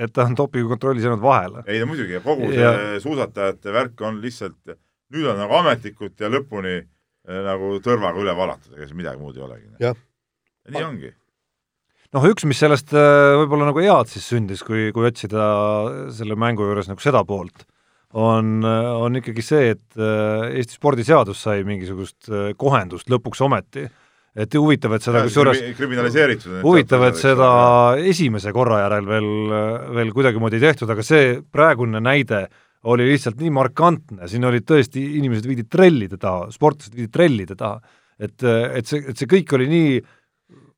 [0.01, 1.62] et ta on dopingukontrollis jäänud vahele.
[1.66, 4.76] ei no muidugi ja kogu see Ja- suusatajate värk on lihtsalt,
[5.12, 9.36] nüüd on nagu ametlikult ja lõpuni eh, nagu tõrvaga üle valatud, ega siin midagi muud
[9.36, 9.68] ei olegi.
[9.80, 9.97] Jah.
[10.64, 11.12] ja nii ongi.
[12.16, 15.44] noh, üks, mis sellest äh, võib-olla nagu head siis sündis, kui, kui otsida
[16.16, 17.66] selle mängu juures nagu seda poolt,
[18.19, 23.89] on, on ikkagi see, et äh, Eesti spordiseadus sai mingisugust äh, kohendust lõpuks ometi.
[24.31, 26.61] et huvitav, et seda kusjuures kriminaliseeritud.
[26.62, 27.51] huvitav, et seda
[28.07, 29.31] esimese korra järel veel,
[29.97, 32.45] veel kuidagimoodi ei tehtud, aga see praegune näide
[32.91, 37.81] oli lihtsalt nii markantne, siin olid tõesti, inimesed viidi trellide taha, sportlased viidi trellide taha.
[38.20, 40.01] et, et see, et see kõik oli nii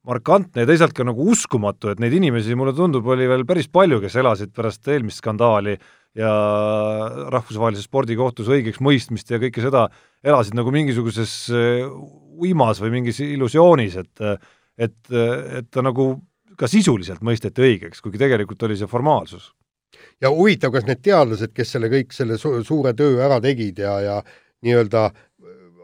[0.08, 4.00] markantne ja teisalt ka nagu uskumatu, et neid inimesi, mulle tundub, oli veel päris palju,
[4.02, 5.76] kes elasid pärast eelmist skandaali
[6.18, 6.32] ja
[7.32, 9.86] rahvusvahelises spordikohtus õigeks mõistmist ja kõike seda,
[10.24, 11.86] elasid nagu mingisuguses äh,
[12.42, 14.28] uimas või mingis illusioonis, et
[14.80, 16.14] et, et ta nagu
[16.58, 19.52] ka sisuliselt mõisteti õigeks, kuigi tegelikult oli see formaalsus.
[20.20, 23.98] ja huvitav, kas need teadlased, kes selle kõik selle su suure töö ära tegid ja,
[24.00, 24.16] ja
[24.64, 25.10] nii-öelda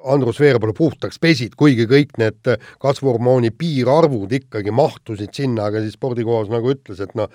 [0.08, 2.48] Andrus Veerpalu puhtaks pesid, kuigi kõik need
[2.80, 7.28] kasvuhormooni piirarvud ikkagi mahtusid sinna, aga siis spordikohus nagu ütles, et noh,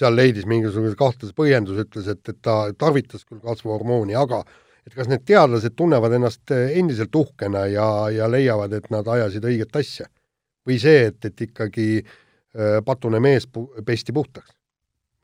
[0.00, 4.42] seal leidis mingisuguse kahtlase põhjenduse, ütles, et, et ta tarvitas küll kasvuhormooni, aga
[4.86, 9.76] et kas need teadlased tunnevad ennast endiselt uhkena ja, ja leiavad, et nad ajasid õiget
[9.80, 10.08] asja?
[10.68, 14.52] või see, et, et ikkagi äh, patune mees pu-, pesti puhtaks?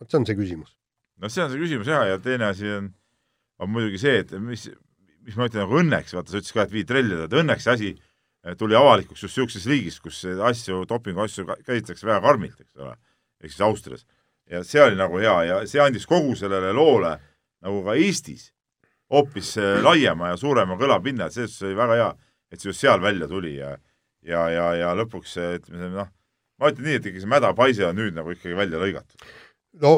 [0.01, 0.75] vot see on see küsimus.
[1.21, 2.91] no see on see küsimus jaa, ja teine asi on,
[3.63, 4.67] on muidugi see, et mis,
[5.27, 7.77] mis ma ütlen, nagu õnneks, vaata sa ütlesid ka, et viid trellida, et õnneks see
[7.77, 12.97] asi eh, tuli avalikuks just niisuguses riigis, kus asju, dopinguasju käsitletakse väga karmilt, eks ole,
[13.43, 14.07] ehk siis Austrias.
[14.51, 17.17] Ja see oli nagu hea ja see andis kogu sellele loole
[17.65, 18.51] nagu ka Eestis
[19.13, 22.13] hoopis eh, laiema ja suurema kõlapinna, et selles suhtes oli väga hea,
[22.53, 23.77] et see just seal välja tuli ja
[24.27, 26.09] ja, ja, ja lõpuks ütleme noh,
[26.59, 29.29] ma ütlen nii, et ikkagi see mädapaise on nüüd nagu ikkagi välja lõigatud.
[29.83, 29.93] no,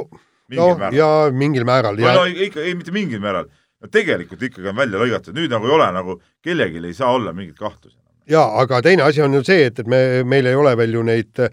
[0.57, 0.99] no määral.
[0.99, 2.01] ja mingil määral.
[2.01, 3.49] no ikka, ei mitte mingil määral
[3.79, 7.33] no tegelikult ikkagi on välja lõigatud, nüüd nagu ei ole nagu, kellelgi ei saa olla
[7.37, 7.97] mingit kahtlusi
[8.29, 11.05] jaa, aga teine asi on ju see, et, et me, meil ei ole veel ju
[11.07, 11.51] neid äh,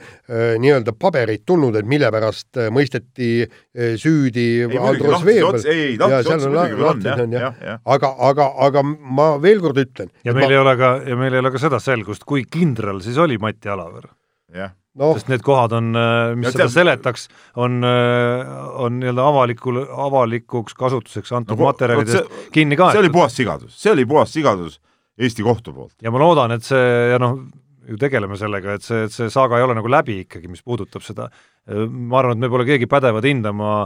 [0.62, 5.64] nii-öelda pabereid tulnud, et mille pärast äh, mõisteti äh, süüdi ei, Andrus Veerpalu.
[5.72, 7.84] ei, ei, lahti ots muidugi on, jah, jah, jah.
[7.98, 10.12] aga, aga, aga ma veel kord ütlen.
[10.28, 10.56] ja meil ma...
[10.56, 13.72] ei ole ka, ja meil ei ole ka seda selgust, kui kindral siis oli Mati
[13.72, 14.12] Alaver.
[14.56, 15.12] jah no.
[15.16, 17.28] sest need kohad on, äh, mis ja seda tead, seletaks,
[17.62, 23.00] on, äh, on nii-öelda avalikul, avalikuks kasutuseks antud no, materjalidest see, kinni kaetud.
[23.00, 24.80] see oli puhas sigadus, see oli puhas sigadus
[25.16, 25.96] Eesti kohtu poolt.
[26.04, 27.38] ja ma loodan, et see ja noh,
[27.86, 31.06] ju tegeleme sellega, et see, et see saaga ei ole nagu läbi ikkagi, mis puudutab
[31.06, 31.30] seda.
[31.66, 33.86] ma arvan, et me pole keegi pädevad hindama,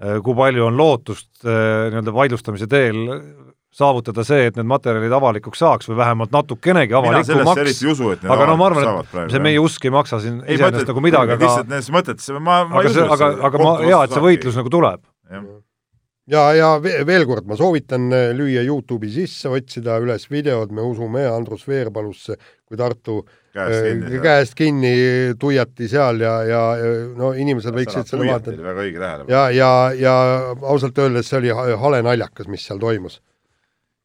[0.00, 3.04] äh, kui palju on lootust nii-öelda vaidlustamise teel
[3.76, 7.82] saavutada see, et need materjalid avalikuks saaks või vähemalt natukenegi avalikumaks.
[8.24, 11.36] aga no ma arvan, et praegu, see meie usk ei maksa siin iseenesest nagu midagi,
[11.36, 14.56] aga lihtsalt nendes mõtetes, ma, ma aga see, aga, aga ma, hea, et see võitlus
[14.62, 15.04] nagu tuleb.
[16.30, 21.26] Ja, ja veel kord, ma soovitan äh, lüüa Youtube'i sisse, otsida üles videod Me usume
[21.30, 23.20] Andrus Veerpalusse, kui Tartu
[23.56, 24.94] käest äh, kinni, käest kinni
[25.40, 26.64] tuiati seal ja, ja
[27.16, 28.56] no inimesed võiksid seda vaadata.
[28.58, 29.32] väga õige tähelepanu.
[29.32, 30.16] ja, ja, ja
[30.62, 33.20] ausalt öeldes see oli hale naljakas, mis seal toimus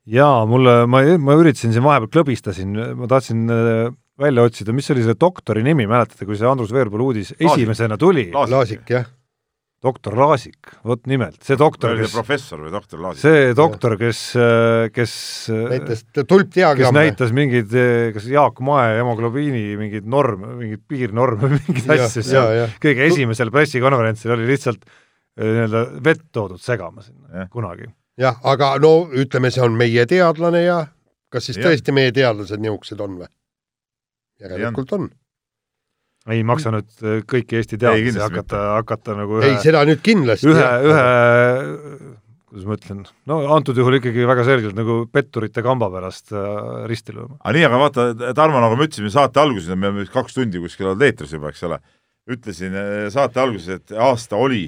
[0.10, 3.90] jaa, mulle, ma, ma üritasin siin vahepeal, klõbistasin, ma tahtsin äh,
[4.22, 7.50] välja otsida, mis oli see doktori nimi, mäletate, kui see Andrus Veerpalu uudis Laasik.
[7.52, 8.30] esimesena tuli?
[8.34, 9.10] Laasik, jah.
[9.82, 13.22] Doktor Laasik, vot nimelt, see doktor, kes professor või doktor Laasik?
[13.24, 15.14] see doktor, kes, äh, kes
[15.54, 16.84] äh, näitas tulpdiagramme.
[16.84, 17.78] kes näitas mingeid,
[18.16, 24.50] kas Jaak Mae hemoglobiini mingeid norme, mingeid piirnorme mingeid asju seal, kõige esimesel pressikonverentsil oli
[24.54, 24.86] lihtsalt
[25.42, 27.50] nii-öelda vett toodud segama sinna ja.
[27.50, 27.88] kunagi
[28.22, 30.82] jah, aga no ütleme, see on meie teadlane ja
[31.32, 31.70] kas siis ja.
[31.70, 33.32] tõesti meie teadlased niisugused on või?
[34.42, 35.10] järelikult on.
[36.30, 40.50] Ei maksa nüüd äh, kõiki Eesti teadlasi hakata, hakata nagu ühe, ei, seda nüüd kindlasti.
[40.52, 41.06] ühe, ühe
[42.52, 47.16] kuidas ma ütlen, no antud juhul ikkagi väga selgelt nagu petturite kamba pärast äh, risti
[47.16, 47.40] lööma.
[47.40, 50.92] aga nii, aga vaata, Tarmo, nagu me ütlesime saate alguses, me oleme kaks tundi kuskil
[50.92, 51.82] olnud eetris juba, eks ole,
[52.32, 54.68] ütlesin äh, saate alguses, et aasta oli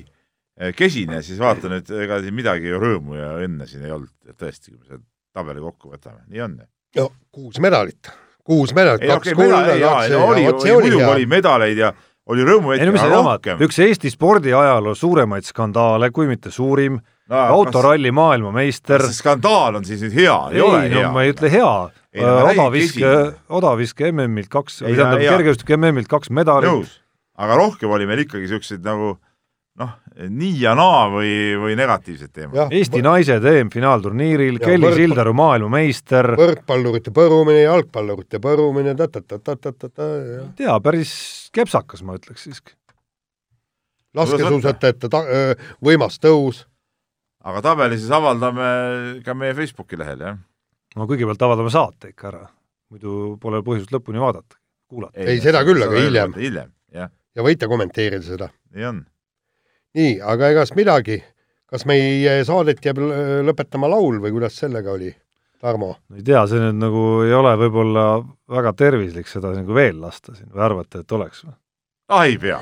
[0.53, 4.11] Eh, kesine, siis vaata nüüd, ega siin midagi ju rõõmu ja õnne siin ei olnud,
[4.37, 5.01] tõesti, kui me selle
[5.33, 6.59] tabeli kokku võtame, nii on.
[6.99, 8.11] no kuus medalit,
[8.43, 11.93] kuus medalit, kaks kulda, kaks muidugi oli medaleid ja
[12.31, 13.59] oli rõõmuhetki no, rohkem.
[13.65, 18.17] üks Eesti spordiajaloo suuremaid skandaale, kui mitte suurim no,, autoralli kas...
[18.19, 19.05] maailmameister.
[19.09, 21.11] see skandaal on siis nüüd hea, ei ole no, hea?
[21.15, 21.73] ma ei ütle hea,
[22.53, 23.13] odaviske,
[23.59, 26.71] odaviske MM-ilt kaks, tähendab kergejõustiku MM-ilt kaks medalit.
[26.71, 26.97] nõus,
[27.39, 29.17] aga rohkem oli meil ikkagi niisuguseid nagu
[30.13, 32.73] nii ja naa või, või negatiivsed teemad.
[32.73, 34.99] Eesti naised EM-finaalturniiril, Kelly võrk...
[34.99, 36.33] Sildaru maailmameister.
[36.37, 40.09] võrkpallurite põrumine, jalgpallurite põrumine ta, ta, ta, ta, ta, ta, ta.
[40.21, 41.13] ei tea, päris
[41.55, 42.75] kepsakas, ma ütleks siiski.
[44.17, 45.25] laskesuusatajate ta-,
[45.83, 46.65] võimas tõus.
[47.43, 48.67] aga tabeli siis avaldame
[49.25, 50.37] ka meie Facebooki lehel, jah?
[50.95, 52.43] no kõigepealt avaldame saate ikka ära,
[52.93, 55.17] muidu pole põhjust lõpuni vaadata, kuulata.
[55.17, 56.37] ei, seda küll, aga hiljem.
[56.37, 57.09] hiljem, jah.
[57.33, 58.51] ja võite kommenteerida seda.
[58.77, 59.01] nii on
[59.97, 61.21] nii, aga egas midagi.
[61.73, 62.99] kas meie saadet jääb
[63.47, 65.09] lõpetama laul või kuidas sellega oli,
[65.63, 65.95] Tarmo?
[66.13, 68.05] ei tea, see nüüd nagu ei ole võib-olla
[68.51, 71.57] väga tervislik seda nagu veel lasta siin või arvate, et oleks või?
[72.13, 72.61] ah, ei pea.